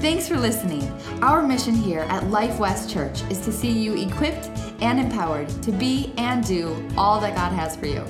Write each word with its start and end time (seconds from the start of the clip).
Thanks 0.00 0.26
for 0.26 0.38
listening. 0.38 0.90
Our 1.20 1.42
mission 1.42 1.74
here 1.74 2.06
at 2.08 2.30
Life 2.30 2.58
West 2.58 2.88
Church 2.88 3.20
is 3.30 3.38
to 3.40 3.52
see 3.52 3.70
you 3.70 3.94
equipped 3.98 4.48
and 4.80 4.98
empowered 4.98 5.50
to 5.62 5.72
be 5.72 6.14
and 6.16 6.42
do 6.42 6.74
all 6.96 7.20
that 7.20 7.34
God 7.34 7.52
has 7.52 7.76
for 7.76 7.84
you. 7.84 8.02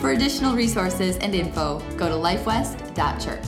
For 0.00 0.10
additional 0.10 0.56
resources 0.56 1.16
and 1.18 1.36
info, 1.36 1.78
go 1.96 2.08
to 2.08 2.14
lifewest.church. 2.16 3.46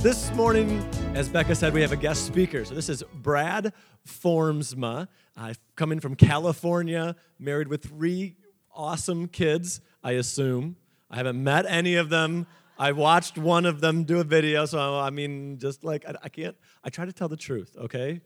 This 0.00 0.32
morning, 0.34 0.88
as 1.16 1.28
Becca 1.28 1.56
said, 1.56 1.74
we 1.74 1.82
have 1.82 1.90
a 1.90 1.96
guest 1.96 2.24
speaker. 2.24 2.64
So 2.64 2.76
this 2.76 2.88
is 2.88 3.02
Brad 3.12 3.72
Formsma. 4.06 5.08
Uh, 5.36 5.54
coming 5.74 5.98
from 5.98 6.14
California, 6.14 7.16
married 7.40 7.66
with 7.66 7.82
three 7.82 8.36
awesome 8.72 9.26
kids, 9.26 9.80
I 10.04 10.12
assume. 10.12 10.76
I 11.10 11.16
haven't 11.16 11.42
met 11.42 11.66
any 11.68 11.96
of 11.96 12.10
them. 12.10 12.46
I 12.78 12.92
watched 12.92 13.38
one 13.38 13.64
of 13.64 13.80
them 13.80 14.04
do 14.04 14.20
a 14.20 14.24
video, 14.24 14.66
so 14.66 14.98
I 14.98 15.10
mean, 15.10 15.58
just 15.58 15.82
like, 15.82 16.06
I, 16.06 16.14
I 16.24 16.28
can't, 16.28 16.56
I 16.84 16.90
try 16.90 17.06
to 17.06 17.12
tell 17.12 17.28
the 17.28 17.36
truth, 17.36 17.76
okay? 17.78 18.20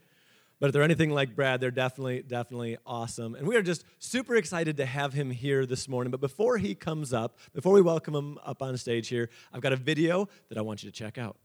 But 0.59 0.67
if 0.67 0.73
they're 0.75 0.83
anything 0.83 1.11
like 1.11 1.35
Brad, 1.35 1.61
they're 1.61 1.71
definitely, 1.71 2.23
definitely 2.23 2.77
awesome. 2.85 3.35
And 3.35 3.47
we 3.47 3.57
are 3.57 3.63
just 3.63 3.85
super 3.99 4.37
excited 4.37 4.77
to 4.77 4.85
have 4.87 5.15
him 5.15 5.31
here 5.31 5.65
this 5.65 5.89
morning. 5.89 6.11
But 6.11 6.21
before 6.21 6.59
he 6.59 6.75
comes 6.75 7.15
up, 7.15 7.39
before 7.55 7.73
we 7.73 7.81
welcome 7.81 8.15
him 8.15 8.39
up 8.45 8.61
on 8.61 8.77
stage 8.77 9.09
here, 9.09 9.31
I've 9.55 9.63
got 9.63 9.73
a 9.73 9.77
video 9.77 10.29
that 10.51 10.59
I 10.59 10.61
want 10.61 10.83
you 10.83 10.91
to 10.91 10.95
check 10.95 11.17
out. 11.17 11.37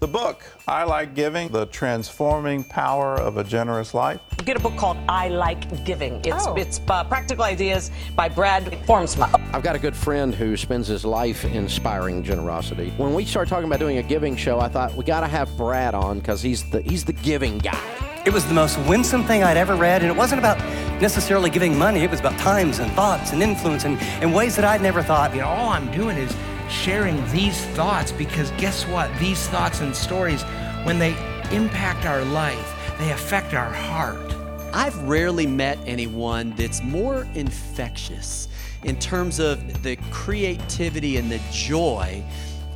The 0.00 0.08
book, 0.08 0.42
I 0.66 0.84
Like 0.84 1.14
Giving, 1.14 1.48
The 1.48 1.66
Transforming 1.66 2.64
Power 2.64 3.16
of 3.16 3.36
a 3.36 3.44
Generous 3.44 3.92
Life. 3.92 4.20
Get 4.44 4.56
a 4.56 4.60
book 4.60 4.76
called 4.76 4.96
I 5.08 5.28
Like 5.28 5.84
Giving. 5.84 6.20
It's, 6.24 6.46
Oh. 6.46 6.54
it's 6.54 6.80
uh, 6.88 7.04
Practical 7.04 7.44
Ideas 7.44 7.90
by 8.16 8.28
Brad 8.28 8.64
Formsma. 8.86 9.28
I've 9.54 9.62
got 9.62 9.76
a 9.76 9.78
good 9.78 9.94
friend 9.94 10.34
who 10.34 10.56
spends 10.56 10.88
his 10.88 11.04
life 11.04 11.44
inspiring 11.44 12.22
generosity. 12.24 12.92
When 12.96 13.14
we 13.14 13.24
started 13.26 13.50
talking 13.50 13.66
about 13.66 13.78
doing 13.78 13.98
a 13.98 14.02
giving 14.02 14.36
show, 14.36 14.58
I 14.58 14.68
thought 14.68 14.94
we 14.94 15.04
got 15.04 15.20
to 15.20 15.28
have 15.28 15.54
Brad 15.56 15.94
on 15.94 16.18
because 16.18 16.40
he's 16.40 16.68
the 16.70 16.80
he's 16.80 17.04
the 17.04 17.12
giving 17.12 17.58
guy. 17.58 17.78
It 18.26 18.32
was 18.32 18.44
the 18.46 18.54
most 18.54 18.78
winsome 18.88 19.24
thing 19.24 19.42
I'd 19.44 19.56
ever 19.56 19.76
read, 19.76 20.02
and 20.02 20.10
it 20.10 20.16
wasn't 20.16 20.38
about 20.40 20.58
necessarily 21.00 21.48
giving 21.50 21.78
money. 21.78 22.00
It 22.00 22.10
was 22.10 22.20
about 22.20 22.38
times 22.38 22.78
and 22.78 22.90
thoughts 22.92 23.32
and 23.32 23.42
influence 23.42 23.84
and, 23.84 23.98
and 24.22 24.34
ways 24.34 24.56
that 24.56 24.64
I'd 24.64 24.82
never 24.82 25.02
thought. 25.02 25.32
You 25.34 25.40
know, 25.42 25.48
all 25.48 25.68
I'm 25.70 25.90
doing 25.92 26.16
is 26.18 26.34
sharing 26.70 27.16
these 27.30 27.60
thoughts 27.68 28.12
because 28.12 28.50
guess 28.52 28.86
what? 28.86 29.10
These 29.18 29.48
thoughts 29.48 29.80
and 29.80 29.94
stories, 29.94 30.42
when 30.84 30.98
they 30.98 31.10
impact 31.52 32.06
our 32.06 32.24
life, 32.24 32.74
they 32.98 33.10
affect 33.12 33.54
our 33.54 33.72
heart. 33.72 34.34
I've 34.72 34.96
rarely 35.02 35.46
met 35.46 35.78
anyone 35.84 36.54
that's 36.56 36.82
more 36.82 37.26
infectious 37.34 38.48
in 38.84 38.98
terms 38.98 39.40
of 39.40 39.82
the 39.82 39.96
creativity 40.10 41.16
and 41.16 41.30
the 41.30 41.40
joy 41.50 42.24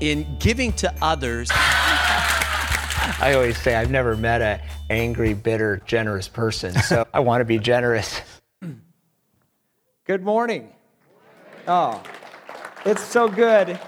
in 0.01 0.27
giving 0.39 0.73
to 0.73 0.93
others. 1.01 1.49
I 1.53 3.33
always 3.35 3.57
say 3.59 3.77
I've 3.77 3.91
never 3.91 4.17
met 4.17 4.43
a 4.43 4.61
angry, 4.91 5.35
bitter, 5.35 5.83
generous 5.87 6.27
person. 6.27 6.75
So 6.75 7.07
I 7.15 7.21
want 7.21 7.43
to 7.43 7.45
be 7.45 7.59
generous. 7.59 8.21
Good 10.05 10.23
morning. 10.23 10.73
Oh, 11.69 12.03
it's 12.85 13.03
so 13.03 13.29
good. 13.29 13.79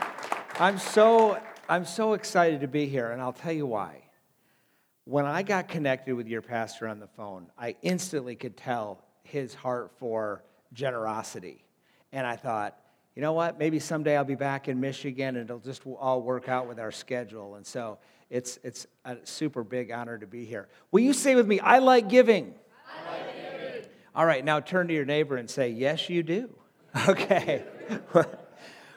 I'm 0.58 0.78
so 0.78 1.39
I'm 1.69 1.84
so 1.84 2.14
excited 2.14 2.61
to 2.62 2.69
be 2.69 2.86
here, 2.86 3.11
and 3.11 3.20
I'll 3.20 3.33
tell 3.33 3.52
you 3.52 3.66
why. 3.66 4.05
When 5.05 5.27
I 5.27 5.42
got 5.42 5.69
connected 5.69 6.14
with 6.14 6.28
your 6.28 6.42
pastor 6.42 6.89
on 6.89 6.98
the 6.98 7.06
phone, 7.06 7.48
I 7.58 7.77
instantly 7.83 8.36
could 8.36 8.56
tell 8.56 9.05
his 9.22 9.52
heart 9.55 9.92
for 9.98 10.42
generosity. 10.72 11.64
And 12.12 12.27
I 12.27 12.36
thought, 12.36 12.78
you 13.14 13.22
know 13.22 13.33
what? 13.33 13.58
Maybe 13.58 13.78
someday 13.78 14.17
I'll 14.17 14.24
be 14.24 14.34
back 14.34 14.69
in 14.69 14.80
Michigan 14.80 15.36
and 15.36 15.44
it'll 15.44 15.58
just 15.58 15.86
all 15.86 16.22
work 16.22 16.48
out 16.48 16.67
with 16.67 16.78
our 16.78 16.92
schedule. 16.92 17.56
And 17.56 17.67
so 17.67 17.98
it's, 18.30 18.58
it's 18.62 18.86
a 19.05 19.17
super 19.24 19.62
big 19.62 19.91
honor 19.91 20.19
to 20.19 20.27
be 20.27 20.44
here. 20.44 20.69
Will 20.91 21.00
you 21.00 21.12
say 21.12 21.34
with 21.34 21.47
me, 21.47 21.61
I 21.61 21.78
like 21.78 22.08
giving? 22.08 22.55
I 22.89 23.11
like 23.11 23.62
giving. 23.62 23.90
All 24.14 24.27
right, 24.27 24.45
now 24.45 24.61
turn 24.61 24.89
to 24.89 24.95
your 24.95 25.05
neighbor 25.05 25.36
and 25.36 25.48
say, 25.48 25.70
yes, 25.70 26.08
you 26.08 26.23
do. 26.23 26.51
Okay. 27.08 27.62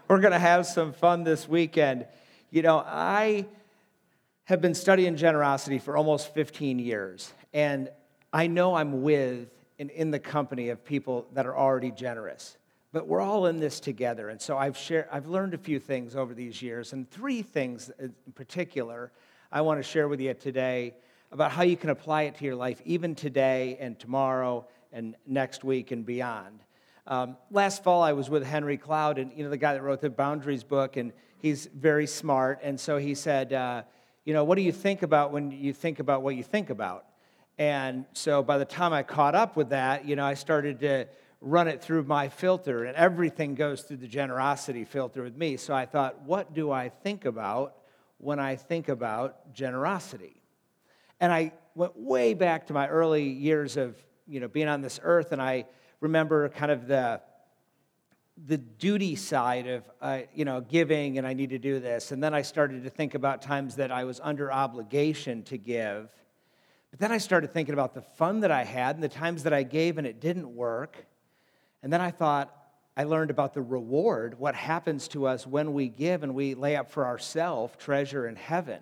We're 0.09 0.17
going 0.17 0.33
to 0.33 0.39
have 0.39 0.65
some 0.65 0.91
fun 0.91 1.23
this 1.23 1.47
weekend. 1.47 2.07
You 2.49 2.63
know, 2.63 2.79
I 2.79 3.45
have 4.45 4.59
been 4.59 4.73
studying 4.73 5.15
generosity 5.15 5.77
for 5.77 5.95
almost 5.95 6.33
15 6.33 6.79
years, 6.79 7.31
and 7.53 7.91
I 8.33 8.47
know 8.47 8.73
I'm 8.73 9.03
with 9.03 9.51
and 9.77 9.91
in 9.91 10.09
the 10.09 10.17
company 10.17 10.69
of 10.69 10.83
people 10.83 11.27
that 11.33 11.45
are 11.45 11.55
already 11.55 11.91
generous. 11.91 12.57
But 12.91 13.05
we're 13.05 13.21
all 13.21 13.45
in 13.45 13.59
this 13.59 13.79
together, 13.79 14.29
and 14.29 14.41
so 14.41 14.57
I've 14.57 14.75
shared, 14.75 15.07
I've 15.11 15.27
learned 15.27 15.53
a 15.53 15.59
few 15.59 15.77
things 15.77 16.15
over 16.15 16.33
these 16.33 16.59
years, 16.59 16.91
and 16.91 17.07
three 17.11 17.43
things 17.43 17.91
in 17.99 18.15
particular 18.33 19.11
I 19.51 19.61
want 19.61 19.77
to 19.77 19.83
share 19.83 20.07
with 20.07 20.19
you 20.19 20.33
today 20.33 20.95
about 21.31 21.51
how 21.51 21.61
you 21.61 21.77
can 21.77 21.91
apply 21.91 22.23
it 22.23 22.35
to 22.37 22.45
your 22.45 22.55
life, 22.55 22.81
even 22.83 23.13
today 23.13 23.77
and 23.79 23.99
tomorrow 23.99 24.65
and 24.91 25.15
next 25.27 25.63
week 25.63 25.91
and 25.91 26.03
beyond. 26.03 26.61
Um, 27.09 27.37
last 27.49 27.83
fall, 27.83 28.03
I 28.03 28.13
was 28.13 28.29
with 28.29 28.45
Henry 28.45 28.77
Cloud, 28.77 29.17
and 29.17 29.31
you 29.35 29.43
know 29.43 29.49
the 29.49 29.57
guy 29.57 29.73
that 29.73 29.81
wrote 29.81 29.99
the 29.99 30.11
Boundaries 30.11 30.63
book, 30.63 30.95
and 30.95 31.11
he's 31.39 31.67
very 31.73 32.05
smart. 32.05 32.59
And 32.61 32.79
so 32.79 32.97
he 32.97 33.15
said, 33.15 33.51
uh, 33.51 33.81
you 34.25 34.33
know, 34.35 34.43
what 34.43 34.57
do 34.57 34.61
you 34.61 34.71
think 34.71 35.01
about 35.01 35.31
when 35.31 35.49
you 35.49 35.73
think 35.73 35.97
about 35.97 36.21
what 36.21 36.35
you 36.35 36.43
think 36.43 36.69
about? 36.69 37.05
And 37.57 38.05
so 38.13 38.43
by 38.43 38.59
the 38.59 38.65
time 38.65 38.93
I 38.93 39.01
caught 39.01 39.33
up 39.33 39.55
with 39.55 39.69
that, 39.69 40.05
you 40.05 40.15
know, 40.15 40.23
I 40.23 40.35
started 40.35 40.81
to 40.81 41.07
run 41.41 41.67
it 41.67 41.81
through 41.81 42.03
my 42.03 42.29
filter, 42.29 42.83
and 42.83 42.95
everything 42.95 43.55
goes 43.55 43.81
through 43.81 43.97
the 43.97 44.07
generosity 44.07 44.85
filter 44.85 45.23
with 45.23 45.35
me. 45.35 45.57
So 45.57 45.73
I 45.73 45.87
thought, 45.87 46.21
what 46.25 46.53
do 46.53 46.69
I 46.69 46.89
think 46.89 47.25
about 47.25 47.75
when 48.19 48.39
I 48.39 48.55
think 48.55 48.87
about 48.87 49.51
generosity? 49.51 50.43
And 51.19 51.33
I 51.33 51.53
went 51.73 51.97
way 51.97 52.35
back 52.35 52.67
to 52.67 52.73
my 52.73 52.87
early 52.87 53.27
years 53.27 53.77
of, 53.77 53.95
you 54.27 54.39
know, 54.39 54.47
being 54.47 54.67
on 54.67 54.81
this 54.81 54.99
earth, 55.01 55.31
and 55.31 55.41
I 55.41 55.65
remember 55.99 56.47
kind 56.49 56.71
of 56.71 56.87
the 56.87 57.21
the 58.47 58.57
duty 58.57 59.15
side 59.15 59.67
of 59.67 59.83
uh, 60.01 60.19
you 60.33 60.45
know 60.45 60.61
giving 60.61 61.17
and 61.17 61.27
i 61.27 61.33
need 61.33 61.49
to 61.49 61.59
do 61.59 61.79
this. 61.79 62.11
And 62.11 62.23
then 62.23 62.33
i 62.33 62.41
started 62.41 62.83
to 62.83 62.89
think 62.89 63.13
about 63.13 63.41
times 63.41 63.75
that 63.75 63.91
i 63.91 64.03
was 64.03 64.19
under 64.23 64.51
obligation 64.51 65.43
to 65.43 65.57
give. 65.57 66.09
But 66.91 66.99
then 66.99 67.11
i 67.11 67.17
started 67.17 67.51
thinking 67.51 67.73
about 67.73 67.93
the 67.93 68.01
fun 68.01 68.41
that 68.41 68.51
i 68.51 68.63
had 68.63 68.95
and 68.95 69.03
the 69.03 69.09
times 69.09 69.43
that 69.43 69.53
i 69.53 69.63
gave 69.63 69.97
and 69.97 70.07
it 70.07 70.19
didn't 70.19 70.55
work. 70.55 71.05
And 71.83 71.91
then 71.91 72.01
i 72.01 72.11
thought 72.11 72.55
i 72.95 73.03
learned 73.03 73.31
about 73.31 73.53
the 73.53 73.61
reward 73.61 74.39
what 74.39 74.55
happens 74.55 75.07
to 75.09 75.27
us 75.27 75.45
when 75.45 75.73
we 75.73 75.89
give 75.89 76.23
and 76.23 76.33
we 76.33 76.55
lay 76.55 76.75
up 76.75 76.91
for 76.91 77.05
ourselves 77.05 77.73
treasure 77.77 78.27
in 78.27 78.35
heaven. 78.37 78.79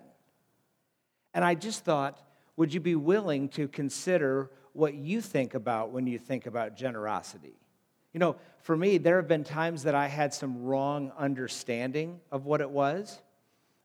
And 1.34 1.44
i 1.44 1.54
just 1.54 1.84
thought 1.84 2.20
would 2.56 2.72
you 2.74 2.80
be 2.80 2.96
willing 2.96 3.48
to 3.50 3.66
consider 3.68 4.50
what 4.78 4.94
you 4.94 5.20
think 5.20 5.54
about 5.54 5.90
when 5.90 6.06
you 6.06 6.18
think 6.18 6.46
about 6.46 6.76
generosity 6.76 7.58
you 8.12 8.20
know, 8.20 8.36
for 8.62 8.76
me, 8.76 8.98
there 8.98 9.16
have 9.16 9.28
been 9.28 9.44
times 9.44 9.82
that 9.84 9.94
I 9.94 10.06
had 10.06 10.32
some 10.32 10.64
wrong 10.64 11.12
understanding 11.16 12.20
of 12.32 12.46
what 12.46 12.60
it 12.60 12.70
was. 12.70 13.20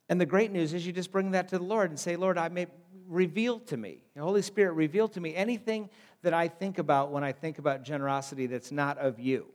And 0.09 0.19
the 0.19 0.25
great 0.25 0.51
news 0.51 0.73
is 0.73 0.85
you 0.85 0.93
just 0.93 1.11
bring 1.11 1.31
that 1.31 1.49
to 1.49 1.57
the 1.57 1.63
Lord 1.63 1.89
and 1.89 1.99
say, 1.99 2.15
Lord, 2.15 2.37
I 2.37 2.49
may 2.49 2.67
reveal 3.07 3.59
to 3.59 3.77
me, 3.77 4.03
the 4.15 4.21
Holy 4.21 4.41
Spirit, 4.41 4.73
reveal 4.73 5.07
to 5.09 5.21
me 5.21 5.35
anything 5.35 5.89
that 6.21 6.33
I 6.33 6.47
think 6.47 6.77
about 6.77 7.11
when 7.11 7.23
I 7.23 7.31
think 7.31 7.59
about 7.59 7.83
generosity 7.83 8.47
that's 8.47 8.71
not 8.71 8.97
of 8.97 9.19
you. 9.19 9.45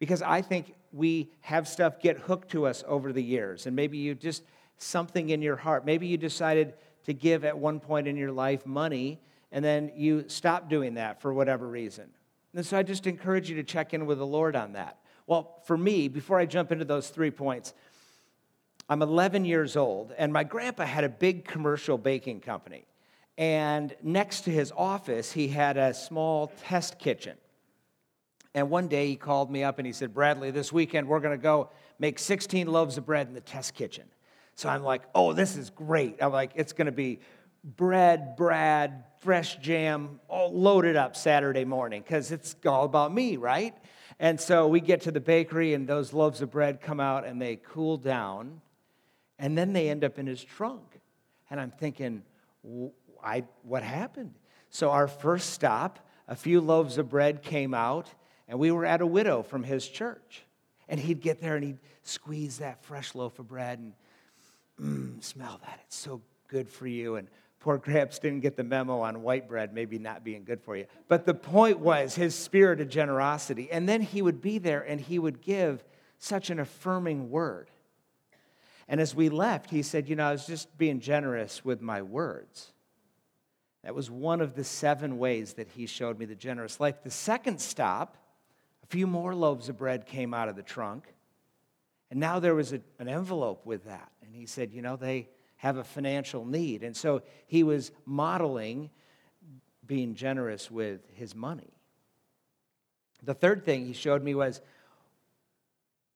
Because 0.00 0.20
I 0.20 0.42
think 0.42 0.74
we 0.92 1.30
have 1.40 1.68
stuff 1.68 2.00
get 2.00 2.18
hooked 2.18 2.50
to 2.50 2.66
us 2.66 2.82
over 2.86 3.12
the 3.12 3.22
years. 3.22 3.66
And 3.66 3.76
maybe 3.76 3.98
you 3.98 4.14
just, 4.14 4.42
something 4.78 5.30
in 5.30 5.42
your 5.42 5.56
heart, 5.56 5.86
maybe 5.86 6.06
you 6.08 6.16
decided 6.16 6.74
to 7.04 7.14
give 7.14 7.44
at 7.44 7.56
one 7.56 7.78
point 7.78 8.08
in 8.08 8.16
your 8.16 8.32
life 8.32 8.66
money, 8.66 9.20
and 9.54 9.64
then 9.64 9.92
you 9.94 10.24
stop 10.26 10.68
doing 10.68 10.94
that 10.94 11.22
for 11.22 11.32
whatever 11.32 11.66
reason. 11.66 12.10
And 12.54 12.66
so 12.66 12.76
I 12.76 12.82
just 12.82 13.06
encourage 13.06 13.48
you 13.48 13.54
to 13.56 13.62
check 13.62 13.94
in 13.94 14.04
with 14.04 14.18
the 14.18 14.26
Lord 14.26 14.56
on 14.56 14.72
that. 14.72 14.98
Well, 15.28 15.62
for 15.64 15.78
me, 15.78 16.08
before 16.08 16.40
I 16.40 16.44
jump 16.44 16.72
into 16.72 16.84
those 16.84 17.08
three 17.08 17.30
points, 17.30 17.72
I'm 18.88 19.00
11 19.00 19.44
years 19.44 19.76
old, 19.76 20.12
and 20.18 20.32
my 20.32 20.42
grandpa 20.42 20.84
had 20.84 21.04
a 21.04 21.08
big 21.08 21.44
commercial 21.44 21.96
baking 21.96 22.40
company. 22.40 22.84
And 23.38 23.94
next 24.02 24.42
to 24.42 24.50
his 24.50 24.72
office, 24.76 25.30
he 25.30 25.46
had 25.46 25.76
a 25.76 25.94
small 25.94 26.52
test 26.64 26.98
kitchen. 26.98 27.36
And 28.54 28.70
one 28.70 28.88
day 28.88 29.06
he 29.06 29.16
called 29.16 29.52
me 29.52 29.62
up 29.62 29.78
and 29.78 29.86
he 29.86 29.92
said, 29.92 30.12
Bradley, 30.12 30.50
this 30.50 30.72
weekend 30.72 31.06
we're 31.08 31.20
going 31.20 31.36
to 31.36 31.42
go 31.42 31.70
make 32.00 32.18
16 32.18 32.66
loaves 32.66 32.98
of 32.98 33.06
bread 33.06 33.28
in 33.28 33.34
the 33.34 33.40
test 33.40 33.74
kitchen. 33.74 34.04
So 34.56 34.68
I'm 34.68 34.82
like, 34.82 35.02
oh, 35.14 35.32
this 35.32 35.56
is 35.56 35.70
great. 35.70 36.16
I'm 36.20 36.32
like, 36.32 36.52
it's 36.56 36.72
going 36.72 36.86
to 36.86 36.92
be 36.92 37.20
bread, 37.64 38.36
Brad, 38.36 39.04
fresh 39.20 39.56
jam, 39.56 40.20
all 40.28 40.52
loaded 40.52 40.96
up 40.96 41.16
Saturday 41.16 41.64
morning 41.64 42.02
because 42.02 42.30
it's 42.30 42.54
all 42.66 42.84
about 42.84 43.12
me, 43.12 43.36
right? 43.36 43.74
And 44.20 44.38
so 44.38 44.68
we 44.68 44.80
get 44.80 45.02
to 45.02 45.10
the 45.10 45.20
bakery 45.20 45.74
and 45.74 45.88
those 45.88 46.12
loaves 46.12 46.42
of 46.42 46.50
bread 46.50 46.80
come 46.80 47.00
out 47.00 47.24
and 47.26 47.40
they 47.40 47.56
cool 47.56 47.96
down 47.96 48.60
and 49.38 49.56
then 49.56 49.72
they 49.72 49.88
end 49.88 50.04
up 50.04 50.18
in 50.18 50.26
his 50.26 50.44
trunk. 50.44 51.00
And 51.50 51.58
I'm 51.58 51.70
thinking, 51.70 52.22
I, 53.22 53.44
what 53.62 53.82
happened? 53.82 54.34
So 54.70 54.90
our 54.90 55.08
first 55.08 55.50
stop, 55.50 55.98
a 56.28 56.36
few 56.36 56.60
loaves 56.60 56.98
of 56.98 57.08
bread 57.08 57.42
came 57.42 57.74
out 57.74 58.08
and 58.46 58.58
we 58.58 58.70
were 58.70 58.84
at 58.84 59.00
a 59.00 59.06
widow 59.06 59.42
from 59.42 59.62
his 59.62 59.88
church. 59.88 60.44
And 60.86 61.00
he'd 61.00 61.22
get 61.22 61.40
there 61.40 61.56
and 61.56 61.64
he'd 61.64 61.78
squeeze 62.02 62.58
that 62.58 62.84
fresh 62.84 63.14
loaf 63.14 63.38
of 63.38 63.48
bread 63.48 63.78
and 63.78 63.92
mm, 64.80 65.24
smell 65.24 65.58
that. 65.64 65.80
It's 65.86 65.96
so 65.96 66.20
good 66.48 66.68
for 66.68 66.86
you. 66.86 67.16
And 67.16 67.28
poor 67.64 67.78
Gramps 67.78 68.18
didn't 68.18 68.40
get 68.40 68.56
the 68.58 68.62
memo 68.62 69.00
on 69.00 69.22
white 69.22 69.48
bread 69.48 69.72
maybe 69.72 69.98
not 69.98 70.22
being 70.22 70.44
good 70.44 70.60
for 70.60 70.76
you. 70.76 70.84
But 71.08 71.24
the 71.24 71.32
point 71.32 71.78
was 71.78 72.14
his 72.14 72.34
spirit 72.34 72.78
of 72.78 72.90
generosity. 72.90 73.72
And 73.72 73.88
then 73.88 74.02
he 74.02 74.20
would 74.20 74.42
be 74.42 74.58
there 74.58 74.82
and 74.82 75.00
he 75.00 75.18
would 75.18 75.40
give 75.40 75.82
such 76.18 76.50
an 76.50 76.60
affirming 76.60 77.30
word. 77.30 77.70
And 78.86 79.00
as 79.00 79.14
we 79.14 79.30
left, 79.30 79.70
he 79.70 79.80
said, 79.80 80.10
You 80.10 80.16
know, 80.16 80.28
I 80.28 80.32
was 80.32 80.46
just 80.46 80.76
being 80.76 81.00
generous 81.00 81.64
with 81.64 81.80
my 81.80 82.02
words. 82.02 82.70
That 83.82 83.94
was 83.94 84.10
one 84.10 84.42
of 84.42 84.54
the 84.54 84.64
seven 84.64 85.16
ways 85.16 85.54
that 85.54 85.68
he 85.68 85.86
showed 85.86 86.18
me 86.18 86.26
the 86.26 86.34
generous 86.34 86.80
life. 86.80 86.96
The 87.02 87.10
second 87.10 87.62
stop, 87.62 88.18
a 88.82 88.86
few 88.88 89.06
more 89.06 89.34
loaves 89.34 89.70
of 89.70 89.78
bread 89.78 90.04
came 90.04 90.34
out 90.34 90.50
of 90.50 90.56
the 90.56 90.62
trunk. 90.62 91.14
And 92.10 92.20
now 92.20 92.40
there 92.40 92.54
was 92.54 92.74
a, 92.74 92.82
an 92.98 93.08
envelope 93.08 93.64
with 93.64 93.86
that. 93.86 94.12
And 94.22 94.34
he 94.34 94.44
said, 94.44 94.70
You 94.70 94.82
know, 94.82 94.96
they 94.96 95.30
have 95.64 95.78
a 95.78 95.84
financial 95.84 96.44
need. 96.44 96.82
And 96.82 96.94
so 96.94 97.22
he 97.46 97.62
was 97.62 97.90
modeling 98.04 98.90
being 99.86 100.14
generous 100.14 100.70
with 100.70 101.00
his 101.14 101.34
money. 101.34 101.72
The 103.22 103.32
third 103.32 103.64
thing 103.64 103.86
he 103.86 103.94
showed 103.94 104.22
me 104.22 104.34
was 104.34 104.60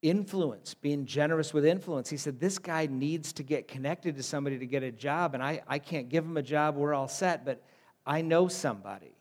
influence, 0.03 0.75
being 0.75 1.06
generous 1.06 1.55
with 1.55 1.65
influence. 1.65 2.11
He 2.11 2.19
said, 2.19 2.39
This 2.39 2.59
guy 2.59 2.89
needs 2.91 3.33
to 3.33 3.43
get 3.43 3.69
connected 3.69 4.17
to 4.17 4.23
somebody 4.23 4.59
to 4.59 4.67
get 4.67 4.83
a 4.83 4.93
job, 4.93 5.33
and 5.33 5.43
I, 5.43 5.62
I 5.67 5.79
can't 5.79 6.11
give 6.11 6.27
him 6.27 6.37
a 6.37 6.43
job, 6.43 6.77
we're 6.77 6.93
all 6.93 7.09
set, 7.09 7.47
but 7.47 7.62
I 8.05 8.21
know 8.21 8.49
somebody. 8.49 9.17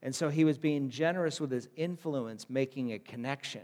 And 0.00 0.14
so 0.14 0.28
he 0.28 0.44
was 0.44 0.58
being 0.58 0.90
generous 0.90 1.40
with 1.40 1.50
his 1.50 1.68
influence, 1.74 2.48
making 2.48 2.92
a 2.92 3.00
connection. 3.00 3.62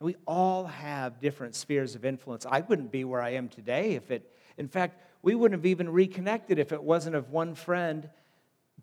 And 0.00 0.06
we 0.06 0.16
all 0.26 0.66
have 0.66 1.20
different 1.20 1.54
spheres 1.54 1.94
of 1.94 2.04
influence. 2.04 2.44
I 2.50 2.62
wouldn't 2.62 2.90
be 2.90 3.04
where 3.04 3.22
I 3.22 3.30
am 3.30 3.48
today 3.48 3.92
if 3.92 4.10
it, 4.10 4.28
in 4.58 4.66
fact, 4.66 5.00
we 5.24 5.34
wouldn't 5.34 5.58
have 5.58 5.66
even 5.66 5.88
reconnected 5.88 6.58
if 6.58 6.70
it 6.70 6.82
wasn't 6.82 7.16
of 7.16 7.30
one 7.30 7.54
friend 7.54 8.08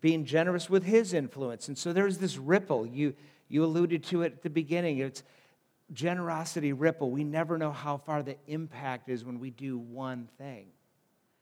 being 0.00 0.24
generous 0.24 0.68
with 0.68 0.84
his 0.84 1.14
influence. 1.14 1.68
And 1.68 1.78
so 1.78 1.92
there's 1.92 2.18
this 2.18 2.36
ripple. 2.36 2.84
You, 2.84 3.14
you 3.48 3.64
alluded 3.64 4.04
to 4.04 4.22
it 4.22 4.32
at 4.32 4.42
the 4.42 4.50
beginning. 4.50 4.98
It's, 4.98 5.22
generosity 5.92 6.72
ripple. 6.72 7.10
We 7.10 7.24
never 7.24 7.58
know 7.58 7.70
how 7.70 7.98
far 7.98 8.22
the 8.22 8.36
impact 8.46 9.08
is 9.08 9.24
when 9.24 9.38
we 9.38 9.50
do 9.50 9.78
one 9.78 10.28
thing. 10.38 10.66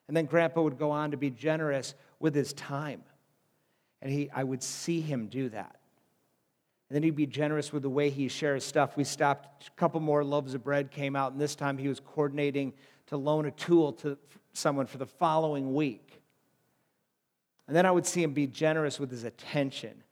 And 0.08 0.16
then 0.16 0.26
Grandpa 0.26 0.62
would 0.62 0.78
go 0.78 0.90
on 0.90 1.12
to 1.12 1.16
be 1.16 1.30
generous 1.30 1.94
with 2.18 2.34
his 2.34 2.52
time. 2.52 3.02
And 4.02 4.10
he, 4.12 4.30
I 4.34 4.44
would 4.44 4.62
see 4.62 5.00
him 5.00 5.28
do 5.28 5.48
that. 5.50 5.76
And 6.88 6.96
then 6.96 7.02
he'd 7.04 7.14
be 7.14 7.26
generous 7.26 7.72
with 7.72 7.82
the 7.82 7.90
way 7.90 8.10
he 8.10 8.26
shares 8.26 8.64
stuff. 8.64 8.96
We 8.96 9.04
stopped, 9.04 9.68
a 9.68 9.70
couple 9.78 10.00
more 10.00 10.24
loaves 10.24 10.54
of 10.54 10.64
bread 10.64 10.90
came 10.90 11.14
out, 11.14 11.32
and 11.32 11.40
this 11.40 11.54
time 11.54 11.78
he 11.78 11.86
was 11.86 12.00
coordinating 12.00 12.72
to 13.06 13.16
loan 13.16 13.46
a 13.46 13.52
tool 13.52 13.92
to 13.94 14.18
someone 14.52 14.86
for 14.86 14.98
the 14.98 15.06
following 15.06 15.74
week. 15.74 16.22
And 17.66 17.76
then 17.76 17.86
I 17.86 17.90
would 17.90 18.06
see 18.06 18.22
him 18.22 18.32
be 18.32 18.46
generous 18.46 18.98
with 18.98 19.10
his 19.10 19.24
attention. 19.24 20.02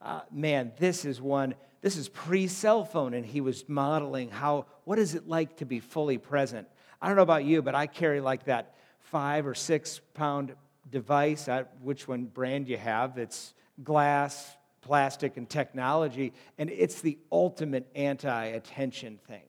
Uh, 0.00 0.20
man, 0.30 0.72
this 0.78 1.04
is 1.04 1.20
one 1.20 1.54
this 1.80 1.96
is 1.96 2.08
pre-cell 2.08 2.84
phone 2.84 3.14
and 3.14 3.24
he 3.24 3.40
was 3.40 3.64
modeling 3.68 4.30
how 4.30 4.66
what 4.84 4.98
is 4.98 5.14
it 5.14 5.28
like 5.28 5.56
to 5.56 5.64
be 5.64 5.80
fully 5.80 6.18
present 6.18 6.66
i 7.00 7.06
don't 7.06 7.16
know 7.16 7.22
about 7.22 7.44
you 7.44 7.62
but 7.62 7.74
i 7.74 7.86
carry 7.86 8.20
like 8.20 8.44
that 8.44 8.74
five 9.00 9.46
or 9.46 9.54
six 9.54 10.00
pound 10.14 10.54
device 10.90 11.48
which 11.82 12.08
one 12.08 12.24
brand 12.24 12.68
you 12.68 12.76
have 12.76 13.18
it's 13.18 13.54
glass 13.84 14.56
plastic 14.80 15.36
and 15.36 15.48
technology 15.48 16.32
and 16.58 16.70
it's 16.70 17.00
the 17.00 17.18
ultimate 17.30 17.86
anti-attention 17.94 19.18
thing 19.28 19.42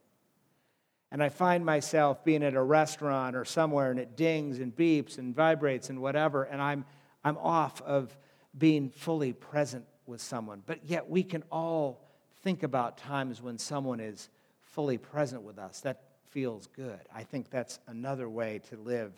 and 1.11 1.21
i 1.23 1.29
find 1.29 1.65
myself 1.65 2.23
being 2.23 2.43
at 2.43 2.53
a 2.53 2.61
restaurant 2.61 3.35
or 3.35 3.45
somewhere 3.45 3.91
and 3.91 3.99
it 3.99 4.15
dings 4.15 4.59
and 4.59 4.75
beeps 4.75 5.17
and 5.17 5.35
vibrates 5.35 5.89
and 5.89 6.01
whatever 6.01 6.43
and 6.43 6.61
i'm 6.61 6.85
i'm 7.23 7.37
off 7.37 7.81
of 7.81 8.15
being 8.57 8.89
fully 8.89 9.33
present 9.33 9.85
with 10.05 10.21
someone 10.21 10.61
but 10.65 10.79
yet 10.85 11.09
we 11.09 11.23
can 11.23 11.43
all 11.51 12.01
think 12.41 12.63
about 12.63 12.97
times 12.97 13.41
when 13.41 13.57
someone 13.57 13.99
is 13.99 14.29
fully 14.61 14.97
present 14.97 15.41
with 15.41 15.57
us. 15.57 15.81
That 15.81 16.01
feels 16.29 16.67
good. 16.67 16.99
I 17.13 17.23
think 17.23 17.49
that's 17.49 17.79
another 17.87 18.29
way 18.29 18.61
to 18.69 18.77
live 18.77 19.13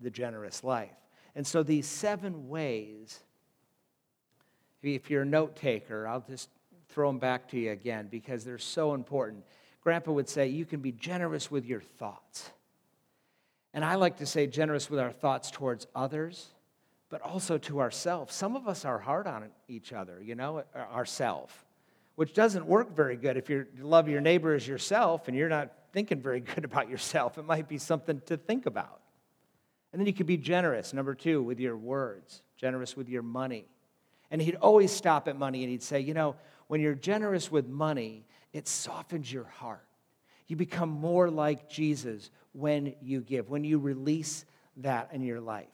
the 0.00 0.10
generous 0.10 0.64
life. 0.64 0.96
And 1.34 1.46
so 1.46 1.62
these 1.62 1.86
seven 1.86 2.48
ways, 2.48 3.20
if 4.82 5.10
you're 5.10 5.22
a 5.22 5.26
note 5.26 5.56
taker, 5.56 6.06
I'll 6.06 6.24
just 6.26 6.48
throw 6.88 7.08
them 7.08 7.18
back 7.18 7.48
to 7.50 7.58
you 7.58 7.72
again 7.72 8.08
because 8.10 8.44
they're 8.44 8.58
so 8.58 8.94
important. 8.94 9.44
Grandpa 9.84 10.12
would 10.12 10.28
say, 10.28 10.48
You 10.48 10.64
can 10.64 10.80
be 10.80 10.92
generous 10.92 11.50
with 11.50 11.64
your 11.64 11.80
thoughts. 11.80 12.50
And 13.72 13.84
I 13.84 13.96
like 13.96 14.18
to 14.18 14.26
say, 14.26 14.46
generous 14.46 14.88
with 14.88 15.00
our 15.00 15.12
thoughts 15.12 15.50
towards 15.50 15.86
others, 15.94 16.48
but 17.10 17.20
also 17.22 17.58
to 17.58 17.80
ourselves. 17.80 18.34
Some 18.34 18.56
of 18.56 18.68
us 18.68 18.84
are 18.84 18.98
hard 18.98 19.26
on 19.26 19.50
each 19.68 19.92
other, 19.92 20.20
you 20.22 20.34
know, 20.34 20.58
uh, 20.74 20.78
ourselves 20.78 21.52
which 22.16 22.32
doesn't 22.32 22.66
work 22.66 22.94
very 22.94 23.16
good 23.16 23.36
if 23.36 23.50
you 23.50 23.66
love 23.80 24.08
your 24.08 24.20
neighbor 24.20 24.54
as 24.54 24.66
yourself 24.66 25.28
and 25.28 25.36
you're 25.36 25.48
not 25.48 25.72
thinking 25.92 26.20
very 26.20 26.40
good 26.54 26.64
about 26.64 26.88
yourself. 26.88 27.38
It 27.38 27.44
might 27.44 27.68
be 27.68 27.78
something 27.78 28.20
to 28.26 28.36
think 28.36 28.66
about. 28.66 29.00
And 29.92 30.00
then 30.00 30.06
you 30.06 30.12
could 30.12 30.26
be 30.26 30.36
generous, 30.36 30.92
number 30.92 31.14
two, 31.14 31.42
with 31.42 31.60
your 31.60 31.76
words, 31.76 32.42
generous 32.56 32.96
with 32.96 33.08
your 33.08 33.22
money. 33.22 33.66
And 34.30 34.42
he'd 34.42 34.56
always 34.56 34.90
stop 34.90 35.28
at 35.28 35.38
money 35.38 35.62
and 35.62 35.70
he'd 35.70 35.84
say, 35.84 36.00
You 36.00 36.14
know, 36.14 36.34
when 36.66 36.80
you're 36.80 36.94
generous 36.94 37.50
with 37.50 37.68
money, 37.68 38.24
it 38.54 38.68
softens 38.68 39.30
your 39.30 39.44
heart. 39.44 39.84
You 40.46 40.56
become 40.56 40.88
more 40.88 41.28
like 41.28 41.68
Jesus 41.68 42.30
when 42.52 42.94
you 43.02 43.20
give, 43.20 43.50
when 43.50 43.64
you 43.64 43.78
release 43.78 44.44
that 44.78 45.10
in 45.12 45.22
your 45.22 45.40
life. 45.40 45.66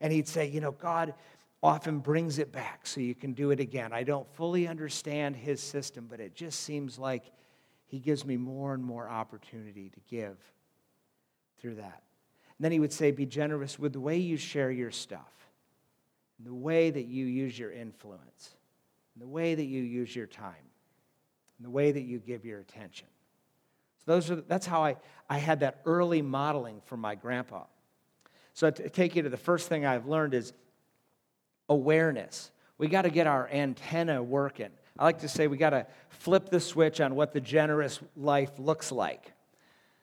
And 0.00 0.12
he'd 0.12 0.28
say, 0.28 0.48
You 0.48 0.60
know, 0.60 0.72
God, 0.72 1.14
often 1.62 2.00
brings 2.00 2.38
it 2.38 2.52
back 2.52 2.86
so 2.86 3.00
you 3.00 3.14
can 3.14 3.32
do 3.32 3.50
it 3.52 3.60
again. 3.60 3.92
I 3.92 4.02
don't 4.02 4.28
fully 4.34 4.68
understand 4.68 5.36
his 5.36 5.62
system, 5.62 6.06
but 6.10 6.20
it 6.20 6.34
just 6.34 6.60
seems 6.60 6.98
like 6.98 7.24
he 7.86 7.98
gives 7.98 8.24
me 8.24 8.36
more 8.36 8.74
and 8.74 8.82
more 8.82 9.08
opportunity 9.08 9.90
to 9.90 10.00
give 10.10 10.36
through 11.58 11.76
that. 11.76 12.02
And 12.58 12.64
then 12.64 12.72
he 12.72 12.80
would 12.80 12.92
say, 12.92 13.12
Be 13.12 13.26
generous 13.26 13.78
with 13.78 13.92
the 13.92 14.00
way 14.00 14.16
you 14.16 14.36
share 14.36 14.72
your 14.72 14.90
stuff, 14.90 15.32
the 16.40 16.54
way 16.54 16.90
that 16.90 17.06
you 17.06 17.26
use 17.26 17.56
your 17.56 17.70
influence, 17.70 18.56
the 19.16 19.28
way 19.28 19.54
that 19.54 19.66
you 19.66 19.82
use 19.82 20.16
your 20.16 20.26
time, 20.26 20.65
and 21.58 21.66
the 21.66 21.70
way 21.70 21.92
that 21.92 22.02
you 22.02 22.18
give 22.18 22.44
your 22.44 22.60
attention. 22.60 23.08
So 23.98 24.12
those 24.12 24.30
are, 24.30 24.36
that's 24.36 24.66
how 24.66 24.84
I, 24.84 24.96
I 25.28 25.38
had 25.38 25.60
that 25.60 25.80
early 25.84 26.22
modeling 26.22 26.80
from 26.84 27.00
my 27.00 27.14
grandpa. 27.14 27.64
So 28.54 28.70
to 28.70 28.88
take 28.88 29.16
you 29.16 29.22
to 29.22 29.28
the 29.28 29.36
first 29.36 29.68
thing 29.68 29.84
I've 29.84 30.06
learned 30.06 30.34
is 30.34 30.52
awareness. 31.68 32.50
We 32.78 32.88
got 32.88 33.02
to 33.02 33.10
get 33.10 33.26
our 33.26 33.48
antenna 33.48 34.22
working. 34.22 34.70
I 34.98 35.04
like 35.04 35.20
to 35.20 35.28
say 35.28 35.46
we 35.46 35.56
got 35.56 35.70
to 35.70 35.86
flip 36.08 36.48
the 36.48 36.60
switch 36.60 37.00
on 37.00 37.14
what 37.14 37.32
the 37.32 37.40
generous 37.40 38.00
life 38.16 38.58
looks 38.58 38.90
like. 38.92 39.32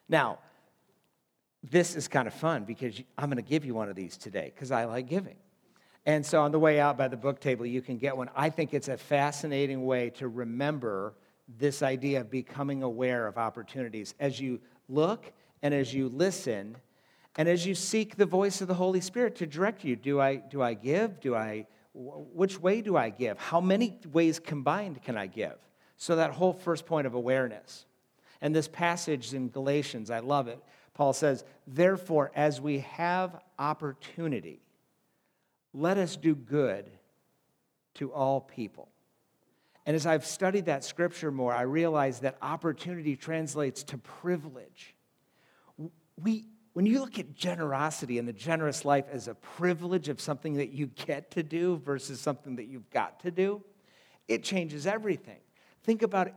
Now, 0.08 0.40
this 1.64 1.96
is 1.96 2.08
kind 2.08 2.28
of 2.28 2.34
fun 2.34 2.66
because 2.66 3.02
I'm 3.18 3.30
going 3.30 3.44
to 3.44 3.50
give 3.50 3.66
you 3.66 3.74
one 3.74 3.90
of 3.90 3.96
these 3.96 4.18
today 4.18 4.52
because 4.54 4.72
I 4.72 4.86
like 4.86 5.08
giving. 5.08 5.38
And 6.06 6.26
so 6.26 6.42
on 6.42 6.52
the 6.52 6.60
way 6.60 6.80
out 6.80 6.98
by 6.98 7.08
the 7.08 7.18
book 7.18 7.40
table, 7.40 7.66
you 7.66 7.82
can 7.82 7.98
get 7.98 8.18
one. 8.18 8.30
I 8.36 8.50
think 8.50 8.74
it's 8.74 8.90
a 8.90 8.98
fascinating 8.98 9.86
way 9.86 10.10
to 10.12 10.28
remember 10.28 11.16
this 11.48 11.84
idea 11.84 12.22
of 12.22 12.32
becoming 12.32 12.84
aware 12.84 13.28
of 13.28 13.38
opportunities. 13.38 14.16
As 14.20 14.40
you 14.40 14.60
look 14.88 15.32
and 15.62 15.74
as 15.74 15.94
you 15.94 16.10
listen, 16.10 16.78
and 17.36 17.50
as 17.50 17.66
you 17.66 17.76
seek 17.76 18.16
the 18.16 18.26
voice 18.26 18.62
of 18.62 18.68
the 18.68 18.74
Holy 18.74 19.02
Spirit 19.02 19.36
to 19.38 19.48
direct 19.48 19.84
you, 19.84 19.96
do 19.96 20.20
I, 20.20 20.36
do 20.36 20.62
I 20.62 20.74
give? 20.74 21.20
Do 21.20 21.36
I, 21.36 21.68
which 21.94 22.60
way 22.60 22.82
do 22.82 22.96
I 22.96 23.10
give? 23.10 23.38
How 23.38 23.60
many 23.60 24.00
ways 24.12 24.40
combined 24.40 25.02
can 25.02 25.18
I 25.18 25.28
give? 25.28 25.58
So 25.98 26.16
that 26.16 26.32
whole 26.32 26.54
first 26.54 26.86
point 26.86 27.08
of 27.08 27.14
awareness. 27.14 27.86
And 28.42 28.54
this 28.54 28.68
passage 28.68 29.34
in 29.34 29.50
Galatians, 29.50 30.12
I 30.12 30.20
love 30.20 30.48
it. 30.48 30.60
Paul 30.94 31.14
says, 31.14 31.44
Therefore, 31.66 32.32
as 32.36 32.62
we 32.62 32.80
have 32.80 33.40
opportunity, 33.58 34.60
let 35.74 35.98
us 35.98 36.16
do 36.16 36.36
good 36.36 36.90
to 37.96 38.12
all 38.12 38.42
people. 38.42 38.90
And 39.86 39.96
as 39.96 40.06
I've 40.06 40.26
studied 40.26 40.66
that 40.66 40.84
scripture 40.84 41.32
more, 41.32 41.54
I 41.54 41.64
realize 41.64 42.20
that 42.20 42.38
opportunity 42.42 43.16
translates 43.16 43.84
to 43.86 43.98
privilege. 43.98 44.96
We, 46.22 46.46
when 46.74 46.86
you 46.86 47.00
look 47.00 47.20
at 47.20 47.36
generosity 47.36 48.18
and 48.18 48.28
the 48.28 48.34
generous 48.34 48.86
life 48.86 49.06
as 49.12 49.28
a 49.28 49.36
privilege 49.36 50.10
of 50.10 50.22
something 50.22 50.56
that 50.56 50.72
you 50.72 50.88
get 50.88 51.32
to 51.32 51.44
do 51.44 51.78
versus 51.78 52.22
something 52.22 52.56
that 52.56 52.66
you've 52.66 52.90
got 52.92 53.20
to 53.22 53.32
do, 53.32 53.62
it 54.28 54.44
changes 54.44 54.88
everything. 54.88 55.40
Think 55.84 56.02
about 56.02 56.32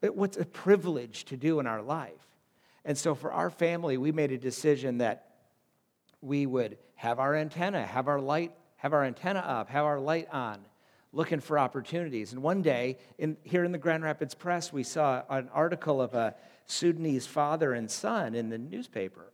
it, 0.00 0.14
what's 0.14 0.36
a 0.36 0.44
privilege 0.44 1.24
to 1.26 1.36
do 1.36 1.58
in 1.60 1.66
our 1.66 1.82
life. 1.82 2.12
And 2.84 2.96
so 2.96 3.14
for 3.14 3.32
our 3.32 3.50
family, 3.50 3.96
we 3.96 4.12
made 4.12 4.32
a 4.32 4.38
decision 4.38 4.98
that 4.98 5.26
we 6.20 6.46
would 6.46 6.78
have 6.94 7.18
our 7.18 7.34
antenna, 7.34 7.84
have 7.84 8.06
our 8.06 8.20
light, 8.20 8.52
have 8.76 8.92
our 8.92 9.04
antenna 9.04 9.40
up, 9.40 9.68
have 9.70 9.84
our 9.84 9.98
light 9.98 10.28
on, 10.32 10.60
looking 11.12 11.40
for 11.40 11.58
opportunities. 11.58 12.32
And 12.32 12.42
one 12.42 12.62
day, 12.62 12.98
in, 13.18 13.36
here 13.42 13.64
in 13.64 13.72
the 13.72 13.78
Grand 13.78 14.02
Rapids 14.02 14.34
Press, 14.34 14.72
we 14.72 14.82
saw 14.82 15.22
an 15.28 15.48
article 15.52 16.00
of 16.00 16.14
a 16.14 16.34
Sudanese 16.66 17.26
father 17.26 17.72
and 17.74 17.90
son 17.90 18.34
in 18.34 18.48
the 18.48 18.58
newspaper. 18.58 19.32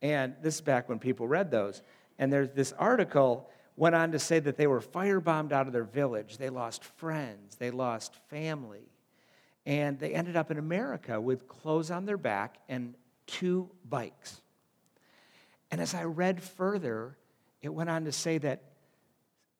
And 0.00 0.34
this 0.42 0.56
is 0.56 0.60
back 0.60 0.88
when 0.88 0.98
people 0.98 1.28
read 1.28 1.50
those. 1.50 1.82
And 2.18 2.32
there's 2.32 2.50
this 2.50 2.72
article 2.72 3.50
went 3.76 3.94
on 3.94 4.12
to 4.12 4.18
say 4.18 4.38
that 4.38 4.56
they 4.56 4.66
were 4.66 4.80
firebombed 4.80 5.52
out 5.52 5.66
of 5.66 5.72
their 5.72 5.84
village. 5.84 6.38
They 6.38 6.50
lost 6.50 6.84
friends, 6.84 7.56
they 7.56 7.70
lost 7.70 8.16
family. 8.28 8.88
And 9.64 9.98
they 9.98 10.12
ended 10.12 10.36
up 10.36 10.50
in 10.50 10.58
America 10.58 11.20
with 11.20 11.46
clothes 11.46 11.90
on 11.90 12.04
their 12.04 12.16
back 12.16 12.56
and 12.68 12.94
two 13.26 13.70
bikes. 13.88 14.40
And 15.70 15.80
as 15.80 15.94
I 15.94 16.04
read 16.04 16.42
further, 16.42 17.16
it 17.60 17.68
went 17.68 17.88
on 17.88 18.04
to 18.06 18.12
say 18.12 18.38
that 18.38 18.71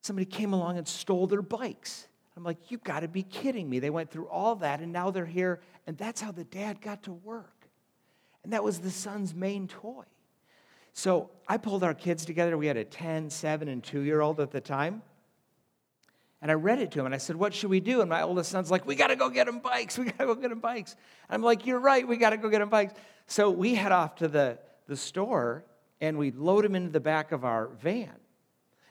somebody 0.03 0.27
came 0.27 0.53
along 0.53 0.79
and 0.79 0.87
stole 0.87 1.27
their 1.27 1.43
bikes. 1.43 2.09
I'm 2.37 2.45
like, 2.45 2.71
you 2.71 2.79
got 2.79 3.01
to 3.01 3.09
be 3.09 3.23
kidding 3.23 3.69
me. 3.69 3.79
They 3.79 3.91
went 3.91 4.11
through 4.11 4.29
all 4.29 4.57
that 4.57 4.81
and 4.81 4.93
now 4.93 5.11
they're 5.11 5.27
here, 5.27 5.61
and 5.87 5.97
that's 5.97 6.21
how 6.21 6.33
the 6.33 6.45
dad 6.45 6.81
got 6.81 7.03
to 7.05 7.13
work. 7.13 7.69
And 8.45 8.53
that 8.53 8.65
was 8.65 8.79
the 8.81 8.91
son's 8.91 9.35
main 9.35 9.69
toy. 9.69 10.05
So 10.93 11.31
I 11.49 11.57
pulled 11.57 11.85
our 11.85 11.95
kids 11.95 12.25
together. 12.25 12.59
We 12.59 12.67
had 12.67 12.77
a 12.77 12.85
10, 12.85 13.31
7, 13.31 13.69
and 13.69 13.83
2 13.83 14.01
year 14.01 14.21
old 14.21 14.41
at 14.41 14.51
the 14.51 14.61
time. 14.61 15.03
And 16.43 16.51
I 16.51 16.55
read 16.55 16.81
it 16.81 16.91
to 16.93 17.01
him 17.01 17.07
and 17.07 17.15
I 17.15 17.19
said, 17.19 17.37
What 17.37 17.55
should 17.55 17.71
we 17.71 17.79
do? 17.79 18.01
And 18.01 18.11
my 18.11 18.23
oldest 18.23 18.51
son's 18.51 18.71
like, 18.71 18.85
We 18.85 18.97
got 18.97 19.07
to 19.07 19.17
go 19.17 19.31
get 19.31 19.47
them 19.47 19.61
bikes. 19.61 19.97
We 19.97 20.07
got 20.07 20.19
to 20.19 20.27
go 20.27 20.35
get 20.35 20.51
them 20.51 20.59
bikes. 20.59 20.97
And 21.29 21.37
I'm 21.37 21.43
like, 21.43 21.67
You're 21.67 21.79
right. 21.79 22.07
We 22.07 22.17
got 22.17 22.31
to 22.31 22.37
go 22.37 22.49
get 22.49 22.59
them 22.59 22.69
bikes. 22.69 22.95
So 23.29 23.49
we 23.49 23.77
head 23.77 23.93
off 23.93 24.17
to 24.17 24.29
the, 24.29 24.59
the 24.89 24.97
store 24.97 25.65
and 26.01 26.19
we 26.19 26.33
load 26.33 26.65
them 26.65 26.75
into 26.75 26.91
the 26.91 27.01
back 27.01 27.31
of 27.31 27.45
our 27.45 27.69
van. 27.81 28.11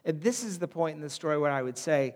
And 0.05 0.21
this 0.21 0.43
is 0.43 0.59
the 0.59 0.67
point 0.67 0.95
in 0.95 1.01
the 1.01 1.09
story 1.09 1.37
where 1.37 1.51
I 1.51 1.61
would 1.61 1.77
say, 1.77 2.15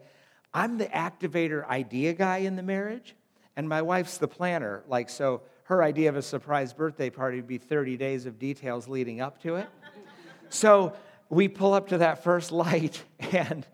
I'm 0.54 0.78
the 0.78 0.86
activator 0.86 1.68
idea 1.68 2.14
guy 2.14 2.38
in 2.38 2.56
the 2.56 2.64
marriage, 2.64 3.16
and 3.56 3.68
my 3.68 3.82
wife's 3.82 4.18
the 4.18 4.28
planner. 4.28 4.84
Like, 4.88 5.10
so 5.10 5.42
her 5.64 5.84
idea 5.84 6.10
of 6.10 6.16
a 6.16 6.22
surprise 6.22 6.74
birthday 6.74 7.10
party 7.10 7.38
would 7.38 7.48
be 7.48 7.58
30 7.58 7.98
days 7.98 8.26
of 8.26 8.40
details 8.40 8.88
leading 8.88 9.22
up 9.22 9.42
to 9.44 9.56
it. 9.56 9.68
so 10.50 10.94
we 11.30 11.48
pull 11.48 11.74
up 11.74 11.90
to 11.90 12.00
that 12.00 12.24
first 12.24 12.52
light, 12.52 13.04
and 13.20 13.66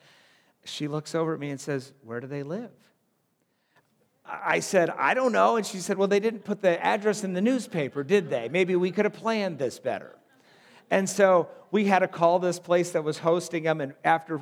she 0.63 0.87
looks 0.87 1.15
over 1.15 1.33
at 1.33 1.39
me 1.39 1.49
and 1.49 1.59
says, 1.59 1.93
Where 2.03 2.19
do 2.19 2.27
they 2.27 2.43
live? 2.43 2.71
I 4.25 4.59
said, 4.59 4.89
I 4.91 5.13
don't 5.13 5.33
know. 5.33 5.57
And 5.57 5.65
she 5.65 5.79
said, 5.79 5.97
Well, 5.97 6.07
they 6.07 6.19
didn't 6.19 6.45
put 6.45 6.61
the 6.61 6.83
address 6.83 7.23
in 7.23 7.33
the 7.33 7.41
newspaper, 7.41 8.03
did 8.03 8.29
they? 8.29 8.49
Maybe 8.49 8.75
we 8.75 8.91
could 8.91 9.05
have 9.05 9.13
planned 9.13 9.59
this 9.59 9.79
better. 9.79 10.15
And 10.91 11.09
so 11.09 11.47
we 11.71 11.85
had 11.85 11.99
to 11.99 12.07
call 12.07 12.37
this 12.37 12.59
place 12.59 12.91
that 12.91 13.03
was 13.03 13.17
hosting 13.17 13.63
them. 13.63 13.81
And 13.81 13.93
after 14.03 14.41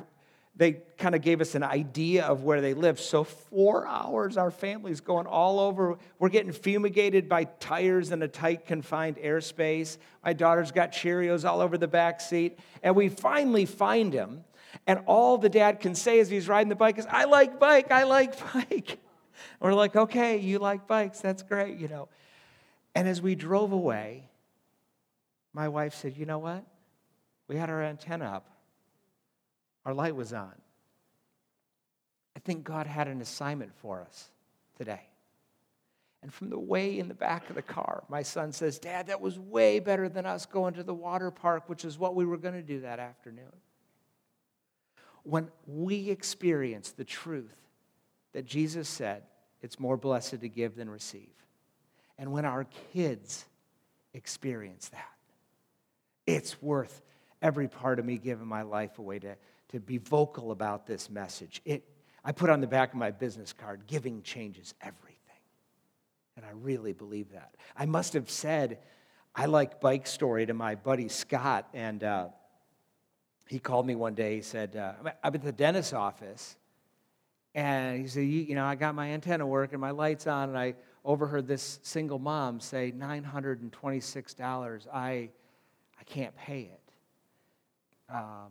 they 0.56 0.82
kind 0.98 1.14
of 1.14 1.22
gave 1.22 1.40
us 1.40 1.54
an 1.54 1.62
idea 1.62 2.24
of 2.24 2.42
where 2.42 2.60
they 2.60 2.74
lived. 2.74 2.98
So, 2.98 3.24
four 3.24 3.86
hours, 3.86 4.36
our 4.36 4.50
family's 4.50 5.00
going 5.00 5.26
all 5.26 5.58
over. 5.58 5.96
We're 6.18 6.28
getting 6.28 6.52
fumigated 6.52 7.30
by 7.30 7.44
tires 7.44 8.10
in 8.10 8.20
a 8.20 8.28
tight, 8.28 8.66
confined 8.66 9.16
airspace. 9.16 9.96
My 10.22 10.34
daughter's 10.34 10.70
got 10.70 10.92
Cheerios 10.92 11.48
all 11.48 11.62
over 11.62 11.78
the 11.78 11.88
back 11.88 12.20
seat. 12.20 12.58
And 12.82 12.94
we 12.94 13.08
finally 13.08 13.64
find 13.64 14.12
him. 14.12 14.44
And 14.86 15.00
all 15.06 15.38
the 15.38 15.48
dad 15.48 15.80
can 15.80 15.94
say 15.94 16.20
as 16.20 16.28
he's 16.28 16.46
riding 16.46 16.68
the 16.68 16.76
bike 16.76 16.98
is, 16.98 17.06
I 17.08 17.24
like 17.24 17.58
bike, 17.58 17.90
I 17.90 18.02
like 18.02 18.52
bike. 18.52 18.98
we're 19.60 19.72
like, 19.72 19.96
okay, 19.96 20.36
you 20.36 20.58
like 20.58 20.86
bikes, 20.86 21.20
that's 21.20 21.42
great, 21.42 21.78
you 21.78 21.88
know. 21.88 22.08
And 22.94 23.08
as 23.08 23.22
we 23.22 23.34
drove 23.34 23.72
away, 23.72 24.29
my 25.52 25.68
wife 25.68 25.94
said, 25.94 26.16
you 26.16 26.26
know 26.26 26.38
what? 26.38 26.64
We 27.48 27.56
had 27.56 27.70
our 27.70 27.82
antenna 27.82 28.26
up 28.26 28.50
our 29.84 29.94
light 29.94 30.14
was 30.14 30.32
on. 30.32 30.54
I 32.36 32.40
think 32.40 32.64
God 32.64 32.86
had 32.86 33.08
an 33.08 33.20
assignment 33.20 33.74
for 33.74 34.00
us 34.00 34.30
today. 34.76 35.02
And 36.22 36.32
from 36.32 36.50
the 36.50 36.58
way 36.58 36.98
in 36.98 37.08
the 37.08 37.14
back 37.14 37.48
of 37.48 37.56
the 37.56 37.62
car, 37.62 38.04
my 38.08 38.22
son 38.22 38.52
says, 38.52 38.78
Dad, 38.78 39.06
that 39.06 39.22
was 39.22 39.38
way 39.38 39.80
better 39.80 40.08
than 40.08 40.26
us 40.26 40.44
going 40.44 40.74
to 40.74 40.82
the 40.82 40.94
water 40.94 41.30
park, 41.30 41.68
which 41.68 41.84
is 41.84 41.98
what 41.98 42.14
we 42.14 42.26
were 42.26 42.36
going 42.36 42.54
to 42.54 42.62
do 42.62 42.80
that 42.80 42.98
afternoon. 42.98 43.52
When 45.22 45.48
we 45.66 46.10
experience 46.10 46.92
the 46.92 47.04
truth 47.04 47.56
that 48.32 48.44
Jesus 48.44 48.88
said, 48.88 49.22
it's 49.62 49.80
more 49.80 49.96
blessed 49.96 50.40
to 50.40 50.48
give 50.48 50.76
than 50.76 50.90
receive. 50.90 51.32
And 52.18 52.32
when 52.32 52.44
our 52.44 52.64
kids 52.92 53.46
experience 54.12 54.88
that, 54.90 55.08
it's 56.34 56.60
worth 56.62 57.02
every 57.42 57.68
part 57.68 57.98
of 57.98 58.04
me 58.04 58.18
giving 58.18 58.46
my 58.46 58.62
life 58.62 58.98
away 58.98 59.18
to, 59.20 59.36
to 59.70 59.80
be 59.80 59.98
vocal 59.98 60.52
about 60.52 60.86
this 60.86 61.10
message. 61.10 61.60
It, 61.64 61.84
I 62.24 62.32
put 62.32 62.50
on 62.50 62.60
the 62.60 62.66
back 62.66 62.92
of 62.92 62.98
my 62.98 63.10
business 63.10 63.52
card, 63.52 63.82
giving 63.86 64.22
changes 64.22 64.74
everything. 64.80 65.16
And 66.36 66.44
I 66.44 66.50
really 66.52 66.92
believe 66.92 67.32
that. 67.32 67.54
I 67.76 67.86
must 67.86 68.12
have 68.12 68.30
said, 68.30 68.78
I 69.34 69.46
like 69.46 69.80
bike 69.80 70.06
story 70.06 70.46
to 70.46 70.54
my 70.54 70.74
buddy 70.74 71.08
Scott, 71.08 71.68
and 71.72 72.04
uh, 72.04 72.28
he 73.48 73.58
called 73.58 73.86
me 73.86 73.94
one 73.94 74.14
day. 74.14 74.36
He 74.36 74.42
said, 74.42 74.76
uh, 74.76 74.92
I'm 75.22 75.34
at 75.34 75.42
the 75.42 75.52
dentist's 75.52 75.92
office, 75.92 76.56
and 77.54 78.00
he 78.00 78.06
said, 78.06 78.20
you, 78.20 78.42
you 78.42 78.54
know, 78.54 78.64
I 78.64 78.74
got 78.74 78.94
my 78.94 79.08
antenna 79.08 79.46
working, 79.46 79.80
my 79.80 79.90
lights 79.90 80.26
on, 80.26 80.50
and 80.50 80.58
I 80.58 80.74
overheard 81.04 81.46
this 81.46 81.80
single 81.82 82.18
mom 82.18 82.60
say, 82.60 82.92
$926, 82.92 84.86
I, 84.92 85.30
I 86.00 86.04
can't 86.04 86.34
pay 86.36 86.70
it. 86.72 86.80
Um, 88.12 88.50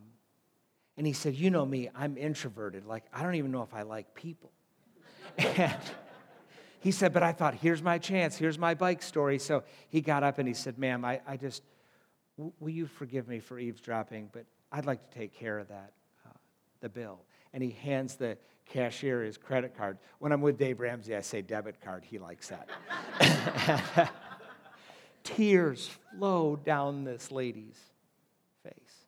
and 0.98 1.08
he 1.08 1.14
said, 1.14 1.36
You 1.36 1.50
know 1.50 1.66
me, 1.66 1.90
I'm 1.96 2.18
introverted. 2.18 2.86
Like, 2.86 3.04
I 3.14 3.24
don't 3.24 3.36
even 3.36 3.52
know 3.52 3.64
if 3.64 3.74
I 3.74 3.82
like 3.82 4.14
people. 4.14 4.52
and 5.38 5.82
he 6.80 6.92
said, 6.92 7.14
But 7.14 7.24
I 7.24 7.32
thought, 7.32 7.56
here's 7.56 7.82
my 7.82 7.98
chance. 7.98 8.38
Here's 8.38 8.60
my 8.60 8.74
bike 8.74 9.02
story. 9.02 9.40
So 9.40 9.64
he 9.90 10.02
got 10.02 10.24
up 10.24 10.40
and 10.40 10.48
he 10.48 10.54
said, 10.54 10.78
Ma'am, 10.78 11.04
I, 11.04 11.22
I 11.28 11.38
just, 11.38 11.64
will 12.38 12.70
you 12.70 12.86
forgive 12.86 13.28
me 13.28 13.40
for 13.40 13.60
eavesdropping? 13.60 14.30
But 14.32 14.46
I'd 14.72 14.86
like 14.86 15.10
to 15.10 15.18
take 15.18 15.34
care 15.34 15.58
of 15.58 15.70
that, 15.70 15.94
uh, 16.28 16.38
the 16.82 16.90
bill. 16.90 17.22
And 17.54 17.64
he 17.64 17.72
hands 17.72 18.16
the 18.16 18.38
cashier 18.66 19.24
his 19.24 19.38
credit 19.38 19.76
card. 19.76 19.98
When 20.20 20.32
I'm 20.32 20.42
with 20.42 20.58
Dave 20.58 20.80
Ramsey, 20.80 21.16
I 21.16 21.22
say 21.22 21.42
debit 21.42 21.82
card. 21.82 22.04
He 22.06 22.20
likes 22.20 22.50
that. 22.50 24.12
Tears 25.36 25.90
flow 26.18 26.56
down 26.56 27.04
this 27.04 27.32
lady's 27.32 27.80
face. 28.64 29.06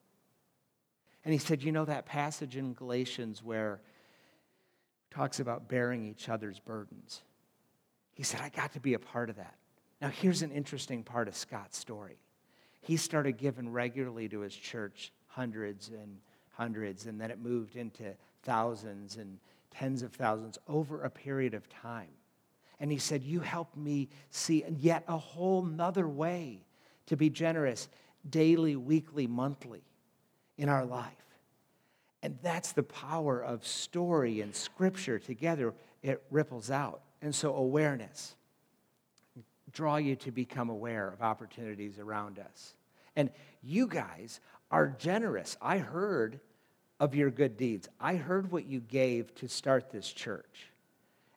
and 1.25 1.34
he 1.34 1.40
said, 1.40 1.63
You 1.63 1.72
know 1.72 1.86
that 1.86 2.06
passage 2.06 2.58
in 2.58 2.74
Galatians 2.74 3.44
where 3.44 3.82
talks 5.10 5.40
about 5.40 5.68
bearing 5.68 6.06
each 6.06 6.30
other's 6.30 6.60
burdens? 6.60 7.22
He 8.13 8.24
said, 8.24 8.42
I 8.42 8.50
got 8.50 8.74
to 8.74 8.80
be 8.80 8.94
a 8.94 9.00
part 9.00 9.30
of 9.30 9.38
that. 9.38 9.56
Now, 10.01 10.10
here's 10.10 10.42
an 10.42 10.51
interesting 10.51 11.04
part 11.04 11.28
of 11.28 11.36
Scott's 11.36 11.78
story. 11.78 12.18
He 12.82 12.98
started 12.98 13.38
giving 13.38 13.72
regularly 13.72 14.28
to 14.30 14.40
his 14.40 14.56
church, 14.56 15.12
hundreds 15.28 15.90
and 15.90 16.18
hundreds, 16.51 17.06
and 17.06 17.20
then 17.20 17.32
it 17.32 17.40
moved 17.40 17.75
into 17.75 18.13
thousands 18.44 19.18
and 19.18 19.38
tens 19.72 20.01
of 20.01 20.13
thousands 20.13 20.58
over 20.68 21.04
a 21.04 21.10
period 21.10 21.54
of 21.54 21.70
time. 21.70 22.10
And 22.82 22.92
he 22.92 22.98
said, 22.98 23.24
You 23.24 23.40
helped 23.40 23.78
me 23.78 24.10
see 24.32 24.66
yet 24.68 25.06
a 25.08 25.18
whole 25.18 25.62
nother 25.62 26.08
way 26.08 26.66
to 27.06 27.16
be 27.16 27.30
generous 27.30 27.88
daily, 28.30 28.76
weekly, 28.76 29.28
monthly 29.28 29.84
in 30.58 30.68
our 30.68 30.84
life. 30.84 31.14
And 32.24 32.38
that's 32.42 32.72
the 32.72 32.84
power 32.84 33.40
of 33.40 33.66
story 33.66 34.42
and 34.42 34.54
scripture 34.54 35.20
together. 35.20 35.74
It 36.02 36.24
ripples 36.32 36.72
out. 36.72 37.02
And 37.22 37.34
so, 37.34 37.56
awareness 37.56 38.36
draw 39.72 39.98
you 39.98 40.16
to 40.18 40.32
become 40.32 40.70
aware 40.70 41.08
of 41.08 41.22
opportunities 41.22 42.00
around 42.00 42.40
us. 42.40 42.74
And 43.16 43.30
you 43.62 43.88
guys 43.88 44.40
are 44.72 44.88
generous. 44.88 45.56
I 45.62 45.78
heard 45.78 46.40
of 47.00 47.14
your 47.14 47.30
good 47.30 47.58
deeds. 47.58 47.88
I 48.00 48.16
heard 48.16 48.52
what 48.52 48.66
you 48.66 48.80
gave 48.80 49.34
to 49.36 49.48
start 49.48 49.92
this 49.92 50.12
church. 50.12 50.71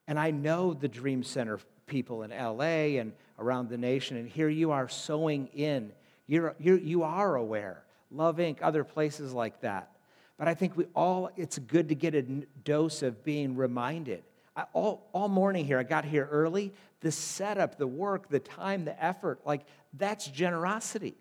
And 0.07 0.19
I 0.19 0.31
know 0.31 0.75
the 0.75 0.89
Dream 0.89 1.23
Center 1.23 1.59
people 1.87 2.23
in 2.23 2.31
LA 2.31 2.99
and 3.01 3.13
around 3.39 3.69
the 3.69 3.79
nation. 3.79 4.17
And 4.17 4.29
here 4.29 4.49
you 4.49 4.71
are 4.73 4.89
sowing 4.89 5.49
in. 5.49 5.93
You're, 6.27 6.55
you're, 6.59 6.79
you 6.79 7.03
are 7.03 7.37
aware. 7.37 7.85
Love 8.11 8.37
Inc., 8.37 8.59
other 8.63 8.85
places 8.85 9.33
like 9.33 9.61
that. 9.61 9.91
But 10.39 10.49
I 10.49 10.55
think 10.55 10.77
we 10.77 10.87
all, 10.95 11.31
it's 11.37 11.59
good 11.59 11.89
to 11.89 11.95
get 11.95 12.15
a 12.15 12.23
dose 12.23 13.03
of 13.03 13.25
being 13.25 13.57
reminded. 13.57 14.23
I, 14.57 14.65
all, 14.73 15.09
all 15.13 15.29
morning 15.29 15.65
here, 15.65 15.79
I 15.79 15.83
got 15.83 16.05
here 16.05 16.29
early. 16.31 16.73
The 17.01 17.13
setup, 17.13 17.77
the 17.77 17.87
work, 17.87 18.29
the 18.29 18.41
time, 18.41 18.85
the 18.85 19.03
effort, 19.03 19.41
like 19.45 19.63
that's 19.93 20.27
generosity. 20.27 21.15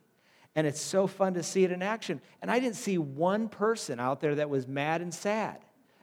And 0.56 0.68
it's 0.68 0.82
so 0.82 1.08
fun 1.08 1.34
to 1.34 1.44
see 1.44 1.64
it 1.64 1.72
in 1.72 1.82
action. 1.82 2.22
And 2.42 2.50
I 2.50 2.60
didn't 2.60 2.76
see 2.76 2.98
one 2.98 3.50
person 3.50 4.00
out 4.00 4.22
there 4.22 4.36
that 4.36 4.50
was 4.50 4.68
mad 4.68 5.02
and 5.02 5.14
sad. 5.14 5.58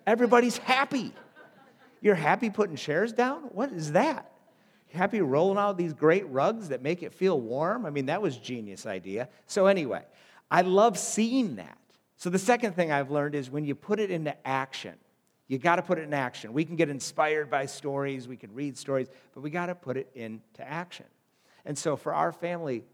Everybody's 0.07 0.59
happy. 0.59 1.13
You're 2.01 2.15
happy 2.15 2.51
putting 2.51 2.77
chairs 2.77 3.13
down? 3.13 3.43
What 3.53 3.73
is 3.73 3.93
that? 3.93 4.33
You 4.91 4.99
happy 4.99 5.21
rolling 5.21 5.59
out 5.59 5.77
these 5.77 5.93
great 5.93 6.29
rugs 6.29 6.69
that 6.71 6.83
make 6.83 7.03
it 7.03 7.15
feel 7.15 7.41
warm? 7.41 7.87
I 7.87 7.91
mean, 7.91 8.07
that 8.07 8.21
was 8.21 8.37
genius 8.37 8.87
idea. 8.87 9.29
So 9.47 9.67
anyway, 9.67 10.05
I 10.51 10.63
love 10.63 10.99
seeing 10.99 11.57
that. 11.57 11.79
So 12.17 12.29
the 12.29 12.39
second 12.39 12.75
thing 12.75 12.91
I've 12.91 13.11
learned 13.11 13.35
is 13.35 13.51
when 13.51 13.65
you 13.65 13.75
put 13.75 14.01
it 14.01 14.11
into 14.11 14.35
action, 14.47 14.95
you 15.47 15.59
got 15.59 15.77
to 15.77 15.83
put 15.83 15.99
it 15.99 16.03
in 16.03 16.15
action. 16.15 16.53
We 16.53 16.65
can 16.65 16.77
get 16.77 16.89
inspired 16.89 17.51
by 17.51 17.67
stories, 17.67 18.29
we 18.29 18.37
can 18.37 18.53
read 18.55 18.77
stories, 18.77 19.09
but 19.35 19.41
we 19.41 19.51
got 19.51 19.67
to 19.67 19.75
put 19.75 19.97
it 19.97 20.11
into 20.15 20.61
action. 20.61 21.07
And 21.65 21.77
so 21.77 21.97
for 21.97 22.15
our 22.15 22.33
family, 22.33 22.85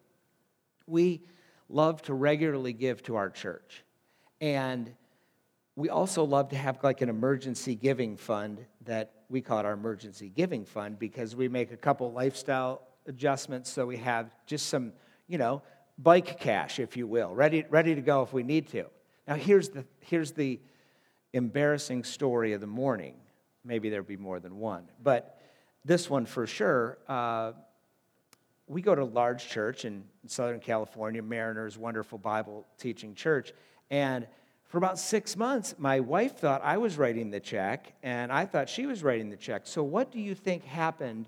we 0.87 1.23
love 1.69 2.03
to 2.03 2.15
regularly 2.15 2.73
give 2.73 3.03
to 3.05 3.17
our 3.17 3.31
church. 3.31 3.85
And 4.41 4.93
we 5.77 5.91
also 5.91 6.25
love 6.25 6.49
to 6.49 6.57
have 6.57 6.83
like 6.83 7.03
an 7.03 7.11
emergency 7.11 7.75
giving 7.75 8.17
fund 8.17 8.65
that 8.87 9.13
we 9.29 9.43
call 9.43 9.61
it 9.61 9.67
our 9.67 9.75
emergency 9.75 10.33
giving 10.35 10.65
fund 10.65 10.99
because 10.99 11.37
we 11.37 11.49
make 11.49 11.71
a 11.71 11.77
couple 11.77 12.11
lifestyle 12.13 12.83
adjustments 13.07 13.71
so 13.71 13.85
we 13.87 13.99
have 13.99 14.35
just 14.47 14.69
some, 14.69 14.93
you 15.29 15.37
know, 15.37 15.63
bike 15.99 16.41
cash, 16.41 16.79
if 16.79 16.97
you 16.97 17.07
will, 17.07 17.35
ready, 17.35 17.65
ready 17.69 17.95
to 17.95 18.01
go 18.01 18.23
if 18.23 18.33
we 18.33 18.43
need 18.43 18.69
to. 18.69 18.87
Now, 19.29 19.35
here's 19.35 19.69
the, 19.69 19.85
here's 20.01 20.33
the 20.33 20.61
embarrassing 21.33 22.05
story 22.05 22.55
of 22.55 22.61
the 22.61 22.67
morning. 22.67 23.15
Maybe 23.65 23.91
there'll 23.91 24.07
be 24.07 24.17
more 24.17 24.41
than 24.41 24.59
one, 24.59 24.85
but 25.03 25.41
this 25.85 26.09
one 26.09 26.25
for 26.25 26.47
sure. 26.47 26.99
Uh, 27.07 27.53
we 28.67 28.81
go 28.81 28.95
to 28.95 29.03
a 29.03 29.05
large 29.05 29.47
church 29.49 29.85
in 29.85 30.05
Southern 30.27 30.61
California, 30.61 31.23
Mariners, 31.23 31.77
wonderful 31.77 32.19
Bible 32.19 32.67
teaching 32.79 33.15
church, 33.15 33.53
and 33.91 34.27
for 34.69 34.79
about 34.79 34.99
six 34.99 35.37
months, 35.37 35.75
my 35.79 36.01
wife 36.01 36.39
thought 36.39 36.61
I 36.63 36.77
was 36.79 36.99
writing 36.99 37.31
the 37.31 37.41
check, 37.41 37.93
and 38.03 38.33
I 38.33 38.47
thought 38.47 38.69
she 38.69 38.87
was 38.87 39.03
writing 39.03 39.31
the 39.31 39.37
check. 39.37 39.63
So, 39.65 39.83
what 39.83 40.11
do 40.11 40.21
you 40.21 40.35
think 40.35 40.65
happened 40.65 41.27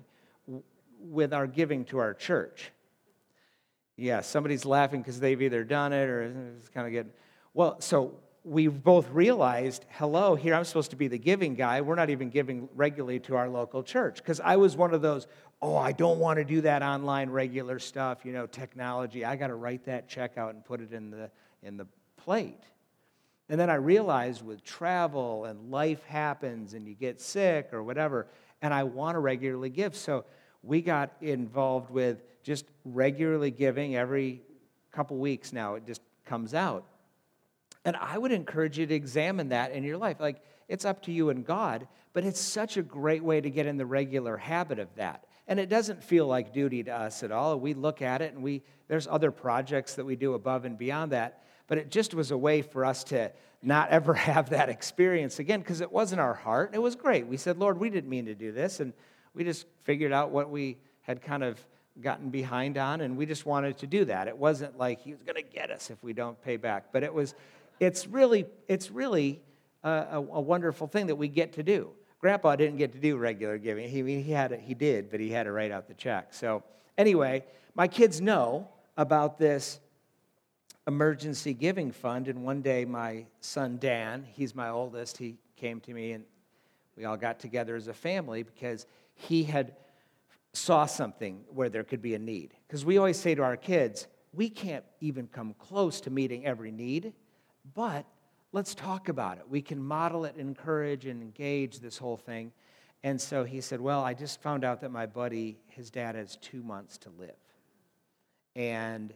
with 0.99 1.33
our 1.33 1.47
giving 1.47 1.85
to 1.85 1.99
our 1.99 2.13
church? 2.13 2.71
Yeah, 3.95 4.21
somebody's 4.21 4.65
laughing 4.65 5.01
because 5.01 5.19
they've 5.19 5.41
either 5.41 5.63
done 5.63 5.93
it 5.93 6.09
or 6.09 6.53
it's 6.57 6.69
kind 6.69 6.85
of 6.85 6.93
getting. 6.93 7.11
Well, 7.53 7.79
so 7.81 8.19
we 8.43 8.67
both 8.67 9.09
realized, 9.09 9.85
hello, 9.89 10.35
here 10.35 10.53
I'm 10.53 10.63
supposed 10.63 10.91
to 10.91 10.95
be 10.95 11.07
the 11.07 11.17
giving 11.17 11.55
guy. 11.55 11.81
We're 11.81 11.95
not 11.95 12.09
even 12.09 12.29
giving 12.29 12.69
regularly 12.75 13.19
to 13.21 13.35
our 13.35 13.49
local 13.49 13.83
church. 13.83 14.17
Because 14.17 14.39
I 14.39 14.55
was 14.55 14.77
one 14.77 14.93
of 14.93 15.01
those, 15.01 15.27
oh, 15.61 15.75
I 15.75 15.91
don't 15.91 16.19
want 16.19 16.37
to 16.37 16.45
do 16.45 16.61
that 16.61 16.81
online 16.81 17.29
regular 17.29 17.79
stuff, 17.79 18.19
you 18.23 18.31
know, 18.31 18.47
technology. 18.47 19.25
I 19.25 19.35
got 19.35 19.47
to 19.47 19.55
write 19.55 19.85
that 19.85 20.07
check 20.07 20.37
out 20.37 20.53
and 20.53 20.63
put 20.63 20.81
it 20.81 20.93
in 20.93 21.09
the, 21.11 21.29
in 21.63 21.77
the 21.77 21.87
plate. 22.17 22.63
And 23.49 23.59
then 23.59 23.69
I 23.69 23.75
realized 23.75 24.45
with 24.45 24.63
travel 24.63 25.45
and 25.45 25.71
life 25.71 26.03
happens 26.05 26.73
and 26.73 26.87
you 26.87 26.93
get 26.93 27.19
sick 27.19 27.73
or 27.73 27.83
whatever, 27.83 28.27
and 28.61 28.73
I 28.73 28.83
want 28.83 29.15
to 29.15 29.19
regularly 29.19 29.69
give. 29.69 29.95
So 29.95 30.25
we 30.61 30.81
got 30.81 31.11
involved 31.21 31.89
with 31.89 32.21
just 32.43 32.65
regularly 32.85 33.51
giving 33.51 33.95
every 33.95 34.41
couple 34.91 35.17
weeks 35.17 35.51
now. 35.51 35.75
It 35.75 35.85
just 35.85 36.01
comes 36.25 36.53
out. 36.53 36.85
And 37.85 37.95
I 37.95 38.17
would 38.17 38.31
encourage 38.31 38.77
you 38.77 38.85
to 38.85 38.93
examine 38.93 39.49
that 39.49 39.71
in 39.71 39.83
your 39.83 39.97
life. 39.97 40.19
Like, 40.19 40.43
it's 40.67 40.85
up 40.85 41.01
to 41.03 41.11
you 41.11 41.29
and 41.29 41.45
God, 41.45 41.87
but 42.13 42.23
it's 42.23 42.39
such 42.39 42.77
a 42.77 42.83
great 42.83 43.23
way 43.23 43.41
to 43.41 43.49
get 43.49 43.65
in 43.65 43.77
the 43.77 43.85
regular 43.85 44.37
habit 44.37 44.77
of 44.77 44.93
that. 44.95 45.25
And 45.47 45.59
it 45.59 45.69
doesn't 45.69 46.03
feel 46.03 46.27
like 46.27 46.53
duty 46.53 46.83
to 46.83 46.91
us 46.91 47.23
at 47.23 47.31
all. 47.31 47.59
We 47.59 47.73
look 47.73 48.01
at 48.03 48.21
it 48.21 48.33
and 48.33 48.43
we 48.43 48.61
there's 48.87 49.07
other 49.07 49.31
projects 49.31 49.95
that 49.95 50.05
we 50.05 50.15
do 50.15 50.33
above 50.33 50.65
and 50.65 50.77
beyond 50.77 51.11
that, 51.11 51.43
but 51.69 51.77
it 51.77 51.89
just 51.89 52.13
was 52.13 52.31
a 52.31 52.37
way 52.37 52.61
for 52.61 52.83
us 52.83 53.05
to 53.05 53.31
not 53.63 53.89
ever 53.91 54.13
have 54.13 54.49
that 54.49 54.67
experience 54.67 55.39
again 55.39 55.61
because 55.61 55.79
it 55.79 55.91
wasn't 55.91 56.19
our 56.19 56.33
heart. 56.33 56.71
It 56.73 56.81
was 56.81 56.97
great. 56.97 57.25
We 57.25 57.37
said, 57.37 57.57
"Lord, 57.57 57.79
we 57.79 57.89
didn't 57.89 58.09
mean 58.09 58.25
to 58.25 58.35
do 58.35 58.51
this." 58.51 58.81
And 58.81 58.91
we 59.33 59.45
just 59.45 59.65
figured 59.83 60.11
out 60.11 60.31
what 60.31 60.49
we 60.49 60.77
had 61.03 61.21
kind 61.21 61.43
of 61.43 61.65
gotten 62.01 62.29
behind 62.29 62.77
on 62.77 63.01
and 63.01 63.17
we 63.17 63.25
just 63.25 63.45
wanted 63.45 63.77
to 63.77 63.87
do 63.87 64.05
that. 64.05 64.27
It 64.27 64.37
wasn't 64.37 64.77
like 64.77 65.01
he 65.01 65.11
was 65.11 65.21
going 65.23 65.35
to 65.35 65.41
get 65.41 65.69
us 65.69 65.89
if 65.89 66.01
we 66.03 66.13
don't 66.13 66.41
pay 66.43 66.57
back, 66.57 66.87
but 66.91 67.03
it 67.03 67.13
was 67.13 67.35
it's 67.79 68.07
really, 68.07 68.45
it's 68.67 68.91
really 68.91 69.39
a, 69.83 69.89
a, 69.89 70.17
a, 70.17 70.41
wonderful 70.41 70.87
thing 70.87 71.07
that 71.07 71.15
we 71.15 71.27
get 71.27 71.53
to 71.53 71.63
do. 71.63 71.89
Grandpa 72.19 72.55
didn't 72.57 72.77
get 72.77 72.91
to 72.93 72.99
do 72.99 73.17
regular 73.17 73.57
giving. 73.57 73.87
He, 73.87 74.21
he, 74.21 74.31
had 74.31 74.51
it, 74.51 74.59
he 74.59 74.73
did, 74.73 75.09
but 75.09 75.19
he 75.19 75.29
had 75.29 75.43
to 75.43 75.51
write 75.51 75.71
out 75.71 75.87
the 75.87 75.93
check. 75.93 76.33
So, 76.33 76.63
anyway, 76.97 77.45
my 77.75 77.87
kids 77.87 78.19
know 78.19 78.67
about 78.97 79.37
this 79.37 79.79
emergency 80.89 81.53
giving 81.53 81.91
fund. 81.91 82.27
And 82.27 82.43
one 82.43 82.61
day, 82.61 82.83
my 82.83 83.25
son 83.39 83.77
Dan, 83.79 84.25
he's 84.33 84.53
my 84.53 84.69
oldest, 84.69 85.17
he 85.17 85.37
came 85.55 85.79
to 85.81 85.93
me 85.93 86.11
and 86.13 86.23
we 86.97 87.05
all 87.05 87.17
got 87.17 87.39
together 87.39 87.75
as 87.75 87.87
a 87.87 87.93
family 87.93 88.43
because 88.43 88.85
he 89.15 89.43
had 89.43 89.75
saw 90.51 90.85
something 90.85 91.43
where 91.49 91.69
there 91.69 91.83
could 91.83 92.01
be 92.01 92.15
a 92.15 92.19
need. 92.19 92.53
Because 92.67 92.83
we 92.83 92.97
always 92.97 93.17
say 93.17 93.35
to 93.35 93.43
our 93.43 93.55
kids, 93.55 94.07
we 94.33 94.49
can't 94.49 94.83
even 94.99 95.27
come 95.27 95.55
close 95.57 96.01
to 96.01 96.09
meeting 96.09 96.45
every 96.45 96.71
need 96.71 97.13
but 97.73 98.05
let's 98.51 98.75
talk 98.75 99.09
about 99.09 99.37
it. 99.37 99.43
We 99.49 99.61
can 99.61 99.81
model 99.81 100.25
it, 100.25 100.35
encourage, 100.37 101.05
and 101.05 101.21
engage 101.21 101.79
this 101.79 101.97
whole 101.97 102.17
thing. 102.17 102.51
And 103.03 103.19
so 103.19 103.43
he 103.43 103.61
said, 103.61 103.79
Well, 103.79 104.03
I 104.03 104.13
just 104.13 104.41
found 104.41 104.63
out 104.63 104.81
that 104.81 104.91
my 104.91 105.05
buddy, 105.05 105.57
his 105.67 105.89
dad 105.89 106.15
has 106.15 106.35
two 106.37 106.61
months 106.63 106.97
to 106.99 107.09
live. 107.17 107.35
And 108.55 109.13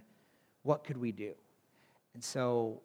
what 0.61 0.83
could 0.83 0.97
we 0.97 1.11
do? 1.11 1.33
And 2.13 2.23
so 2.23 2.81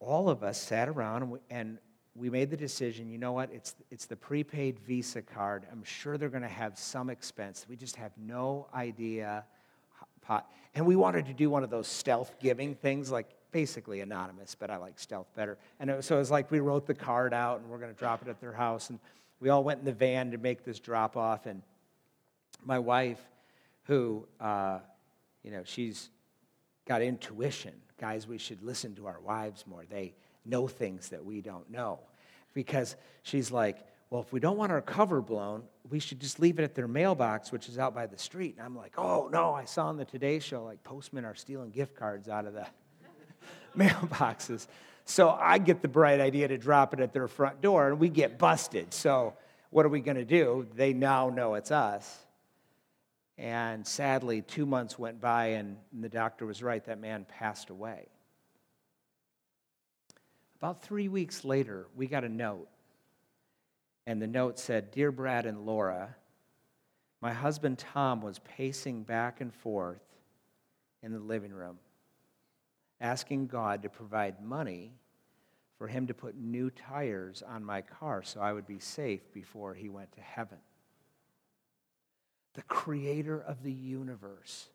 all 0.00 0.28
of 0.28 0.42
us 0.42 0.60
sat 0.60 0.88
around 0.88 1.22
and 1.22 1.30
we, 1.30 1.38
and 1.50 1.78
we 2.16 2.30
made 2.30 2.50
the 2.50 2.56
decision 2.56 3.08
you 3.08 3.18
know 3.18 3.32
what? 3.32 3.50
It's, 3.52 3.74
it's 3.90 4.06
the 4.06 4.16
prepaid 4.16 4.78
Visa 4.80 5.22
card. 5.22 5.66
I'm 5.72 5.82
sure 5.82 6.16
they're 6.16 6.28
going 6.28 6.42
to 6.42 6.48
have 6.48 6.78
some 6.78 7.10
expense. 7.10 7.66
We 7.68 7.76
just 7.76 7.96
have 7.96 8.12
no 8.18 8.68
idea. 8.74 9.44
And 10.74 10.86
we 10.86 10.96
wanted 10.96 11.26
to 11.26 11.34
do 11.34 11.50
one 11.50 11.64
of 11.64 11.70
those 11.70 11.86
stealth 11.86 12.36
giving 12.40 12.74
things 12.74 13.10
like 13.10 13.28
basically 13.52 14.00
anonymous, 14.00 14.54
but 14.54 14.70
I 14.70 14.76
like 14.76 14.98
stealth 14.98 15.28
better. 15.36 15.58
And 15.78 15.90
it 15.90 16.04
so 16.04 16.16
it 16.16 16.18
was 16.18 16.30
like 16.30 16.50
we 16.50 16.60
wrote 16.60 16.86
the 16.86 16.94
card 16.94 17.32
out 17.32 17.60
and 17.60 17.68
we're 17.68 17.78
going 17.78 17.92
to 17.92 17.98
drop 17.98 18.22
it 18.22 18.28
at 18.28 18.40
their 18.40 18.52
house. 18.52 18.90
And 18.90 18.98
we 19.40 19.48
all 19.48 19.62
went 19.62 19.80
in 19.80 19.84
the 19.84 19.92
van 19.92 20.30
to 20.30 20.38
make 20.38 20.64
this 20.64 20.80
drop 20.80 21.16
off. 21.16 21.46
And 21.46 21.62
my 22.64 22.78
wife, 22.78 23.20
who, 23.84 24.26
uh, 24.40 24.78
you 25.42 25.50
know, 25.50 25.62
she's 25.64 26.10
got 26.86 27.02
intuition. 27.02 27.74
Guys, 28.04 28.26
we 28.26 28.36
should 28.36 28.62
listen 28.62 28.94
to 28.96 29.06
our 29.06 29.18
wives 29.20 29.64
more. 29.66 29.82
They 29.88 30.12
know 30.44 30.68
things 30.68 31.08
that 31.08 31.24
we 31.24 31.40
don't 31.40 31.70
know. 31.70 32.00
Because 32.52 32.96
she's 33.22 33.50
like, 33.50 33.78
well, 34.10 34.20
if 34.20 34.30
we 34.30 34.40
don't 34.40 34.58
want 34.58 34.72
our 34.72 34.82
cover 34.82 35.22
blown, 35.22 35.62
we 35.88 36.00
should 36.00 36.20
just 36.20 36.38
leave 36.38 36.58
it 36.58 36.64
at 36.64 36.74
their 36.74 36.86
mailbox, 36.86 37.50
which 37.50 37.66
is 37.66 37.78
out 37.78 37.94
by 37.94 38.04
the 38.04 38.18
street. 38.18 38.56
And 38.58 38.66
I'm 38.66 38.76
like, 38.76 38.92
oh, 38.98 39.30
no, 39.32 39.54
I 39.54 39.64
saw 39.64 39.86
on 39.86 39.96
the 39.96 40.04
Today 40.04 40.38
Show, 40.38 40.64
like, 40.64 40.84
postmen 40.84 41.24
are 41.24 41.34
stealing 41.34 41.70
gift 41.70 41.96
cards 41.96 42.28
out 42.28 42.44
of 42.44 42.52
the 42.52 42.66
mailboxes. 43.74 44.66
So 45.06 45.30
I 45.30 45.56
get 45.56 45.80
the 45.80 45.88
bright 45.88 46.20
idea 46.20 46.46
to 46.48 46.58
drop 46.58 46.92
it 46.92 47.00
at 47.00 47.14
their 47.14 47.26
front 47.26 47.62
door, 47.62 47.88
and 47.88 47.98
we 47.98 48.10
get 48.10 48.38
busted. 48.38 48.92
So 48.92 49.32
what 49.70 49.86
are 49.86 49.88
we 49.88 50.00
going 50.00 50.18
to 50.18 50.26
do? 50.26 50.66
They 50.74 50.92
now 50.92 51.30
know 51.30 51.54
it's 51.54 51.70
us. 51.70 52.18
And 53.36 53.86
sadly, 53.86 54.42
two 54.42 54.64
months 54.64 54.98
went 54.98 55.20
by, 55.20 55.46
and 55.46 55.76
the 55.92 56.08
doctor 56.08 56.46
was 56.46 56.62
right. 56.62 56.84
That 56.84 57.00
man 57.00 57.26
passed 57.28 57.70
away. 57.70 58.06
About 60.58 60.82
three 60.82 61.08
weeks 61.08 61.44
later, 61.44 61.88
we 61.96 62.06
got 62.06 62.24
a 62.24 62.28
note. 62.28 62.68
And 64.06 64.20
the 64.20 64.26
note 64.26 64.58
said 64.58 64.90
Dear 64.90 65.10
Brad 65.10 65.46
and 65.46 65.66
Laura, 65.66 66.14
my 67.20 67.32
husband 67.32 67.78
Tom 67.78 68.20
was 68.20 68.38
pacing 68.40 69.02
back 69.02 69.40
and 69.40 69.52
forth 69.52 70.02
in 71.02 71.12
the 71.12 71.18
living 71.18 71.52
room 71.52 71.78
asking 73.00 73.46
God 73.46 73.82
to 73.82 73.88
provide 73.88 74.42
money 74.42 74.92
for 75.76 75.86
him 75.86 76.06
to 76.06 76.14
put 76.14 76.36
new 76.36 76.70
tires 76.70 77.42
on 77.46 77.62
my 77.62 77.82
car 77.82 78.22
so 78.22 78.40
I 78.40 78.52
would 78.52 78.66
be 78.66 78.78
safe 78.78 79.20
before 79.32 79.74
he 79.74 79.88
went 79.88 80.10
to 80.12 80.20
heaven. 80.20 80.58
The 82.54 82.62
creator 82.62 83.40
of 83.40 83.62
the 83.62 83.72
universe 83.72 84.68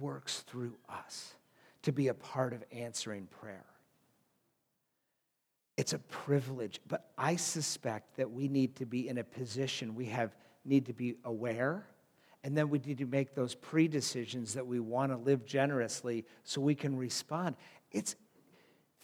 works 0.00 0.40
through 0.40 0.74
us 0.88 1.34
to 1.82 1.92
be 1.92 2.08
a 2.08 2.14
part 2.14 2.52
of 2.52 2.64
answering 2.72 3.26
prayer. 3.40 3.64
It's 5.76 5.92
a 5.92 5.98
privilege, 5.98 6.80
but 6.86 7.10
I 7.16 7.36
suspect 7.36 8.16
that 8.16 8.30
we 8.30 8.48
need 8.48 8.76
to 8.76 8.86
be 8.86 9.08
in 9.08 9.18
a 9.18 9.24
position 9.24 9.94
we 9.94 10.06
have 10.06 10.34
need 10.64 10.86
to 10.86 10.92
be 10.92 11.16
aware 11.24 11.84
and 12.44 12.56
then 12.56 12.70
we 12.70 12.78
need 12.80 12.98
to 12.98 13.06
make 13.06 13.34
those 13.34 13.54
pre 13.54 13.88
decisions 13.88 14.54
that 14.54 14.66
we 14.66 14.80
want 14.80 15.12
to 15.12 15.16
live 15.16 15.44
generously 15.44 16.24
so 16.44 16.60
we 16.60 16.74
can 16.74 16.96
respond. 16.96 17.56
It's 17.90 18.16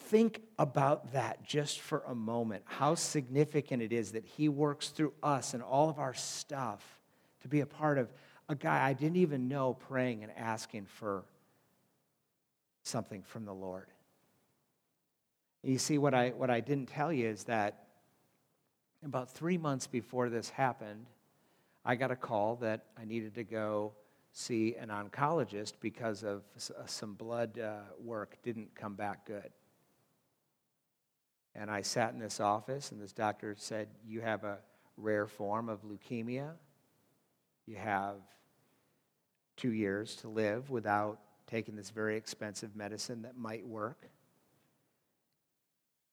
think 0.01 0.41
about 0.57 1.13
that 1.13 1.43
just 1.43 1.79
for 1.79 2.03
a 2.07 2.15
moment 2.15 2.63
how 2.65 2.95
significant 2.95 3.81
it 3.81 3.93
is 3.93 4.13
that 4.13 4.25
he 4.25 4.49
works 4.49 4.89
through 4.89 5.13
us 5.21 5.53
and 5.53 5.61
all 5.61 5.89
of 5.89 5.99
our 5.99 6.13
stuff 6.13 6.98
to 7.41 7.47
be 7.47 7.61
a 7.61 7.65
part 7.65 7.97
of 7.97 8.11
a 8.47 8.55
guy 8.55 8.87
I 8.87 8.93
didn't 8.93 9.17
even 9.17 9.47
know 9.47 9.73
praying 9.73 10.23
and 10.23 10.31
asking 10.35 10.85
for 10.85 11.23
something 12.83 13.21
from 13.21 13.45
the 13.45 13.53
Lord. 13.53 13.87
You 15.63 15.77
see, 15.77 15.97
what 15.97 16.13
I, 16.13 16.29
what 16.29 16.49
I 16.49 16.61
didn't 16.61 16.87
tell 16.87 17.11
you 17.11 17.27
is 17.27 17.43
that 17.45 17.83
about 19.03 19.29
three 19.29 19.57
months 19.57 19.87
before 19.87 20.29
this 20.29 20.49
happened, 20.49 21.05
I 21.85 21.95
got 21.95 22.11
a 22.11 22.15
call 22.15 22.55
that 22.57 22.85
I 22.97 23.05
needed 23.05 23.35
to 23.35 23.43
go 23.43 23.93
see 24.31 24.75
an 24.75 24.89
oncologist 24.89 25.73
because 25.79 26.23
of 26.23 26.43
uh, 26.57 26.85
some 26.85 27.13
blood 27.13 27.59
uh, 27.59 27.79
work 28.01 28.37
didn't 28.43 28.73
come 28.75 28.95
back 28.95 29.25
good. 29.25 29.51
And 31.55 31.69
I 31.69 31.81
sat 31.81 32.13
in 32.13 32.19
this 32.19 32.39
office, 32.39 32.91
and 32.91 33.01
this 33.01 33.11
doctor 33.11 33.55
said, 33.57 33.87
You 34.05 34.21
have 34.21 34.43
a 34.43 34.59
rare 34.97 35.27
form 35.27 35.67
of 35.67 35.81
leukemia. 35.83 36.51
You 37.69 37.75
have 37.75 38.15
two 39.55 39.71
years 39.71 40.15
to 40.17 40.27
live 40.27 40.71
without 40.71 41.19
taking 41.45 41.75
this 41.75 41.91
very 41.91 42.17
expensive 42.17 42.75
medicine 42.75 43.21
that 43.21 43.37
might 43.37 43.65
work. 43.67 44.09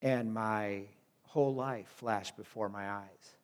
and 0.02 0.32
my 0.32 0.82
whole 1.22 1.54
life 1.54 1.88
flashed 1.96 2.36
before 2.36 2.68
my 2.68 2.88
eyes. 2.88 3.34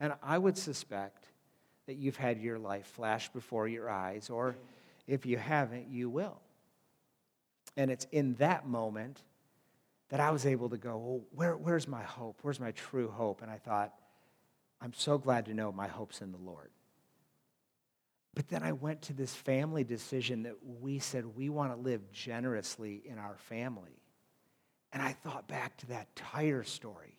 And 0.00 0.14
I 0.22 0.38
would 0.38 0.56
suspect 0.56 1.26
that 1.86 1.96
you've 1.96 2.16
had 2.16 2.40
your 2.40 2.58
life 2.58 2.86
flash 2.86 3.28
before 3.28 3.68
your 3.68 3.88
eyes, 3.88 4.30
or 4.30 4.56
if 5.06 5.26
you 5.26 5.36
haven't, 5.36 5.88
you 5.90 6.08
will. 6.08 6.40
And 7.76 7.90
it's 7.90 8.06
in 8.10 8.34
that 8.34 8.66
moment 8.66 9.20
that 10.08 10.20
I 10.20 10.30
was 10.30 10.46
able 10.46 10.70
to 10.70 10.76
go, 10.76 10.96
well, 10.96 11.20
where, 11.32 11.56
where's 11.56 11.86
my 11.86 12.02
hope? 12.02 12.38
Where's 12.42 12.58
my 12.58 12.72
true 12.72 13.08
hope? 13.08 13.42
And 13.42 13.50
I 13.50 13.58
thought, 13.58 13.92
I'm 14.80 14.94
so 14.94 15.18
glad 15.18 15.44
to 15.46 15.54
know 15.54 15.70
my 15.70 15.88
hope's 15.88 16.22
in 16.22 16.32
the 16.32 16.38
Lord. 16.38 16.70
But 18.34 18.48
then 18.48 18.62
I 18.62 18.72
went 18.72 19.02
to 19.02 19.12
this 19.12 19.34
family 19.34 19.84
decision 19.84 20.44
that 20.44 20.56
we 20.80 20.98
said 20.98 21.36
we 21.36 21.48
want 21.48 21.74
to 21.74 21.80
live 21.80 22.12
generously 22.12 23.02
in 23.04 23.18
our 23.18 23.36
family. 23.36 24.00
And 24.92 25.02
I 25.02 25.12
thought 25.12 25.48
back 25.48 25.76
to 25.78 25.86
that 25.88 26.14
tire 26.14 26.62
story. 26.62 27.16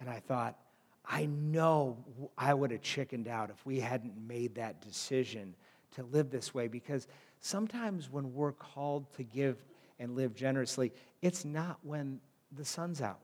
And 0.00 0.08
I 0.08 0.20
thought, 0.20 0.58
I 1.04 1.26
know 1.26 1.98
I 2.38 2.54
would 2.54 2.70
have 2.70 2.82
chickened 2.82 3.28
out 3.28 3.50
if 3.50 3.66
we 3.66 3.80
hadn't 3.80 4.16
made 4.26 4.54
that 4.54 4.80
decision 4.80 5.54
to 5.96 6.04
live 6.04 6.30
this 6.30 6.54
way 6.54 6.68
because 6.68 7.06
sometimes 7.40 8.10
when 8.10 8.32
we're 8.32 8.52
called 8.52 9.12
to 9.14 9.22
give 9.22 9.56
and 9.98 10.14
live 10.14 10.34
generously, 10.34 10.92
it's 11.20 11.44
not 11.44 11.78
when 11.82 12.20
the 12.52 12.64
sun's 12.64 13.02
out. 13.02 13.20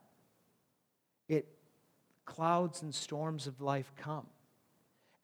It 1.29 1.47
clouds 2.25 2.83
and 2.83 2.95
storms 2.95 3.47
of 3.47 3.61
life 3.61 3.93
come. 3.97 4.27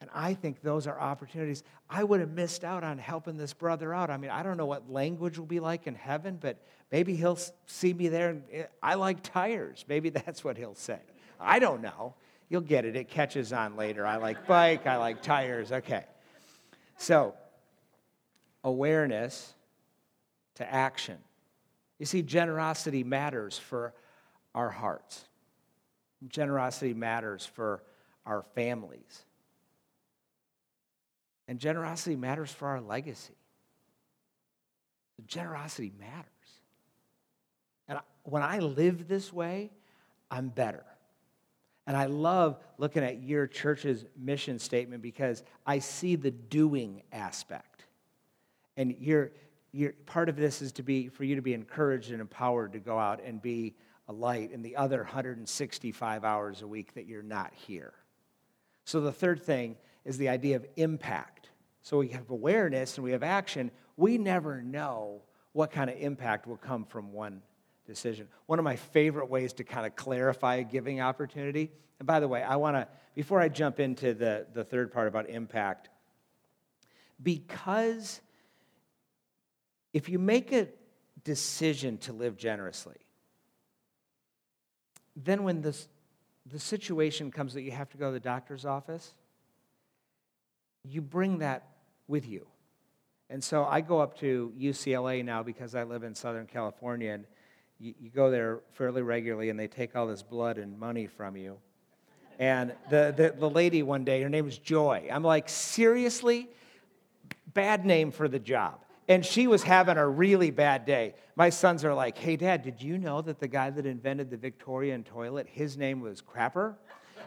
And 0.03 0.11
I 0.13 0.35
think 0.35 0.63
those 0.63 0.89
are 0.89 0.99
opportunities. 0.99 1.63
I 1.89 2.03
would 2.03 2.19
have 2.19 2.33
missed 2.33 2.65
out 2.65 2.83
on 2.83 2.99
helping 2.99 3.37
this 3.37 3.53
brother 3.53 3.95
out. 3.95 4.11
I 4.11 4.17
mean, 4.17 4.33
I 4.33 4.43
don't 4.43 4.57
know 4.57 4.67
what 4.67 4.91
language 4.91 5.39
will 5.39 5.47
be 5.47 5.61
like 5.61 5.87
in 5.87 5.95
heaven, 5.95 6.39
but 6.41 6.59
maybe 6.91 7.15
he'll 7.15 7.39
see 7.67 7.95
me 7.95 8.09
there 8.09 8.43
eh, 8.53 8.65
I 8.83 8.95
like 8.95 9.23
tires. 9.23 9.85
Maybe 9.87 10.11
that's 10.11 10.43
what 10.43 10.59
he'll 10.59 10.75
say. 10.75 10.99
I 11.39 11.61
don't 11.61 11.83
know. 11.83 12.15
You'll 12.49 12.63
get 12.63 12.85
it. 12.85 12.97
It 12.97 13.11
catches 13.11 13.53
on 13.53 13.77
later. 13.77 14.05
I 14.05 14.17
like 14.17 14.45
bike, 14.45 14.89
I 14.89 14.97
like 14.97 15.23
tires. 15.23 15.71
Okay. 15.71 16.05
So, 16.97 17.35
awareness 18.65 19.55
to 20.57 20.69
action. 20.69 21.19
You 22.01 22.07
see, 22.07 22.23
generosity 22.23 23.05
matters 23.05 23.57
for 23.57 23.95
our 24.53 24.71
hearts, 24.71 25.27
generosity 26.27 26.93
matters 26.93 27.47
for 27.47 27.85
our 28.27 28.43
families, 28.57 29.25
and 31.53 31.61
generosity 31.61 32.17
matters 32.17 32.51
for 32.51 32.67
our 32.67 32.81
legacy. 32.81 33.37
Generosity 35.27 35.93
matters. 36.01 36.25
And 37.87 37.99
when 38.23 38.43
I 38.43 38.61
live 38.61 39.07
this 39.07 39.31
way, 39.31 39.71
I'm 40.31 40.49
better. 40.49 40.83
And 41.87 41.95
I 41.95 42.07
love 42.07 42.59
looking 42.79 43.05
at 43.05 43.23
your 43.23 43.47
church's 43.47 44.07
mission 44.17 44.59
statement 44.59 45.03
because 45.03 45.43
I 45.67 45.81
see 45.81 46.17
the 46.17 46.31
doing 46.31 47.03
aspect. 47.13 47.85
And 48.79 48.97
you're, 48.99 49.33
you're, 49.73 49.93
part 50.07 50.31
of 50.31 50.37
this 50.37 50.63
is 50.63 50.73
to 50.73 50.83
be 50.83 51.09
for 51.09 51.25
you 51.25 51.37
to 51.37 51.43
be 51.43 51.53
encouraged 51.53 52.13
and 52.13 52.23
empowered 52.23 52.73
to 52.73 52.79
go 52.79 52.99
out 52.99 53.23
and 53.23 53.43
be 53.43 53.75
a 54.09 54.13
light 54.15 54.53
in 54.53 54.63
the 54.63 54.77
other 54.77 55.03
165 55.03 56.25
hours 56.25 56.63
a 56.63 56.67
week 56.67 56.95
that 56.95 57.05
you're 57.05 57.23
not 57.23 57.53
here. 57.53 57.93
So 58.87 59.03
the 59.03 59.13
third 59.13 59.43
thing 59.43 59.77
is 60.05 60.19
the 60.19 60.29
idea 60.29 60.57
of 60.57 60.67
impact. 60.77 61.42
So 61.83 61.99
we 61.99 62.09
have 62.09 62.31
awareness 62.31 62.97
and 62.97 63.05
we 63.05 63.13
have 63.13 63.23
action. 63.23 63.71
We 63.97 64.19
never 64.19 64.63
know 64.63 65.23
what 65.53 65.71
kind 65.71 65.91
of 65.91 65.97
impact 65.99 66.47
will 66.47 66.57
come 66.57 66.85
from 66.85 67.13
one 67.13 67.43
decision. 67.87 68.29
One 68.47 68.59
of 68.59 68.65
my 68.65 68.77
favorite 68.77 69.29
ways 69.29 69.53
to 69.55 69.65
kind 69.65 69.87
of 69.87 69.97
clarify 69.97 70.57
a 70.57 70.65
giving 70.65 71.01
opportunity, 71.01 71.71
and 71.99 72.07
by 72.07 72.21
the 72.21 72.29
way, 72.29 72.43
I 72.43 72.57
want 72.57 72.77
to, 72.77 72.89
before 73.15 73.41
I 73.41 73.49
jump 73.49 73.81
into 73.81 74.15
the, 74.15 74.47
the 74.55 74.65
third 74.65 74.93
part 74.93 75.09
about 75.09 75.29
impact, 75.29 75.89
because 77.23 78.21
if 79.93 80.09
you 80.09 80.19
make 80.19 80.53
a 80.53 80.69
decision 81.25 81.99
to 81.99 82.13
live 82.13 82.37
generously, 82.37 82.97
then 85.15 85.43
when 85.43 85.61
this, 85.61 85.89
the 86.47 86.59
situation 86.59 87.31
comes 87.31 87.55
that 87.55 87.63
you 87.63 87.73
have 87.73 87.91
to 87.91 87.99
go 87.99 88.07
to 88.07 88.13
the 88.13 88.21
doctor's 88.21 88.65
office, 88.65 89.13
you 90.85 91.03
bring 91.03 91.39
that 91.39 91.72
with 92.13 92.29
you. 92.29 92.47
And 93.31 93.43
so 93.43 93.65
I 93.65 93.81
go 93.81 93.99
up 93.99 94.19
to 94.21 94.53
UCLA 94.61 95.25
now 95.25 95.43
because 95.43 95.75
I 95.75 95.85
live 95.85 96.03
in 96.03 96.15
Southern 96.15 96.47
California, 96.47 97.13
and 97.13 97.25
you, 97.81 97.95
you 97.99 98.11
go 98.11 98.31
there 98.31 98.61
fairly 98.75 99.01
regularly 99.01 99.49
and 99.49 99.59
they 99.59 99.67
take 99.67 99.97
all 99.97 100.07
this 100.07 100.23
blood 100.23 100.59
and 100.59 100.79
money 100.79 101.07
from 101.07 101.37
you. 101.37 101.57
And 102.39 102.75
the, 102.91 103.15
the, 103.17 103.35
the 103.39 103.49
lady 103.49 103.83
one 103.83 104.05
day, 104.05 104.21
her 104.21 104.29
name 104.29 104.45
was 104.45 104.59
Joy. 104.59 105.09
I'm 105.11 105.25
like, 105.25 105.49
seriously? 105.49 106.51
Bad 107.55 107.87
name 107.87 108.11
for 108.11 108.29
the 108.29 108.39
job. 108.39 108.81
And 109.09 109.25
she 109.25 109.47
was 109.47 109.63
having 109.63 109.97
a 109.97 110.07
really 110.07 110.51
bad 110.51 110.85
day. 110.85 111.15
My 111.35 111.49
sons 111.49 111.85
are 111.85 111.95
like, 111.95 112.19
hey, 112.19 112.37
Dad, 112.37 112.63
did 112.63 112.83
you 112.83 112.99
know 112.99 113.23
that 113.23 113.41
the 113.41 113.49
guy 113.49 113.71
that 113.71 113.87
invented 113.87 114.31
the 114.31 114.37
Victorian 114.37 115.05
toilet, 115.05 115.47
his 115.51 115.79
name 115.79 116.01
was 116.01 116.21
Crapper? 116.21 116.75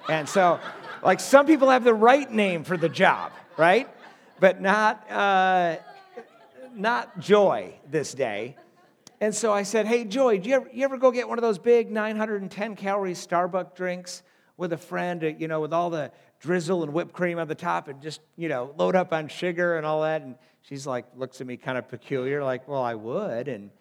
And 0.07 0.29
so, 0.29 0.59
like, 1.03 1.19
some 1.19 1.47
people 1.47 1.69
have 1.71 1.83
the 1.83 1.93
right 1.93 2.31
name 2.31 2.63
for 2.63 2.77
the 2.77 2.89
job, 2.89 3.31
right? 3.57 3.89
But 4.39 4.61
not, 4.61 5.09
uh, 5.09 5.77
not 6.73 7.19
Joy 7.19 7.75
this 7.89 8.13
day. 8.13 8.57
And 9.21 9.33
so 9.33 9.53
I 9.53 9.63
said, 9.63 9.87
Hey, 9.87 10.03
Joy, 10.03 10.39
do 10.39 10.49
you 10.49 10.55
ever, 10.55 10.69
you 10.73 10.83
ever 10.83 10.97
go 10.97 11.11
get 11.11 11.27
one 11.27 11.37
of 11.37 11.41
those 11.41 11.57
big 11.57 11.89
910 11.89 12.75
calorie 12.75 13.13
Starbucks 13.13 13.75
drinks 13.75 14.23
with 14.57 14.73
a 14.73 14.77
friend, 14.77 15.23
uh, 15.23 15.27
you 15.27 15.47
know, 15.47 15.61
with 15.61 15.73
all 15.73 15.89
the 15.89 16.11
drizzle 16.39 16.83
and 16.83 16.93
whipped 16.93 17.13
cream 17.13 17.39
on 17.39 17.47
the 17.47 17.55
top 17.55 17.87
and 17.87 18.01
just, 18.01 18.21
you 18.35 18.49
know, 18.49 18.73
load 18.77 18.95
up 18.95 19.13
on 19.13 19.27
sugar 19.27 19.77
and 19.77 19.85
all 19.85 20.01
that? 20.01 20.21
And 20.21 20.35
she's 20.63 20.85
like, 20.85 21.05
looks 21.15 21.39
at 21.39 21.47
me 21.47 21.55
kind 21.55 21.77
of 21.77 21.87
peculiar, 21.87 22.43
like, 22.43 22.67
Well, 22.67 22.83
I 22.83 22.95
would. 22.95 23.47
And 23.47 23.71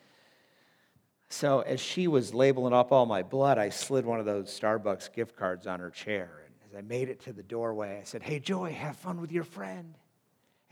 so 1.29 1.61
as 1.61 1.81
she 1.81 2.07
was 2.07 2.33
labeling 2.33 2.73
up 2.73 2.93
all 2.93 3.07
my 3.07 3.25
blood, 3.25 3.59
I 3.59 3.71
slid 3.71 4.07
one 4.07 4.21
of 4.21 4.27
those 4.27 4.57
Starbucks 4.59 5.13
gift 5.13 5.37
cards 5.37 5.67
on 5.67 5.81
her 5.81 5.91
chair. 5.91 6.43
And 6.47 6.55
as 6.71 6.79
I 6.79 6.83
made 6.83 7.09
it 7.09 7.21
to 7.25 7.33
the 7.33 7.43
doorway, 7.43 7.99
I 8.01 8.05
said, 8.05 8.23
Hey, 8.23 8.39
Joy, 8.39 8.73
have 8.73 8.97
fun 8.97 9.21
with 9.21 9.33
your 9.33 9.45
friend. 9.45 9.95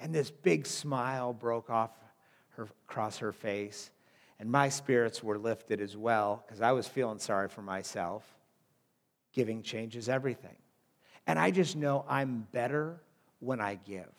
And 0.03 0.13
this 0.13 0.33
big 0.33 0.67
smile 0.67 1.33
broke 1.33 1.71
off 1.71 1.91
her, 2.57 2.69
across 2.89 3.19
her 3.19 3.33
face. 3.33 3.91
And 4.41 4.51
my 4.51 4.69
spirits 4.69 5.23
were 5.23 5.39
lifted 5.39 5.81
as 5.81 5.97
well 5.97 6.43
because 6.45 6.61
I 6.61 6.73
was 6.73 6.89
feeling 6.89 7.21
sorry 7.21 7.49
for 7.49 7.63
myself. 7.63 8.27
Giving 9.33 9.63
changes 9.63 10.09
everything. 10.09 10.57
And 11.29 11.39
I 11.39 11.53
just 11.53 11.77
know 11.77 12.05
I'm 12.09 12.49
better 12.51 13.01
when 13.39 13.61
I 13.61 13.77
give. 13.77 14.11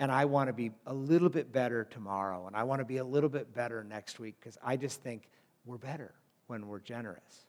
And 0.00 0.10
I 0.10 0.24
want 0.24 0.48
to 0.48 0.52
be 0.52 0.72
a 0.86 0.92
little 0.92 1.28
bit 1.28 1.52
better 1.52 1.84
tomorrow. 1.84 2.48
And 2.48 2.56
I 2.56 2.64
want 2.64 2.80
to 2.80 2.84
be 2.84 2.96
a 2.96 3.04
little 3.04 3.30
bit 3.30 3.54
better 3.54 3.84
next 3.84 4.18
week 4.18 4.34
because 4.40 4.58
I 4.62 4.76
just 4.76 5.02
think 5.02 5.28
we're 5.64 5.78
better 5.78 6.12
when 6.48 6.66
we're 6.66 6.80
generous. 6.80 7.46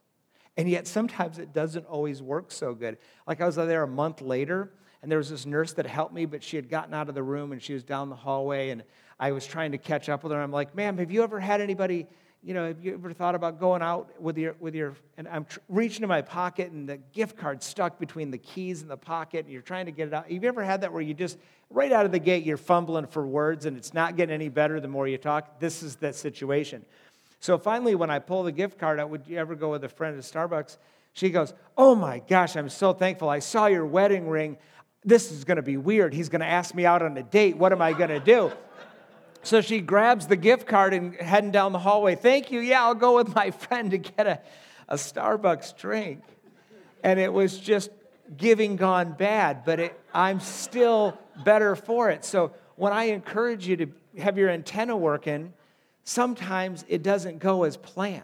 And 0.57 0.69
yet 0.69 0.87
sometimes 0.87 1.39
it 1.39 1.53
doesn't 1.53 1.85
always 1.85 2.21
work 2.21 2.51
so 2.51 2.75
good. 2.75 2.97
Like 3.25 3.41
I 3.41 3.47
was 3.47 3.55
there 3.55 3.81
a 3.81 3.87
month 3.87 4.21
later, 4.21 4.71
and 5.01 5.11
there 5.11 5.17
was 5.17 5.29
this 5.29 5.45
nurse 5.45 5.73
that 5.73 5.85
helped 5.85 6.13
me, 6.13 6.25
but 6.25 6.43
she 6.43 6.55
had 6.55 6.69
gotten 6.69 6.93
out 6.93 7.09
of 7.09 7.15
the 7.15 7.23
room 7.23 7.51
and 7.51 7.61
she 7.61 7.73
was 7.73 7.83
down 7.83 8.09
the 8.09 8.15
hallway, 8.15 8.69
and 8.69 8.83
I 9.19 9.31
was 9.31 9.45
trying 9.45 9.71
to 9.71 9.77
catch 9.77 10.09
up 10.09 10.23
with 10.23 10.31
her. 10.31 10.41
I'm 10.41 10.51
like, 10.51 10.75
ma'am, 10.75 10.97
have 10.97 11.11
you 11.11 11.23
ever 11.23 11.39
had 11.39 11.61
anybody, 11.61 12.07
you 12.43 12.53
know, 12.53 12.67
have 12.67 12.83
you 12.83 12.93
ever 12.93 13.11
thought 13.13 13.35
about 13.35 13.59
going 13.59 13.81
out 13.81 14.21
with 14.21 14.37
your, 14.37 14.55
with 14.59 14.75
your, 14.75 14.95
and 15.17 15.27
I'm 15.27 15.45
tr- 15.45 15.59
reaching 15.67 16.03
in 16.03 16.09
my 16.09 16.21
pocket 16.21 16.71
and 16.71 16.87
the 16.87 16.97
gift 16.97 17.37
card 17.37 17.63
stuck 17.63 17.99
between 17.99 18.31
the 18.31 18.37
keys 18.37 18.81
and 18.81 18.89
the 18.89 18.97
pocket 18.97 19.45
and 19.45 19.53
you're 19.53 19.61
trying 19.61 19.85
to 19.85 19.91
get 19.91 20.07
it 20.07 20.13
out. 20.13 20.29
Have 20.31 20.43
you 20.43 20.49
ever 20.49 20.63
had 20.63 20.81
that 20.81 20.91
where 20.91 21.01
you 21.01 21.13
just, 21.13 21.37
right 21.69 21.91
out 21.91 22.05
of 22.05 22.11
the 22.11 22.19
gate, 22.19 22.43
you're 22.43 22.57
fumbling 22.57 23.07
for 23.07 23.25
words 23.25 23.65
and 23.65 23.77
it's 23.77 23.93
not 23.93 24.15
getting 24.15 24.33
any 24.33 24.49
better 24.49 24.79
the 24.79 24.87
more 24.87 25.07
you 25.07 25.17
talk? 25.17 25.59
This 25.59 25.83
is 25.83 25.97
that 25.97 26.15
situation. 26.15 26.85
So 27.39 27.57
finally, 27.57 27.95
when 27.95 28.09
I 28.09 28.19
pull 28.19 28.43
the 28.43 28.51
gift 28.51 28.77
card 28.77 28.99
out, 28.99 29.09
would 29.09 29.27
you 29.27 29.37
ever 29.37 29.55
go 29.55 29.71
with 29.71 29.83
a 29.83 29.89
friend 29.89 30.17
at 30.17 30.23
Starbucks? 30.23 30.77
She 31.13 31.29
goes, 31.29 31.53
Oh 31.77 31.95
my 31.95 32.19
gosh, 32.19 32.55
I'm 32.55 32.69
so 32.69 32.93
thankful. 32.93 33.29
I 33.29 33.39
saw 33.39 33.67
your 33.67 33.85
wedding 33.85 34.27
ring. 34.27 34.57
This 35.03 35.31
is 35.31 35.43
going 35.45 35.57
to 35.57 35.63
be 35.63 35.77
weird. 35.77 36.13
He's 36.13 36.29
going 36.29 36.41
to 36.41 36.47
ask 36.47 36.75
me 36.75 36.85
out 36.85 37.01
on 37.01 37.17
a 37.17 37.23
date. 37.23 37.57
What 37.57 37.71
am 37.71 37.81
I 37.81 37.93
going 37.93 38.09
to 38.09 38.19
do? 38.19 38.51
So 39.43 39.61
she 39.61 39.79
grabs 39.79 40.27
the 40.27 40.35
gift 40.35 40.67
card 40.67 40.93
and 40.93 41.15
heading 41.15 41.51
down 41.51 41.71
the 41.71 41.79
hallway. 41.79 42.15
Thank 42.15 42.51
you. 42.51 42.59
Yeah, 42.59 42.83
I'll 42.83 42.95
go 42.95 43.15
with 43.15 43.33
my 43.33 43.51
friend 43.65 43.91
to 43.91 43.97
get 43.97 44.27
a, 44.27 44.41
a 44.87 44.95
Starbucks 44.95 45.77
drink. 45.77 46.21
And 47.03 47.19
it 47.19 47.31
was 47.31 47.57
just 47.57 47.89
giving 48.35 48.75
gone 48.75 49.13
bad, 49.13 49.63
but 49.63 49.79
it, 49.79 49.99
I'm 50.13 50.39
still 50.39 51.17
better 51.43 51.75
for 51.75 52.09
it. 52.09 52.25
So 52.25 52.53
when 52.75 52.93
I 52.93 53.05
encourage 53.05 53.67
you 53.67 53.77
to 53.77 53.87
have 54.19 54.37
your 54.37 54.49
antenna 54.49 54.95
working, 54.95 55.53
sometimes 56.03 56.85
it 56.87 57.03
doesn't 57.03 57.39
go 57.39 57.63
as 57.63 57.77
planned, 57.77 58.23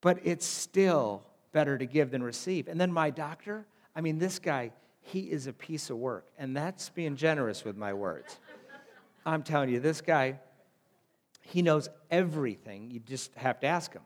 but 0.00 0.18
it's 0.24 0.46
still 0.46 1.22
better 1.52 1.78
to 1.78 1.86
give 1.86 2.10
than 2.10 2.22
receive. 2.22 2.68
And 2.68 2.80
then 2.80 2.92
my 2.92 3.10
doctor, 3.10 3.66
I 3.94 4.00
mean, 4.00 4.18
this 4.18 4.38
guy, 4.38 4.72
he 5.06 5.20
is 5.20 5.46
a 5.46 5.52
piece 5.52 5.90
of 5.90 5.96
work. 5.96 6.26
And 6.38 6.56
that's 6.56 6.88
being 6.88 7.16
generous 7.16 7.64
with 7.64 7.76
my 7.76 7.92
words. 7.92 8.38
I'm 9.24 9.42
telling 9.42 9.70
you, 9.70 9.80
this 9.80 10.00
guy, 10.00 10.38
he 11.42 11.62
knows 11.62 11.88
everything. 12.10 12.90
You 12.90 13.00
just 13.00 13.32
have 13.34 13.60
to 13.60 13.66
ask 13.66 13.92
him. 13.92 14.02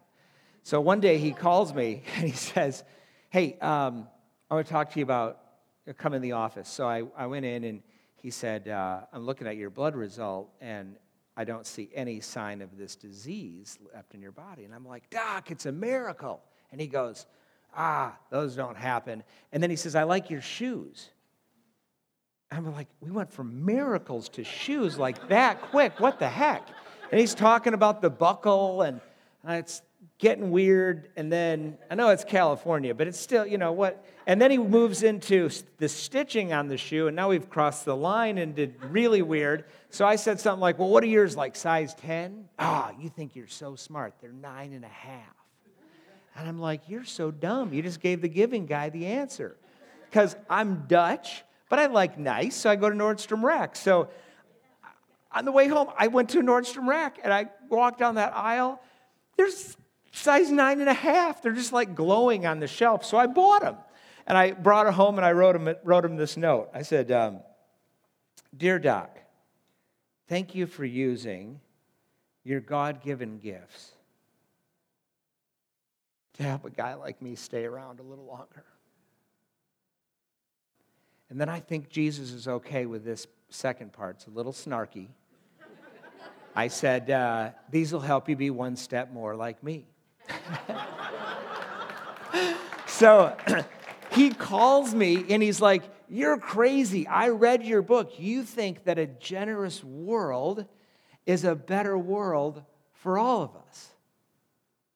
So 0.63 0.81
one 0.81 1.01
day 1.01 1.19
he 1.19 1.33
calls 1.33 1.75
me 1.75 2.03
and 2.17 2.27
he 2.27 2.37
says, 2.37 2.85
Hey, 3.31 3.59
um, 3.61 4.09
I 4.51 4.55
want 4.55 4.67
to 4.67 4.73
talk 4.73 4.91
to 4.93 4.99
you 4.99 5.05
about 5.05 5.41
uh, 5.89 5.93
come 5.95 6.15
in 6.15 6.21
the 6.21 6.33
office. 6.33 6.69
So 6.69 6.87
I, 6.87 7.05
I 7.17 7.27
went 7.27 7.47
in 7.47 7.65
and 7.65 7.83
he 8.17 8.31
said, 8.31 8.69
uh, 8.69 9.01
I'm 9.13 9.25
looking 9.25 9.47
at 9.47 9.57
your 9.57 9.71
blood 9.71 9.95
result 9.95 10.51
and 10.61 10.97
I 11.37 11.45
don't 11.45 11.67
see 11.67 11.89
any 11.95 12.21
sign 12.21 12.61
of 12.61 12.77
this 12.77 12.97
disease 12.97 13.79
left 13.95 14.15
in 14.15 14.21
your 14.21 14.33
body. 14.33 14.65
And 14.65 14.75
I'm 14.75 14.87
like, 14.87 15.09
Doc, 15.09 15.51
it's 15.51 15.65
a 15.65 15.73
miracle. 15.73 16.43
And 16.73 16.81
he 16.81 16.87
goes, 16.87 17.25
Ah, 17.77 18.17
those 18.31 18.57
don't 18.57 18.77
happen. 18.77 19.23
And 19.53 19.63
then 19.63 19.71
he 19.71 19.77
says, 19.77 19.95
I 19.95 20.03
like 20.03 20.31
your 20.31 20.41
shoes. 20.41 21.11
I'm 22.51 22.73
like, 22.75 22.89
we 23.01 23.11
went 23.11 23.33
from 23.33 23.65
miracles 23.65 24.29
to 24.31 24.45
shoes 24.45 24.99
like 24.99 25.29
that 25.29 25.63
quick. 25.63 26.01
What 26.01 26.19
the 26.19 26.29
heck? 26.29 26.69
And 27.11 27.21
he's 27.21 27.35
talking 27.35 27.75
about 27.75 28.03
the 28.03 28.11
buckle, 28.11 28.83
and 28.83 29.01
it's 29.47 29.83
getting 30.19 30.51
weird. 30.51 31.11
And 31.17 31.31
then 31.33 31.79
I 31.91 31.95
know 31.95 32.09
it's 32.11 32.25
California, 32.25 32.95
but 32.95 33.07
it's 33.07 33.19
still, 33.19 33.47
you 33.47 33.57
know 33.57 33.73
what? 33.73 34.05
And 34.27 34.41
then 34.41 34.51
he 34.51 34.59
moves 34.59 35.03
into 35.03 35.49
the 35.79 35.89
stitching 35.89 36.53
on 36.53 36.69
the 36.69 36.77
shoe, 36.77 37.07
and 37.07 37.17
now 37.17 37.29
we've 37.29 37.49
crossed 37.49 37.85
the 37.85 37.97
line 37.97 38.39
and 38.39 38.55
did 38.55 38.75
really 38.85 39.23
weird. 39.23 39.65
So 39.91 40.05
I 40.05 40.17
said 40.17 40.41
something 40.41 40.61
like, 40.61 40.79
Well, 40.79 40.89
what 40.89 41.05
are 41.05 41.09
yours 41.09 41.37
like? 41.37 41.57
Size 41.57 41.95
10? 41.95 42.49
Ah, 42.59 42.91
oh, 42.93 43.01
you 43.01 43.09
think 43.09 43.37
you're 43.37 43.47
so 43.47 43.77
smart. 43.77 44.15
They're 44.21 44.33
nine 44.33 44.73
and 44.73 44.85
a 44.85 44.89
half. 44.89 45.40
And 46.41 46.49
I'm 46.49 46.59
like, 46.59 46.89
You're 46.89 47.05
so 47.05 47.31
dumb. 47.31 47.73
You 47.73 47.83
just 47.83 48.01
gave 48.01 48.21
the 48.21 48.29
giving 48.29 48.67
guy 48.67 48.91
the 48.91 49.07
answer. 49.07 49.57
Because 50.11 50.35
I'm 50.49 50.87
Dutch 50.89 51.45
but 51.71 51.79
I 51.79 51.87
like 51.87 52.19
nice, 52.19 52.57
so 52.57 52.69
I 52.69 52.77
go 52.77 52.91
to 52.91 52.97
Nordstrom 52.97 53.43
Rack. 53.43 53.77
So 53.77 54.11
on 55.33 55.45
the 55.45 55.53
way 55.53 55.69
home, 55.69 55.89
I 55.97 56.09
went 56.09 56.31
to 56.31 56.43
Nordstrom 56.43 56.89
Rack 56.89 57.21
and 57.23 57.33
I 57.33 57.49
walked 57.71 58.01
down 58.01 58.17
that 58.17 58.37
aisle. 58.37 58.83
There's 59.37 59.77
size 60.11 60.51
nine 60.51 60.81
and 60.81 60.91
a 60.91 60.95
half. 60.95 61.43
They're 61.43 61.53
just 61.53 61.73
like 61.73 61.95
glowing 61.95 62.45
on 62.45 62.59
the 62.59 62.67
shelf. 62.67 63.05
So 63.05 63.17
I 63.17 63.29
bought 63.29 63.63
them. 63.63 63.77
And 64.27 64.37
I 64.37 64.51
brought 64.51 64.87
it 64.87 64.95
home 64.95 65.17
and 65.17 65.25
I 65.25 65.33
wrote 65.33 65.57
him, 65.57 65.75
wrote 65.85 66.05
him 66.05 66.17
this 66.17 66.37
note. 66.37 66.71
I 66.75 66.83
said, 66.83 67.11
um, 67.13 67.41
Dear 68.55 68.81
Doc, 68.81 69.17
thank 70.29 70.57
you 70.57 70.67
for 70.67 70.85
using 70.85 71.61
your 72.43 72.61
God 72.61 73.01
given 73.01 73.39
gifts 73.39 73.93
to 76.41 76.47
help 76.47 76.65
a 76.65 76.71
guy 76.71 76.95
like 76.95 77.21
me 77.21 77.35
stay 77.35 77.65
around 77.65 78.01
a 78.01 78.03
little 78.03 78.25
longer. 78.25 78.65
And 81.29 81.39
then 81.41 81.51
I 81.51 81.61
think 81.61 81.91
Jesus 81.91 82.33
is 82.33 82.49
okay 82.49 82.87
with 82.87 83.05
this 83.05 83.27
second 83.51 83.93
part. 83.93 84.17
It's 84.17 84.27
a 84.27 84.31
little 84.31 84.53
snarky. 84.53 85.09
I 86.57 86.69
said, 86.69 87.11
uh, 87.11 87.51
These 87.71 87.93
will 87.93 88.01
help 88.01 88.29
you 88.29 88.37
be 88.37 88.51
one 88.51 88.77
step 88.77 89.13
more 89.13 89.37
like 89.37 89.63
me. 89.63 89.87
so 92.87 93.37
he 94.13 94.31
calls 94.31 94.95
me 94.95 95.27
and 95.29 95.43
he's 95.43 95.61
like, 95.61 95.83
You're 96.09 96.39
crazy. 96.39 97.07
I 97.07 97.29
read 97.29 97.65
your 97.65 97.83
book. 97.83 98.19
You 98.19 98.45
think 98.45 98.85
that 98.85 98.99
a 98.99 99.07
generous 99.07 99.85
world 99.85 100.65
is 101.27 101.45
a 101.45 101.55
better 101.55 101.99
world 101.99 102.63
for 102.95 103.19
all 103.19 103.43
of 103.43 103.51
us. 103.69 103.91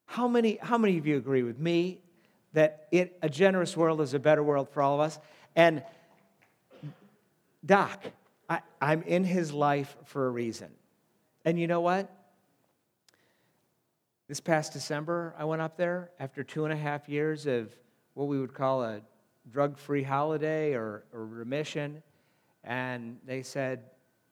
How 0.05 0.27
many, 0.27 0.57
how 0.61 0.77
many 0.77 0.97
of 0.97 1.05
you 1.05 1.17
agree 1.17 1.43
with 1.43 1.59
me 1.59 1.99
that 2.53 2.87
it, 2.91 3.17
a 3.21 3.29
generous 3.29 3.75
world 3.75 4.01
is 4.01 4.13
a 4.13 4.19
better 4.19 4.43
world 4.43 4.69
for 4.69 4.81
all 4.81 4.95
of 4.95 5.01
us? 5.01 5.19
And 5.55 5.83
Doc, 7.65 8.03
I, 8.49 8.61
I'm 8.79 9.01
in 9.03 9.23
his 9.23 9.51
life 9.51 9.95
for 10.05 10.27
a 10.27 10.29
reason. 10.29 10.69
And 11.43 11.59
you 11.59 11.67
know 11.67 11.81
what? 11.81 12.11
This 14.27 14.39
past 14.39 14.73
December, 14.73 15.35
I 15.37 15.45
went 15.45 15.61
up 15.61 15.77
there 15.77 16.09
after 16.19 16.43
two 16.43 16.65
and 16.65 16.73
a 16.73 16.77
half 16.77 17.07
years 17.07 17.45
of 17.45 17.75
what 18.15 18.27
we 18.27 18.39
would 18.39 18.53
call 18.53 18.83
a 18.83 19.01
drug 19.51 19.77
free 19.77 20.01
holiday 20.01 20.73
or, 20.73 21.03
or, 21.13 21.25
remission, 21.27 22.01
and 22.63 23.17
they 23.25 23.43
said 23.43 23.83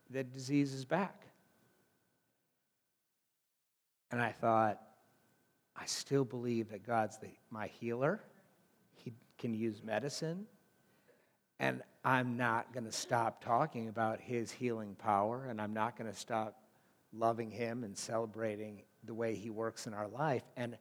the 0.10 0.24
disease 0.24 0.74
is 0.74 0.86
back. 0.86 1.28
And 4.12 4.20
I 4.20 4.32
thought, 4.32 4.82
I 5.76 5.86
still 5.86 6.24
believe 6.24 6.70
that 6.70 6.86
God's 6.86 7.18
the, 7.18 7.28
my 7.50 7.68
healer. 7.68 8.22
He 8.96 9.14
can 9.38 9.54
use 9.54 9.82
medicine. 9.84 10.46
And 11.60 11.82
I'm 12.04 12.38
not 12.38 12.74
going 12.74 12.86
to 12.86 12.92
stop 12.92 13.44
talking 13.44 13.88
about 13.88 14.20
his 14.20 14.52
healing 14.52 14.96
power, 14.96 15.48
and 15.50 15.62
I'm 15.62 15.74
not 15.74 15.98
going 15.98 16.12
to 16.12 16.18
stop 16.18 16.60
loving 17.14 17.50
him 17.52 17.84
and 17.84 17.98
celebrating 17.98 18.82
the 19.06 19.14
way 19.14 19.36
he 19.36 19.50
works 19.50 19.88
in 19.88 19.94
our 19.94 20.08
life. 20.08 20.44
And 20.58 20.78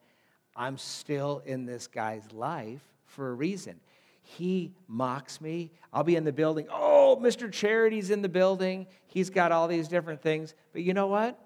I'm 0.55 0.77
still 0.77 1.41
in 1.45 1.65
this 1.65 1.87
guy's 1.87 2.31
life 2.31 2.81
for 3.05 3.29
a 3.29 3.33
reason. 3.33 3.79
He 4.21 4.73
mocks 4.87 5.41
me. 5.41 5.71
I'll 5.91 6.03
be 6.03 6.15
in 6.15 6.23
the 6.23 6.31
building. 6.31 6.67
Oh, 6.71 7.19
Mr. 7.21 7.51
Charity's 7.51 8.09
in 8.09 8.21
the 8.21 8.29
building. 8.29 8.87
He's 9.07 9.29
got 9.29 9.51
all 9.51 9.67
these 9.67 9.87
different 9.87 10.21
things. 10.21 10.53
But 10.71 10.83
you 10.83 10.93
know 10.93 11.07
what? 11.07 11.39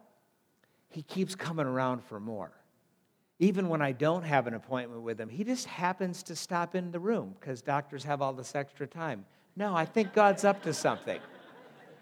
He 0.89 1.01
keeps 1.01 1.35
coming 1.35 1.65
around 1.65 2.03
for 2.03 2.19
more. 2.19 2.51
Even 3.39 3.69
when 3.69 3.81
I 3.81 3.91
don't 3.91 4.23
have 4.23 4.47
an 4.47 4.55
appointment 4.55 5.01
with 5.01 5.19
him, 5.19 5.29
he 5.29 5.43
just 5.43 5.65
happens 5.67 6.23
to 6.23 6.35
stop 6.35 6.73
in 6.73 6.91
the 6.91 6.99
room 6.99 7.35
because 7.39 7.61
doctors 7.61 8.03
have 8.03 8.21
all 8.21 8.33
this 8.33 8.55
extra 8.55 8.87
time. 8.87 9.25
No, 9.55 9.75
I 9.75 9.85
think 9.85 10.13
God's 10.13 10.43
up 10.43 10.63
to 10.63 10.73
something, 10.73 11.19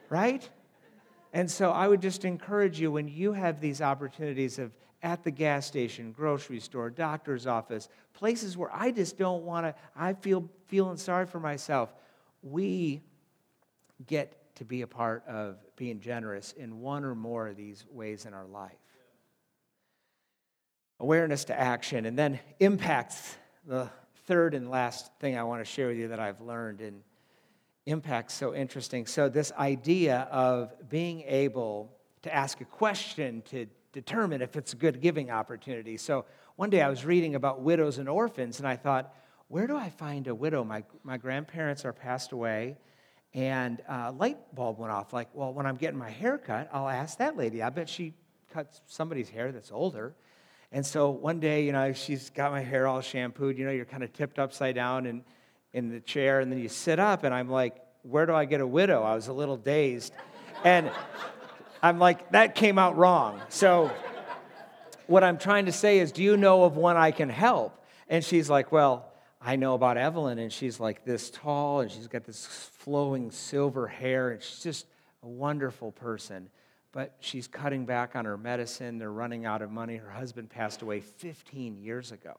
right? 0.09 0.47
And 1.33 1.51
so 1.51 1.71
I 1.71 1.87
would 1.87 2.01
just 2.01 2.23
encourage 2.23 2.79
you 2.79 2.91
when 2.91 3.09
you 3.09 3.33
have 3.33 3.59
these 3.59 3.81
opportunities 3.81 4.59
of 4.59 4.71
at 5.03 5.23
the 5.23 5.31
gas 5.31 5.67
station, 5.67 6.11
grocery 6.11 6.59
store, 6.59 6.89
doctor's 6.89 7.45
office, 7.45 7.89
places 8.13 8.57
where 8.57 8.73
I 8.73 8.91
just 8.91 9.17
don't 9.17 9.43
want 9.43 9.65
to, 9.65 9.75
I 9.95 10.13
feel 10.13 10.49
feeling 10.67 10.97
sorry 10.97 11.27
for 11.27 11.39
myself. 11.39 11.93
We 12.41 13.01
get 14.07 14.55
to 14.55 14.65
be 14.65 14.81
a 14.81 14.87
part 14.87 15.23
of 15.27 15.57
being 15.75 15.99
generous 15.99 16.53
in 16.53 16.79
one 16.79 17.03
or 17.03 17.13
more 17.13 17.47
of 17.49 17.57
these 17.57 17.85
ways 17.91 18.25
in 18.25 18.33
our 18.33 18.47
life 18.47 18.77
awareness 21.05 21.45
to 21.45 21.59
action, 21.59 22.07
and 22.07 22.17
then 22.17 22.39
impacts, 22.59 23.37
the 23.67 23.87
third 24.25 24.55
and 24.55 24.71
last 24.71 25.11
thing 25.19 25.37
I 25.37 25.43
want 25.43 25.63
to 25.63 25.65
share 25.65 25.89
with 25.89 25.97
you 25.97 26.07
that 26.07 26.19
I've 26.19 26.41
learned. 26.41 26.81
And 26.81 27.03
impact's 27.85 28.33
so 28.33 28.55
interesting. 28.55 29.05
So, 29.05 29.29
this 29.29 29.51
idea 29.51 30.27
of 30.31 30.73
being 30.89 31.21
able 31.21 31.95
to 32.23 32.33
ask 32.33 32.59
a 32.59 32.65
question 32.65 33.43
to 33.51 33.67
determine 33.93 34.41
if 34.41 34.55
it's 34.55 34.73
a 34.73 34.75
good 34.75 34.99
giving 34.99 35.29
opportunity. 35.29 35.95
So, 35.97 36.25
one 36.55 36.71
day 36.71 36.81
I 36.81 36.89
was 36.89 37.05
reading 37.05 37.35
about 37.35 37.61
widows 37.61 37.99
and 37.99 38.09
orphans, 38.09 38.57
and 38.57 38.67
I 38.67 38.75
thought, 38.75 39.13
where 39.47 39.67
do 39.67 39.77
I 39.77 39.91
find 39.91 40.25
a 40.25 40.33
widow? 40.33 40.63
My, 40.63 40.83
my 41.03 41.17
grandparents 41.17 41.85
are 41.85 41.93
passed 41.93 42.31
away, 42.31 42.77
and 43.35 43.79
a 43.87 44.11
light 44.11 44.39
bulb 44.55 44.79
went 44.79 44.91
off. 44.91 45.13
Like, 45.13 45.29
well, 45.35 45.53
when 45.53 45.67
I'm 45.67 45.75
getting 45.75 45.99
my 45.99 46.09
hair 46.09 46.39
cut, 46.39 46.67
I'll 46.73 46.89
ask 46.89 47.19
that 47.19 47.37
lady. 47.37 47.61
I 47.61 47.69
bet 47.69 47.89
she 47.89 48.15
cuts 48.51 48.81
somebody's 48.87 49.29
hair 49.29 49.51
that's 49.51 49.71
older. 49.71 50.15
And 50.71 50.86
so 50.86 51.10
one 51.10 51.39
day, 51.39 51.63
you 51.65 51.71
know, 51.71 51.93
she's 51.93 52.30
got 52.30 52.51
my 52.51 52.62
hair 52.62 52.88
all 52.88 53.01
shampooed. 53.01 53.58
You 53.58 53.65
know, 53.65 53.71
you're 53.71 53.86
kind 53.86 54.04
of 54.04 54.12
tipped 54.13 54.39
upside 54.39 54.75
down 54.75 55.06
in, 55.06 55.23
in 55.73 55.89
the 55.89 55.99
chair, 55.99 56.39
and 56.39 56.51
then 56.51 56.60
you 56.60 56.69
sit 56.69 56.99
up, 56.99 57.23
and 57.23 57.34
I'm 57.34 57.49
like, 57.49 57.78
where 58.04 58.25
do 58.25 58.34
I 58.34 58.45
get 58.45 58.62
a 58.62 58.67
widow? 58.67 59.04
I 59.04 59.15
was 59.15 59.28
a 59.28 59.34
little 59.34 59.58
dazed. 59.58 60.13
And 60.63 60.91
I'm 61.82 61.99
like, 61.99 62.32
that 62.32 62.56
came 62.56 62.78
out 62.78 62.97
wrong. 62.97 63.41
So 63.49 63.91
what 65.08 65.23
I'm 65.23 65.38
trying 65.38 65.65
to 65.65 65.71
say 65.71 65.99
is, 65.99 66.12
do 66.12 66.23
you 66.23 66.38
know 66.38 66.63
of 66.63 66.78
one 66.78 66.97
I 66.97 67.12
can 67.12 67.30
help? 67.30 67.84
And 68.10 68.23
she's 68.23 68.49
like, 68.49 68.71
well, 68.71 69.12
I 69.41 69.56
know 69.56 69.75
about 69.75 69.97
Evelyn, 69.97 70.39
and 70.39 70.51
she's 70.51 70.80
like 70.80 71.06
this 71.06 71.30
tall, 71.30 71.82
and 71.82 71.91
she's 71.91 72.08
got 72.08 72.23
this 72.23 72.45
flowing 72.45 73.32
silver 73.32 73.88
hair, 73.88 74.32
and 74.32 74.41
she's 74.41 74.60
just 74.60 74.88
a 75.23 75.28
wonderful 75.28 75.91
person 75.91 76.49
but 76.95 77.13
she's 77.19 77.45
cutting 77.45 77.86
back 77.86 78.15
on 78.15 78.23
her 78.23 78.38
medicine. 78.38 78.97
They're 78.97 79.12
running 79.12 79.45
out 79.45 79.62
of 79.62 79.69
money. 79.69 79.97
Her 79.97 80.10
husband 80.10 80.49
passed 80.49 80.81
away 80.81 81.01
15 81.01 81.77
years 81.77 82.13
ago. 82.13 82.38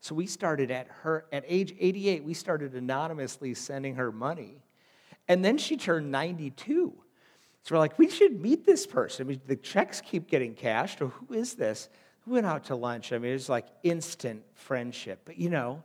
So 0.00 0.14
we 0.14 0.26
started 0.26 0.70
at 0.70 0.88
her, 1.02 1.26
at 1.30 1.44
age 1.46 1.74
88, 1.78 2.24
we 2.24 2.32
started 2.32 2.74
anonymously 2.74 3.52
sending 3.52 3.96
her 3.96 4.10
money. 4.10 4.62
And 5.28 5.44
then 5.44 5.58
she 5.58 5.76
turned 5.76 6.10
92. 6.10 6.94
So 7.62 7.74
we're 7.74 7.78
like, 7.78 7.98
we 7.98 8.08
should 8.08 8.40
meet 8.40 8.64
this 8.64 8.86
person. 8.86 9.26
I 9.26 9.28
mean, 9.28 9.40
the 9.46 9.54
checks 9.54 10.00
keep 10.00 10.28
getting 10.28 10.54
cashed. 10.54 11.00
Who 11.00 11.34
is 11.34 11.52
this? 11.52 11.90
We 12.24 12.32
went 12.32 12.46
out 12.46 12.64
to 12.64 12.76
lunch. 12.76 13.12
I 13.12 13.18
mean, 13.18 13.32
it 13.32 13.34
was 13.34 13.50
like 13.50 13.66
instant 13.82 14.42
friendship. 14.54 15.20
But 15.26 15.36
you 15.36 15.50
know, 15.50 15.82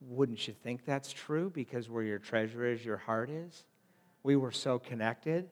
wouldn't 0.00 0.46
you 0.46 0.54
think 0.54 0.84
that's 0.84 1.12
true? 1.12 1.50
Because 1.50 1.90
where 1.90 2.04
your 2.04 2.20
treasure 2.20 2.64
is, 2.64 2.84
your 2.84 2.98
heart 2.98 3.28
is. 3.28 3.64
We 4.22 4.36
were 4.36 4.52
so 4.52 4.78
connected. 4.78 5.50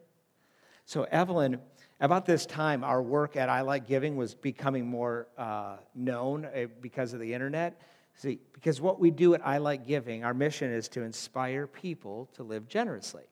So 0.84 1.02
Evelyn 1.02 1.58
about 2.00 2.26
this 2.26 2.46
time, 2.46 2.84
our 2.84 3.02
work 3.02 3.36
at 3.36 3.48
I 3.48 3.62
Like 3.62 3.86
Giving 3.86 4.16
was 4.16 4.34
becoming 4.34 4.86
more 4.86 5.28
uh, 5.36 5.76
known 5.94 6.44
uh, 6.44 6.66
because 6.80 7.12
of 7.12 7.20
the 7.20 7.34
internet. 7.34 7.80
See, 8.14 8.38
because 8.52 8.80
what 8.80 9.00
we 9.00 9.10
do 9.10 9.34
at 9.34 9.46
I 9.46 9.58
Like 9.58 9.86
Giving, 9.86 10.24
our 10.24 10.34
mission 10.34 10.72
is 10.72 10.88
to 10.90 11.02
inspire 11.02 11.66
people 11.66 12.28
to 12.34 12.42
live 12.42 12.68
generously. 12.68 13.24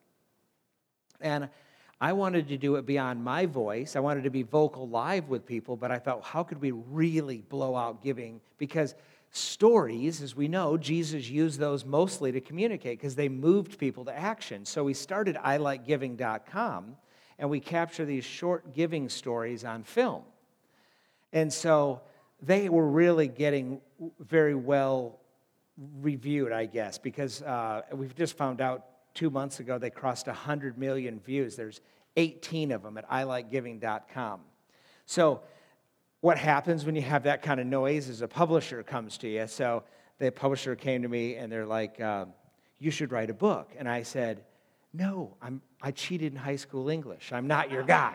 And 1.20 1.48
I 2.00 2.12
wanted 2.12 2.48
to 2.48 2.59
do 2.59 2.76
it 2.76 2.85
beyond 2.85 3.22
my 3.24 3.46
voice. 3.46 3.96
I 3.96 4.00
wanted 4.00 4.24
to 4.24 4.31
be 4.31 4.42
vocal 4.42 4.88
live 4.88 5.29
with 5.29 5.46
people, 5.46 5.76
but 5.76 5.90
I 5.90 5.98
thought, 5.98 6.22
how 6.22 6.42
could 6.42 6.61
we 6.61 6.72
really 6.72 7.38
blow 7.48 7.74
out 7.74 8.02
giving? 8.02 8.40
Because 8.59 8.94
stories, 9.31 10.22
as 10.22 10.37
we 10.37 10.48
know, 10.48 10.76
Jesus 10.76 11.29
used 11.29 11.59
those 11.59 11.85
mostly 11.85 12.33
to 12.33 12.40
communicate 12.40 12.98
because 12.98 13.14
they 13.14 13.29
moved 13.29 13.79
people 13.79 14.05
to 14.05 14.16
action. 14.16 14.64
So 14.64 14.85
we 14.85 14.94
started 14.94 15.38
i 15.42 15.57
like 15.57 15.87
ilikegiving.com 15.87 16.96
and 17.38 17.51
we 17.51 17.61
capture 17.61 18.05
these 18.05 18.25
short 18.25 18.75
giving 18.75 19.09
stories 19.09 19.64
on 19.64 19.83
film. 19.83 20.22
And 21.33 21.53
so 21.53 22.01
they 22.40 22.68
were 22.68 22.87
really 22.87 23.29
getting 23.29 23.81
very 24.20 24.55
well 24.55 25.20
reviewed, 26.01 26.53
I 26.53 26.66
guess, 26.66 26.99
because 26.99 27.42
uh, 27.42 27.83
we've 27.92 28.14
just 28.14 28.37
found 28.37 28.61
out 28.61 28.87
two 29.14 29.31
months 29.31 29.61
ago 29.61 29.79
they 29.79 29.90
crossed 29.90 30.27
100 30.27 30.79
million 30.79 31.20
views. 31.20 31.57
There's 31.57 31.81
18 32.16 32.72
of 32.72 32.83
them 32.83 32.96
at 32.99 33.09
ilikegiving.com. 33.11 34.40
So, 35.07 35.42
what 36.20 36.38
happens 36.38 36.85
when 36.85 36.96
you 36.96 37.03
have 37.03 37.25
that 37.25 37.42
kind 37.42 37.61
of 37.61 37.66
noise 37.66 38.09
is 38.09 38.22
a 38.22 38.29
publisher 38.29 38.83
comes 38.83 39.18
to 39.18 39.29
you. 39.29 39.46
So, 39.46 39.85
the 40.18 40.33
publisher 40.33 40.75
came 40.75 41.03
to 41.03 41.09
me 41.09 41.37
and 41.37 41.53
they're 41.53 41.66
like, 41.66 42.01
uh, 42.01 42.27
You 42.79 42.90
should 42.90 43.12
write 43.12 43.31
a 43.31 43.35
book. 43.35 43.72
And 43.79 43.88
I 43.88 44.03
said, 44.03 44.44
No, 44.92 45.37
I'm, 45.42 45.61
I 45.82 45.90
cheated 45.90 46.32
in 46.32 46.38
high 46.38 46.56
school 46.56 46.88
English. 46.88 47.32
I'm 47.32 47.46
not 47.46 47.70
your 47.70 47.82
guy. 47.82 48.14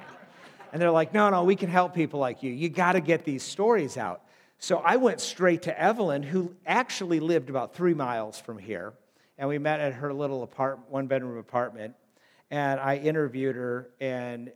And 0.74 0.82
they're 0.82 0.91
like, 0.91 1.13
No, 1.13 1.30
no, 1.30 1.43
we 1.43 1.56
can 1.56 1.69
help 1.69 1.93
people 1.93 2.19
like 2.19 2.43
you. 2.43 2.52
You 2.52 2.69
got 2.69 2.93
to 2.93 3.02
get 3.02 3.26
these 3.26 3.43
stories 3.43 3.97
out. 3.97 4.24
So 4.58 4.78
I 4.78 4.97
went 4.97 5.21
straight 5.21 5.63
to 5.63 5.80
Evelyn, 5.80 6.24
who 6.24 6.56
actually 6.65 7.19
lived 7.19 7.50
about 7.50 7.74
three 7.74 7.93
miles 7.93 8.39
from 8.39 8.58
here 8.58 8.93
and 9.41 9.50
we 9.50 9.58
met 9.58 9.80
at 9.80 9.93
her 9.93 10.13
little 10.13 10.43
apartment, 10.43 10.91
one 10.91 11.08
bedroom 11.08 11.39
apartment. 11.39 11.95
And 12.52 12.80
I 12.80 12.97
interviewed 12.97 13.56
her, 13.56 13.89
and 14.00 14.52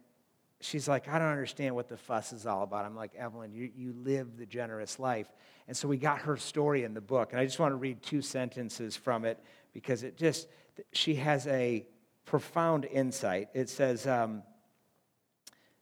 she's 0.61 0.87
like, 0.87 1.07
I 1.07 1.17
don't 1.17 1.29
understand 1.29 1.73
what 1.73 1.89
the 1.89 1.97
fuss 1.97 2.31
is 2.31 2.45
all 2.45 2.61
about. 2.61 2.85
I'm 2.85 2.95
like, 2.95 3.15
Evelyn, 3.15 3.51
you, 3.51 3.71
you 3.75 3.95
live 4.03 4.37
the 4.37 4.45
generous 4.45 4.99
life. 4.99 5.27
And 5.67 5.75
so 5.75 5.87
we 5.87 5.97
got 5.97 6.19
her 6.19 6.37
story 6.37 6.83
in 6.83 6.93
the 6.93 7.01
book. 7.01 7.31
And 7.31 7.39
I 7.39 7.45
just 7.45 7.57
want 7.57 7.71
to 7.71 7.77
read 7.77 8.03
two 8.03 8.21
sentences 8.21 8.95
from 8.95 9.25
it 9.25 9.43
because 9.73 10.03
it 10.03 10.17
just, 10.17 10.47
she 10.91 11.15
has 11.15 11.47
a 11.47 11.83
profound 12.25 12.85
insight. 12.85 13.49
It 13.53 13.69
says, 13.69 14.05
um, 14.07 14.43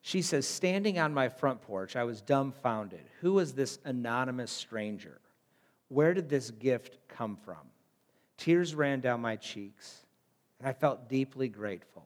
she 0.02 0.22
says, 0.22 0.46
standing 0.46 1.00
on 1.00 1.14
my 1.14 1.30
front 1.30 1.62
porch, 1.62 1.96
I 1.96 2.04
was 2.04 2.22
dumbfounded. 2.22 3.06
Who 3.22 3.34
was 3.34 3.54
this 3.54 3.80
anonymous 3.86 4.52
stranger? 4.52 5.22
Where 5.88 6.14
did 6.14 6.30
this 6.30 6.52
gift 6.52 6.98
come 7.08 7.38
from? 7.38 7.60
Tears 8.38 8.76
ran 8.76 9.00
down 9.00 9.22
my 9.22 9.38
cheeks, 9.38 10.06
and 10.60 10.68
I 10.68 10.74
felt 10.74 11.08
deeply 11.08 11.48
grateful. 11.48 12.06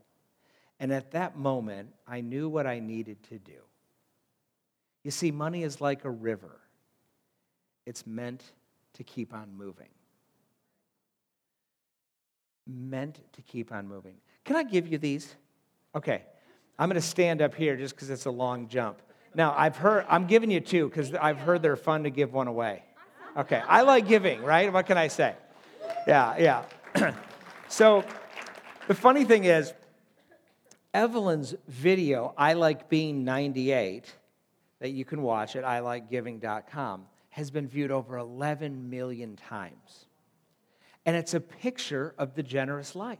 And 0.79 0.93
at 0.93 1.11
that 1.11 1.37
moment, 1.37 1.89
I 2.07 2.21
knew 2.21 2.49
what 2.49 2.67
I 2.67 2.79
needed 2.79 3.23
to 3.29 3.39
do. 3.39 3.59
You 5.03 5.11
see, 5.11 5.31
money 5.31 5.63
is 5.63 5.81
like 5.81 6.05
a 6.05 6.11
river, 6.11 6.59
it's 7.85 8.05
meant 8.05 8.43
to 8.93 9.03
keep 9.03 9.33
on 9.33 9.55
moving. 9.57 9.89
Meant 12.67 13.19
to 13.33 13.41
keep 13.41 13.71
on 13.71 13.87
moving. 13.87 14.17
Can 14.47 14.55
I 14.55 14.63
give 14.63 14.87
you 14.87 14.97
these? 14.97 15.35
Okay, 15.93 16.23
I'm 16.79 16.87
going 16.87 16.99
to 16.99 17.05
stand 17.05 17.41
up 17.41 17.53
here 17.53 17.75
just 17.75 17.93
because 17.93 18.09
it's 18.09 18.25
a 18.25 18.31
long 18.31 18.69
jump. 18.69 19.01
Now, 19.35 19.53
I've 19.57 19.75
heard, 19.75 20.05
I'm 20.07 20.25
giving 20.25 20.49
you 20.49 20.61
two 20.61 20.87
because 20.87 21.13
I've 21.13 21.37
heard 21.37 21.61
they're 21.61 21.75
fun 21.75 22.03
to 22.03 22.09
give 22.09 22.33
one 22.33 22.47
away. 22.47 22.81
Okay, 23.35 23.61
I 23.67 23.81
like 23.81 24.07
giving, 24.07 24.41
right? 24.41 24.71
What 24.71 24.85
can 24.85 24.97
I 24.97 25.09
say? 25.09 25.35
yeah, 26.07 26.63
yeah. 26.95 27.13
so 27.67 28.05
the 28.87 28.95
funny 28.95 29.25
thing 29.25 29.43
is, 29.43 29.73
Evelyn's 30.93 31.53
video, 31.67 32.33
I 32.37 32.53
Like 32.53 32.87
Being 32.87 33.25
98, 33.25 34.05
that 34.79 34.91
you 34.91 35.03
can 35.03 35.21
watch 35.23 35.57
at 35.57 35.65
ilikegiving.com, 35.65 37.05
has 37.31 37.51
been 37.51 37.67
viewed 37.67 37.91
over 37.91 38.17
11 38.17 38.89
million 38.89 39.35
times. 39.35 40.05
And 41.05 41.17
it's 41.17 41.33
a 41.33 41.41
picture 41.41 42.15
of 42.17 42.33
the 42.33 42.43
generous 42.43 42.95
life. 42.95 43.19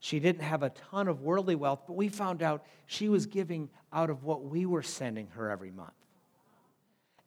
She 0.00 0.18
didn't 0.18 0.42
have 0.42 0.62
a 0.62 0.70
ton 0.70 1.08
of 1.08 1.20
worldly 1.20 1.54
wealth, 1.54 1.82
but 1.86 1.94
we 1.94 2.08
found 2.08 2.42
out 2.42 2.64
she 2.86 3.08
was 3.08 3.26
giving 3.26 3.68
out 3.92 4.10
of 4.10 4.24
what 4.24 4.44
we 4.44 4.66
were 4.66 4.82
sending 4.82 5.28
her 5.28 5.50
every 5.50 5.70
month. 5.70 5.92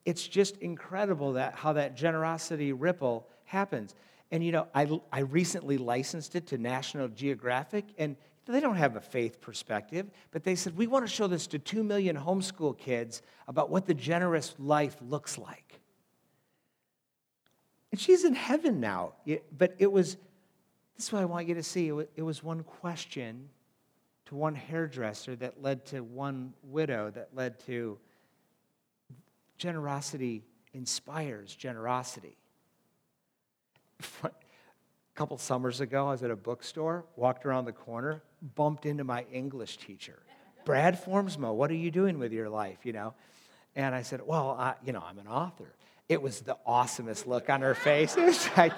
It's 0.04 0.26
just 0.26 0.58
incredible 0.58 1.34
that 1.34 1.54
how 1.54 1.72
that 1.74 1.96
generosity 1.96 2.72
ripple 2.72 3.28
happens. 3.44 3.94
And 4.30 4.44
you 4.44 4.52
know, 4.52 4.66
I, 4.74 5.00
I 5.12 5.20
recently 5.20 5.78
licensed 5.78 6.34
it 6.34 6.48
to 6.48 6.58
National 6.58 7.08
Geographic, 7.08 7.84
and 7.96 8.16
they 8.46 8.60
don't 8.60 8.76
have 8.76 8.96
a 8.96 9.00
faith 9.00 9.40
perspective, 9.40 10.10
but 10.30 10.44
they 10.44 10.54
said, 10.54 10.76
we 10.76 10.86
want 10.86 11.06
to 11.06 11.10
show 11.10 11.26
this 11.26 11.46
to 11.48 11.58
two 11.58 11.82
million 11.82 12.16
homeschool 12.16 12.76
kids 12.76 13.22
about 13.48 13.70
what 13.70 13.86
the 13.86 13.94
generous 13.94 14.54
life 14.58 14.96
looks 15.00 15.38
like. 15.38 15.80
And 17.90 18.00
she's 18.00 18.24
in 18.24 18.34
heaven 18.34 18.80
now. 18.80 19.12
But 19.56 19.76
it 19.78 19.90
was, 19.90 20.16
this 20.96 21.06
is 21.06 21.12
what 21.12 21.22
I 21.22 21.24
want 21.24 21.48
you 21.48 21.54
to 21.54 21.62
see. 21.62 21.88
It 22.16 22.22
was 22.22 22.42
one 22.42 22.62
question 22.62 23.48
to 24.26 24.34
one 24.34 24.54
hairdresser 24.54 25.36
that 25.36 25.62
led 25.62 25.84
to 25.86 26.00
one 26.00 26.54
widow, 26.62 27.10
that 27.10 27.30
led 27.34 27.58
to 27.66 27.98
generosity 29.58 30.44
inspires 30.72 31.54
generosity. 31.54 32.36
a 34.22 34.30
couple 35.14 35.38
summers 35.38 35.80
ago, 35.80 36.08
I 36.08 36.12
was 36.12 36.22
at 36.22 36.30
a 36.30 36.36
bookstore, 36.36 37.04
walked 37.16 37.46
around 37.46 37.64
the 37.64 37.72
corner, 37.72 38.22
bumped 38.54 38.86
into 38.86 39.04
my 39.04 39.24
English 39.32 39.78
teacher. 39.78 40.20
Brad 40.64 41.02
Formsma, 41.02 41.54
what 41.54 41.70
are 41.70 41.76
you 41.76 41.90
doing 41.90 42.18
with 42.18 42.32
your 42.32 42.48
life, 42.48 42.78
you 42.84 42.92
know? 42.92 43.14
And 43.76 43.94
I 43.94 44.02
said, 44.02 44.20
well, 44.24 44.56
I, 44.58 44.74
you 44.84 44.92
know, 44.92 45.02
I'm 45.06 45.18
an 45.18 45.26
author. 45.26 45.74
It 46.08 46.22
was 46.22 46.40
the 46.40 46.56
awesomest 46.66 47.26
look 47.26 47.50
on 47.50 47.60
her 47.62 47.74
face. 47.74 48.16
It 48.18 48.24
was 48.24 48.48
like, 48.56 48.72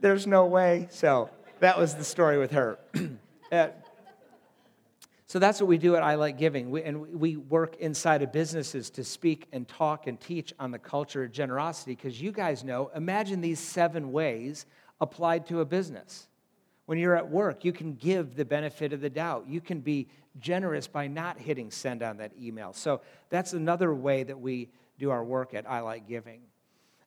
there's 0.00 0.26
no 0.26 0.46
way. 0.46 0.88
So 0.90 1.30
that 1.60 1.78
was 1.78 1.94
the 1.94 2.04
story 2.04 2.38
with 2.38 2.52
her. 2.52 2.78
uh, 3.52 3.68
so 5.26 5.38
that's 5.40 5.60
what 5.60 5.66
we 5.66 5.78
do 5.78 5.96
at 5.96 6.02
I 6.02 6.14
Like 6.14 6.38
Giving. 6.38 6.70
We, 6.70 6.82
and 6.82 7.18
we 7.18 7.36
work 7.36 7.76
inside 7.76 8.22
of 8.22 8.30
businesses 8.32 8.90
to 8.90 9.02
speak 9.02 9.48
and 9.52 9.66
talk 9.66 10.06
and 10.06 10.20
teach 10.20 10.52
on 10.60 10.70
the 10.70 10.78
culture 10.78 11.24
of 11.24 11.32
generosity 11.32 11.96
because 11.96 12.20
you 12.20 12.30
guys 12.30 12.62
know, 12.62 12.90
imagine 12.94 13.40
these 13.40 13.58
seven 13.58 14.12
ways 14.12 14.66
applied 15.00 15.46
to 15.46 15.60
a 15.60 15.64
business. 15.64 16.28
When 16.86 16.98
you're 16.98 17.16
at 17.16 17.30
work, 17.30 17.64
you 17.64 17.72
can 17.72 17.94
give 17.94 18.36
the 18.36 18.44
benefit 18.44 18.92
of 18.92 19.00
the 19.00 19.10
doubt. 19.10 19.46
You 19.48 19.60
can 19.60 19.80
be 19.80 20.06
generous 20.38 20.86
by 20.86 21.06
not 21.06 21.38
hitting 21.38 21.70
send 21.70 22.02
on 22.02 22.18
that 22.18 22.32
email. 22.40 22.72
So 22.72 23.00
that's 23.30 23.54
another 23.54 23.94
way 23.94 24.22
that 24.22 24.38
we 24.38 24.68
do 24.98 25.10
our 25.10 25.24
work 25.24 25.54
at 25.54 25.68
I 25.68 25.80
Like 25.80 26.06
Giving. 26.06 26.42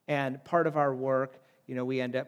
And 0.08 0.43
part 0.43 0.67
of 0.67 0.78
our 0.78 0.93
work, 0.93 1.39
you 1.67 1.76
know, 1.76 1.86
we 1.86 2.02
end 2.02 2.15
up 2.15 2.28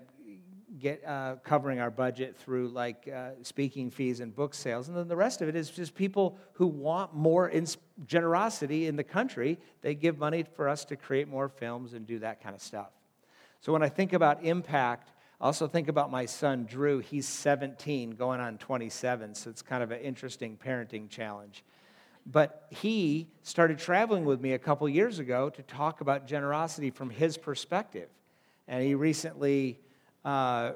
get 0.79 1.05
uh, 1.05 1.35
covering 1.43 1.79
our 1.79 1.91
budget 1.91 2.35
through 2.37 2.69
like 2.69 3.09
uh, 3.13 3.31
speaking 3.43 3.89
fees 3.89 4.19
and 4.19 4.35
book 4.35 4.53
sales 4.53 4.87
and 4.87 4.97
then 4.97 5.07
the 5.07 5.15
rest 5.15 5.41
of 5.41 5.49
it 5.49 5.55
is 5.55 5.69
just 5.69 5.93
people 5.93 6.37
who 6.53 6.67
want 6.67 7.13
more 7.13 7.49
ins- 7.49 7.77
generosity 8.05 8.87
in 8.87 8.95
the 8.95 9.03
country. 9.03 9.59
They 9.81 9.95
give 9.95 10.17
money 10.17 10.45
for 10.55 10.69
us 10.69 10.85
to 10.85 10.95
create 10.95 11.27
more 11.27 11.49
films 11.49 11.93
and 11.93 12.07
do 12.07 12.19
that 12.19 12.41
kind 12.41 12.55
of 12.55 12.61
stuff. 12.61 12.89
So 13.61 13.73
when 13.73 13.83
i 13.83 13.89
think 13.89 14.13
about 14.13 14.43
impact 14.43 15.11
i 15.41 15.45
also 15.45 15.67
think 15.67 15.87
about 15.87 16.11
my 16.11 16.25
son 16.25 16.65
drew. 16.65 16.99
He's 16.99 17.27
17 17.27 18.11
going 18.11 18.39
on 18.39 18.57
27 18.57 19.35
so 19.35 19.49
it's 19.49 19.61
kind 19.61 19.83
of 19.83 19.91
an 19.91 19.99
interesting 19.99 20.57
parenting 20.57 21.09
challenge. 21.09 21.63
But 22.25 22.67
he 22.69 23.27
started 23.41 23.79
traveling 23.79 24.25
with 24.25 24.39
me 24.39 24.53
a 24.53 24.59
couple 24.59 24.87
years 24.87 25.19
ago 25.19 25.49
to 25.49 25.63
talk 25.63 26.01
about 26.01 26.27
generosity 26.27 26.91
from 26.91 27.09
his 27.09 27.37
perspective. 27.37 28.09
And 28.67 28.83
he 28.83 28.93
recently 28.93 29.79
uh, 30.25 30.71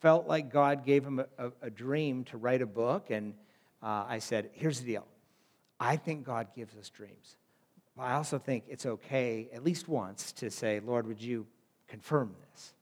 felt 0.00 0.26
like 0.26 0.52
God 0.52 0.84
gave 0.84 1.04
him 1.04 1.20
a, 1.20 1.26
a, 1.38 1.52
a, 1.62 1.70
dream 1.70 2.24
to 2.24 2.36
write 2.36 2.60
a 2.60 2.66
book, 2.66 3.10
and 3.10 3.34
uh, 3.82 4.04
I 4.08 4.18
said, 4.18 4.50
Here's 4.52 4.80
the 4.80 4.86
deal. 4.86 5.06
I 5.78 5.96
think 5.96 6.24
God 6.24 6.48
gives 6.54 6.76
us 6.76 6.88
dreams. 6.90 7.36
But 7.96 8.04
I 8.04 8.14
also 8.14 8.38
think 8.38 8.64
it's 8.68 8.86
okay, 8.86 9.48
at 9.52 9.64
least 9.64 9.88
once, 9.88 10.32
to 10.32 10.50
say, 10.50 10.80
Lord, 10.80 11.06
would 11.06 11.20
you 11.20 11.46
confirm 11.88 12.34
this? 12.50 12.74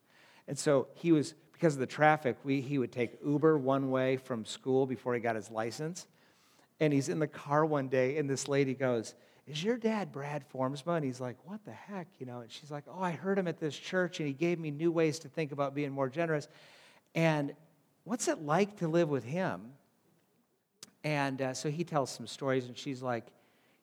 And 0.47 0.59
so 0.59 0.89
he 0.95 1.13
was, 1.13 1.35
because 1.53 1.75
of 1.75 1.81
the 1.81 1.87
traffic, 1.87 2.37
we, 2.45 2.61
he 2.61 2.79
would 2.79 2.93
take 2.93 3.19
Uber 3.25 3.59
one 3.59 3.91
way 3.91 4.17
from 4.17 4.45
school 4.45 4.87
before 4.87 5.15
he 5.15 5.21
got 5.21 5.37
his 5.37 5.51
license. 5.51 6.07
And 6.79 6.93
he's 6.93 7.09
in 7.09 7.19
the 7.19 7.27
car 7.27 7.65
one 7.65 7.89
day, 7.89 8.19
and 8.19 8.29
this 8.29 8.49
lady 8.49 8.75
goes, 8.75 9.15
is 9.51 9.65
your 9.65 9.77
dad 9.77 10.13
Brad 10.13 10.45
Formsma? 10.55 10.97
And 10.97 11.05
he's 11.05 11.21
like, 11.21 11.37
what 11.45 11.65
the 11.65 11.73
heck? 11.73 12.07
You 12.19 12.27
know, 12.27 12.41
and 12.41 12.51
she's 12.51 12.71
like, 12.71 12.85
oh, 12.89 13.03
I 13.03 13.11
heard 13.11 13.37
him 13.37 13.49
at 13.49 13.59
this 13.59 13.77
church 13.77 14.21
and 14.21 14.29
he 14.29 14.33
gave 14.33 14.61
me 14.61 14.71
new 14.71 14.93
ways 14.93 15.19
to 15.21 15.29
think 15.29 15.51
about 15.51 15.75
being 15.75 15.91
more 15.91 16.09
generous. 16.09 16.49
And 17.17 17.55
what's 18.05 18.29
it 18.29 18.43
like 18.43 18.77
to 18.77 18.87
live 18.87 19.09
with 19.09 19.25
him? 19.25 19.73
And 21.03 21.43
uh, 21.43 21.55
so 21.55 21.69
he 21.69 21.83
tells 21.83 22.11
some 22.11 22.29
stories 22.29 22.67
and 22.67 22.79
she's 22.79 23.03
like, 23.03 23.27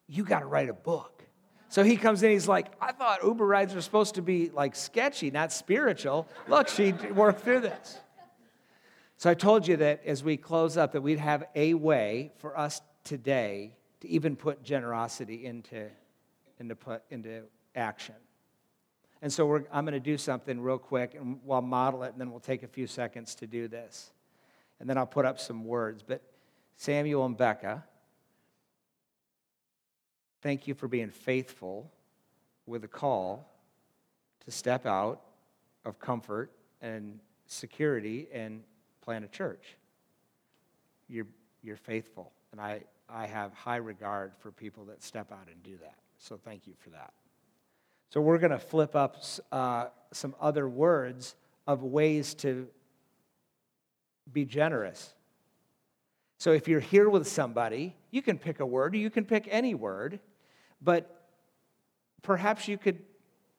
you 0.08 0.24
got 0.24 0.40
to 0.40 0.46
write 0.46 0.70
a 0.70 0.74
book. 0.74 1.24
So 1.68 1.84
he 1.84 1.98
comes 1.98 2.24
in, 2.24 2.32
he's 2.32 2.48
like, 2.48 2.68
I 2.80 2.94
thought 2.94 3.22
Uber 3.24 3.46
rides 3.46 3.76
were 3.76 3.82
supposed 3.82 4.16
to 4.16 4.22
be 4.22 4.50
like 4.54 4.74
sketchy, 4.74 5.32
not 5.32 5.52
spiritual. 5.52 6.30
Look, 6.48 6.70
she 6.70 6.94
worked 6.94 7.42
through 7.42 7.60
this. 7.60 8.00
So 9.18 9.30
I 9.30 9.34
told 9.34 9.68
you 9.68 9.76
that 9.78 10.06
as 10.06 10.24
we 10.24 10.38
close 10.38 10.78
up 10.78 10.94
that 10.94 11.02
we'd 11.02 11.20
have 11.20 11.44
a 11.56 11.74
way 11.74 12.32
for 12.38 12.58
us 12.58 12.82
today 13.04 13.74
to 14.02 14.08
even 14.08 14.36
put 14.36 14.64
generosity 14.64 15.46
into, 15.46 15.88
into, 16.60 16.76
put, 16.76 17.04
into 17.10 17.44
action. 17.76 18.16
And 19.22 19.34
so 19.34 19.64
I'm 19.72 19.86
going 19.86 19.94
to 19.94 20.00
do 20.00 20.18
something 20.18 20.60
real 20.62 20.78
quick 20.78 21.16
and 21.16 21.40
we'll 21.44 21.62
model 21.62 22.04
it 22.04 22.12
and 22.12 22.22
then 22.22 22.30
we'll 22.30 22.40
take 22.40 22.64
a 22.64 22.68
few 22.68 22.86
seconds 22.86 23.34
to 23.36 23.48
do 23.48 23.68
this. 23.68 24.12
And 24.80 24.88
then 24.88 24.98
I'll 24.98 25.08
put 25.08 25.26
up 25.26 25.40
some 25.40 25.66
words. 25.66 26.04
But 26.06 26.22
Samuel 26.76 27.26
and 27.26 27.36
Becca, 27.36 27.84
thank 30.42 30.68
you 30.68 30.76
for 30.76 30.88
being 30.88 31.10
faithful 31.10 31.92
with 32.68 32.84
a 32.84 32.88
call 32.88 33.52
to 34.46 34.52
step 34.52 34.86
out 34.86 35.22
of 35.84 36.00
comfort 36.00 36.52
and 36.82 37.20
security 37.48 38.28
and 38.32 38.62
plant 39.02 39.26
a 39.26 39.28
church. 39.28 39.78
You're, 41.10 41.28
you're 41.64 41.78
faithful. 41.78 42.32
And 42.52 42.62
I, 42.62 42.82
I 43.10 43.26
have 43.26 43.54
high 43.54 43.78
regard 43.78 44.34
for 44.40 44.52
people 44.52 44.86
that 44.86 45.04
step 45.04 45.32
out 45.32 45.48
and 45.52 45.62
do 45.64 45.78
that. 45.78 45.96
So 46.20 46.38
thank 46.38 46.68
you 46.68 46.74
for 46.78 46.90
that. 46.92 47.14
So 48.10 48.22
we're 48.22 48.38
going 48.38 48.52
to 48.52 48.60
flip 48.60 48.96
up 48.96 49.18
uh, 49.52 49.88
some 50.12 50.36
other 50.40 50.68
words 50.68 51.36
of 51.66 51.84
ways 51.84 52.34
to 52.36 52.68
be 54.32 54.46
generous. 54.46 55.14
So 56.38 56.52
if 56.52 56.68
you're 56.68 56.80
here 56.80 57.10
with 57.10 57.28
somebody, 57.28 57.96
you 58.12 58.22
can 58.22 58.38
pick 58.38 58.60
a 58.60 58.66
word, 58.66 58.96
you 58.96 59.10
can 59.10 59.26
pick 59.26 59.48
any 59.50 59.74
word, 59.74 60.20
but 60.82 61.30
perhaps 62.22 62.68
you 62.68 62.78
could 62.78 63.00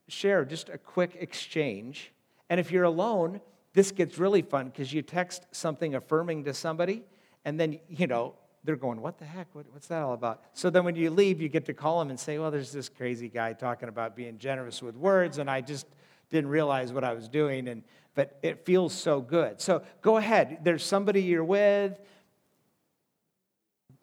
share 0.09 0.45
just 0.45 0.69
a 0.69 0.79
quick 0.79 1.17
exchange. 1.21 2.13
And 2.49 2.61
if 2.61 2.71
you're 2.71 2.85
alone, 2.85 3.41
this 3.75 3.91
gets 3.91 4.19
really 4.19 4.43
fun 4.43 4.67
because 4.67 4.93
you 4.93 5.03
text 5.03 5.47
something 5.53 5.95
affirming 5.95 6.45
to 6.45 6.55
somebody, 6.55 7.05
and 7.45 7.59
then, 7.59 7.79
you 7.89 8.07
know, 8.07 8.35
they're 8.69 8.77
going, 8.77 9.01
What 9.01 9.17
the 9.17 9.25
heck? 9.25 9.47
What, 9.55 9.65
what's 9.73 9.87
that 9.87 10.03
all 10.03 10.13
about? 10.13 10.43
So 10.53 10.69
then 10.69 10.85
when 10.85 10.95
you 10.95 11.09
leave, 11.09 11.41
you 11.41 11.49
get 11.49 11.65
to 11.65 11.73
call 11.73 12.01
them 12.01 12.11
and 12.11 12.21
say, 12.21 12.39
Well, 12.39 12.51
there's 12.51 12.71
this 12.71 12.91
crazy 12.91 13.31
guy 13.31 13.55
talking 13.55 13.89
about 13.89 14.15
being 14.15 14.37
generous 14.37 14.83
with 14.83 14.95
words, 14.95 15.39
and 15.39 15.51
I 15.51 15.63
just 15.63 15.87
didn't 16.29 16.51
realize 16.51 16.93
what 16.93 17.03
I 17.03 17.15
was 17.15 17.31
doing, 17.31 17.67
and 17.67 17.83
but 18.15 18.39
it 18.43 18.67
feels 18.67 18.93
so 18.93 19.23
good. 19.23 19.63
So 19.63 19.81
go 20.03 20.19
ahead. 20.19 20.59
There's 20.65 20.85
somebody 20.85 21.23
you're 21.23 21.43
with. 21.43 21.99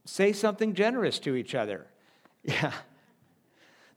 Say 0.05 0.33
something 0.33 0.73
generous 0.73 1.19
to 1.19 1.35
each 1.35 1.53
other. 1.53 1.85
Yeah. 2.43 2.71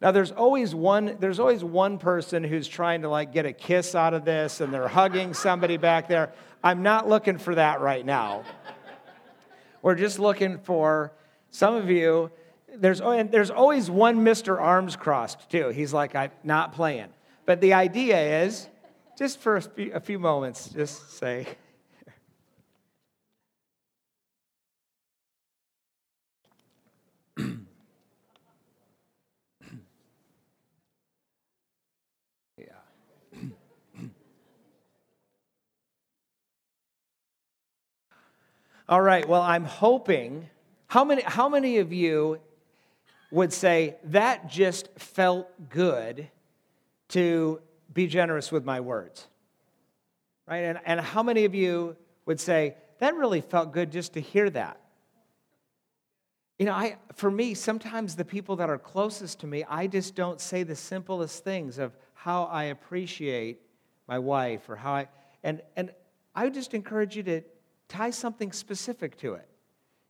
Now 0.00 0.12
there's 0.12 0.30
always 0.30 0.74
one 0.74 1.16
there's 1.18 1.40
always 1.40 1.64
one 1.64 1.98
person 1.98 2.44
who's 2.44 2.68
trying 2.68 3.02
to 3.02 3.08
like 3.08 3.32
get 3.32 3.46
a 3.46 3.52
kiss 3.52 3.94
out 3.94 4.14
of 4.14 4.24
this 4.24 4.60
and 4.60 4.72
they're 4.72 4.86
hugging 4.86 5.34
somebody 5.34 5.76
back 5.76 6.08
there. 6.08 6.32
I'm 6.62 6.82
not 6.82 7.08
looking 7.08 7.38
for 7.38 7.54
that 7.54 7.80
right 7.80 8.06
now. 8.06 8.44
We're 9.82 9.94
just 9.94 10.18
looking 10.18 10.58
for 10.58 11.12
some 11.50 11.74
of 11.74 11.90
you 11.90 12.30
there's 12.76 13.00
oh, 13.00 13.10
and 13.10 13.30
there's 13.30 13.50
always 13.50 13.90
one 13.90 14.24
Mr. 14.24 14.60
Arms 14.60 14.96
crossed 14.96 15.50
too. 15.50 15.68
He's 15.68 15.92
like 15.92 16.14
I'm 16.14 16.30
not 16.44 16.72
playing. 16.74 17.08
But 17.46 17.60
the 17.60 17.72
idea 17.72 18.44
is 18.44 18.68
just 19.18 19.40
for 19.40 19.56
a 19.56 19.62
few, 19.62 19.92
a 19.94 20.00
few 20.00 20.18
moments 20.18 20.68
just 20.68 21.18
say 21.18 21.46
All 38.88 39.02
right, 39.02 39.28
well, 39.28 39.42
I'm 39.42 39.64
hoping. 39.64 40.48
How 40.86 41.04
many, 41.04 41.20
how 41.20 41.50
many 41.50 41.76
of 41.76 41.92
you 41.92 42.40
would 43.30 43.52
say, 43.52 43.96
that 44.04 44.48
just 44.48 44.88
felt 44.96 45.50
good 45.68 46.26
to 47.08 47.60
be 47.92 48.06
generous 48.06 48.50
with 48.50 48.64
my 48.64 48.80
words? 48.80 49.26
Right? 50.46 50.64
And, 50.64 50.78
and 50.86 51.00
how 51.00 51.22
many 51.22 51.44
of 51.44 51.54
you 51.54 51.96
would 52.24 52.40
say, 52.40 52.76
that 53.00 53.14
really 53.14 53.42
felt 53.42 53.74
good 53.74 53.92
just 53.92 54.14
to 54.14 54.22
hear 54.22 54.48
that? 54.48 54.80
You 56.58 56.64
know, 56.64 56.72
I, 56.72 56.96
for 57.14 57.30
me, 57.30 57.52
sometimes 57.52 58.16
the 58.16 58.24
people 58.24 58.56
that 58.56 58.70
are 58.70 58.78
closest 58.78 59.40
to 59.40 59.46
me, 59.46 59.64
I 59.68 59.86
just 59.86 60.14
don't 60.14 60.40
say 60.40 60.62
the 60.62 60.74
simplest 60.74 61.44
things 61.44 61.78
of 61.78 61.94
how 62.14 62.44
I 62.44 62.64
appreciate 62.64 63.60
my 64.08 64.18
wife 64.18 64.70
or 64.70 64.76
how 64.76 64.94
I, 64.94 65.08
and, 65.44 65.60
and 65.76 65.90
I 66.34 66.44
would 66.44 66.54
just 66.54 66.72
encourage 66.72 67.14
you 67.16 67.22
to 67.24 67.42
tie 67.88 68.10
something 68.10 68.52
specific 68.52 69.16
to 69.18 69.34
it. 69.34 69.48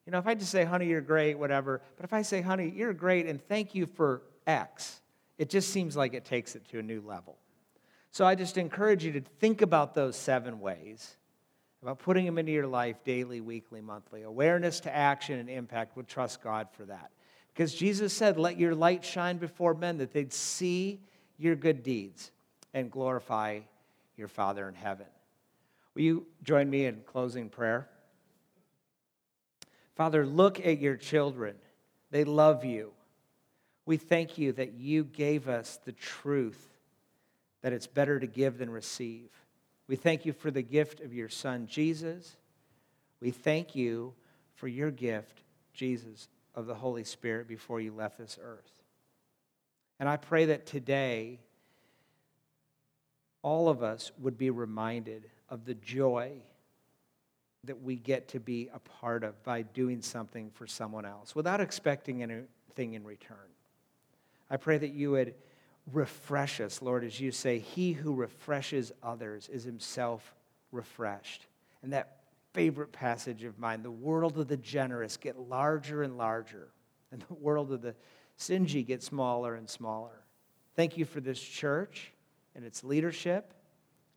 You 0.06 0.12
know, 0.12 0.18
if 0.18 0.26
I 0.26 0.34
just 0.34 0.50
say, 0.50 0.64
honey, 0.64 0.86
you're 0.86 1.00
great, 1.00 1.38
whatever, 1.38 1.82
but 1.96 2.04
if 2.04 2.12
I 2.12 2.22
say, 2.22 2.40
honey, 2.40 2.72
you're 2.74 2.94
great 2.94 3.26
and 3.26 3.40
thank 3.46 3.74
you 3.74 3.86
for 3.86 4.22
X, 4.46 5.00
it 5.36 5.50
just 5.50 5.70
seems 5.70 5.96
like 5.96 6.14
it 6.14 6.24
takes 6.24 6.56
it 6.56 6.66
to 6.70 6.78
a 6.78 6.82
new 6.82 7.00
level. 7.00 7.36
So 8.10 8.24
I 8.24 8.34
just 8.34 8.56
encourage 8.56 9.04
you 9.04 9.12
to 9.12 9.20
think 9.20 9.62
about 9.62 9.94
those 9.94 10.16
seven 10.16 10.60
ways, 10.60 11.16
about 11.82 11.98
putting 11.98 12.24
them 12.24 12.38
into 12.38 12.52
your 12.52 12.66
life 12.66 13.04
daily, 13.04 13.40
weekly, 13.40 13.80
monthly. 13.80 14.22
Awareness 14.22 14.80
to 14.80 14.94
action 14.94 15.38
and 15.38 15.48
impact. 15.48 15.96
Would 15.96 16.08
trust 16.08 16.42
God 16.42 16.68
for 16.72 16.84
that. 16.86 17.10
Because 17.52 17.74
Jesus 17.74 18.12
said, 18.12 18.38
Let 18.38 18.58
your 18.58 18.74
light 18.74 19.04
shine 19.04 19.36
before 19.36 19.74
men 19.74 19.98
that 19.98 20.12
they'd 20.12 20.32
see 20.32 21.00
your 21.36 21.54
good 21.54 21.82
deeds 21.82 22.32
and 22.74 22.90
glorify 22.90 23.60
your 24.16 24.28
Father 24.28 24.68
in 24.68 24.74
heaven. 24.74 25.06
Will 25.98 26.04
you 26.04 26.26
join 26.44 26.70
me 26.70 26.84
in 26.84 27.00
closing 27.04 27.48
prayer? 27.48 27.88
Father, 29.96 30.24
look 30.24 30.64
at 30.64 30.78
your 30.78 30.94
children. 30.94 31.56
They 32.12 32.22
love 32.22 32.64
you. 32.64 32.92
We 33.84 33.96
thank 33.96 34.38
you 34.38 34.52
that 34.52 34.74
you 34.74 35.02
gave 35.02 35.48
us 35.48 35.80
the 35.84 35.90
truth 35.90 36.78
that 37.62 37.72
it's 37.72 37.88
better 37.88 38.20
to 38.20 38.28
give 38.28 38.58
than 38.58 38.70
receive. 38.70 39.28
We 39.88 39.96
thank 39.96 40.24
you 40.24 40.32
for 40.32 40.52
the 40.52 40.62
gift 40.62 41.00
of 41.00 41.12
your 41.12 41.28
son, 41.28 41.66
Jesus. 41.66 42.36
We 43.20 43.32
thank 43.32 43.74
you 43.74 44.14
for 44.54 44.68
your 44.68 44.92
gift, 44.92 45.42
Jesus, 45.72 46.28
of 46.54 46.66
the 46.66 46.76
Holy 46.76 47.02
Spirit 47.02 47.48
before 47.48 47.80
you 47.80 47.90
left 47.90 48.18
this 48.18 48.38
earth. 48.40 48.70
And 49.98 50.08
I 50.08 50.16
pray 50.16 50.44
that 50.44 50.64
today, 50.64 51.40
all 53.42 53.68
of 53.68 53.82
us 53.82 54.12
would 54.20 54.38
be 54.38 54.50
reminded 54.50 55.28
of 55.50 55.64
the 55.64 55.74
joy 55.74 56.32
that 57.64 57.82
we 57.82 57.96
get 57.96 58.28
to 58.28 58.40
be 58.40 58.70
a 58.72 58.78
part 58.78 59.24
of 59.24 59.42
by 59.42 59.62
doing 59.62 60.00
something 60.00 60.50
for 60.50 60.66
someone 60.66 61.04
else 61.04 61.34
without 61.34 61.60
expecting 61.60 62.22
anything 62.22 62.94
in 62.94 63.04
return. 63.04 63.36
I 64.50 64.56
pray 64.56 64.78
that 64.78 64.92
you 64.92 65.10
would 65.12 65.34
refresh 65.92 66.60
us, 66.60 66.80
Lord, 66.82 67.04
as 67.04 67.20
you 67.20 67.32
say, 67.32 67.58
He 67.58 67.92
who 67.92 68.14
refreshes 68.14 68.92
others 69.02 69.48
is 69.48 69.64
himself 69.64 70.34
refreshed. 70.70 71.46
And 71.82 71.92
that 71.92 72.18
favorite 72.54 72.92
passage 72.92 73.44
of 73.44 73.58
mine 73.58 73.82
the 73.82 73.90
world 73.90 74.38
of 74.38 74.48
the 74.48 74.56
generous 74.56 75.16
get 75.16 75.38
larger 75.38 76.02
and 76.02 76.16
larger, 76.16 76.68
and 77.12 77.22
the 77.28 77.34
world 77.34 77.72
of 77.72 77.82
the 77.82 77.94
stingy 78.36 78.82
get 78.82 79.02
smaller 79.02 79.54
and 79.54 79.68
smaller. 79.68 80.24
Thank 80.76 80.96
you 80.96 81.04
for 81.04 81.20
this 81.20 81.40
church 81.40 82.12
and 82.54 82.64
its 82.64 82.84
leadership 82.84 83.52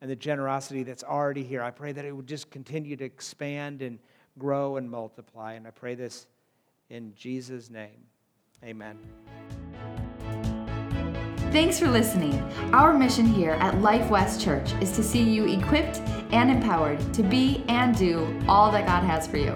and 0.01 0.09
the 0.09 0.15
generosity 0.15 0.83
that's 0.83 1.03
already 1.03 1.43
here. 1.43 1.61
I 1.61 1.71
pray 1.71 1.91
that 1.91 2.03
it 2.03 2.15
would 2.15 2.27
just 2.27 2.49
continue 2.49 2.95
to 2.97 3.05
expand 3.05 3.81
and 3.81 3.99
grow 4.37 4.77
and 4.77 4.89
multiply. 4.89 5.53
And 5.53 5.67
I 5.67 5.71
pray 5.71 5.95
this 5.95 6.27
in 6.89 7.13
Jesus' 7.15 7.69
name. 7.69 8.05
Amen. 8.63 8.97
Thanks 11.51 11.77
for 11.77 11.89
listening. 11.89 12.41
Our 12.73 12.93
mission 12.93 13.25
here 13.25 13.51
at 13.59 13.81
Life 13.81 14.09
West 14.09 14.41
Church 14.41 14.71
is 14.81 14.91
to 14.95 15.03
see 15.03 15.21
you 15.21 15.47
equipped 15.47 15.97
and 16.31 16.49
empowered 16.49 17.13
to 17.13 17.23
be 17.23 17.65
and 17.67 17.95
do 17.97 18.39
all 18.47 18.71
that 18.71 18.85
God 18.85 19.03
has 19.03 19.27
for 19.27 19.37
you. 19.37 19.55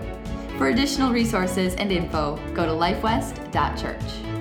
For 0.57 0.69
additional 0.69 1.13
resources 1.13 1.73
and 1.75 1.91
info, 1.91 2.35
go 2.53 2.65
to 2.65 2.71
lifewest.church. 2.71 4.34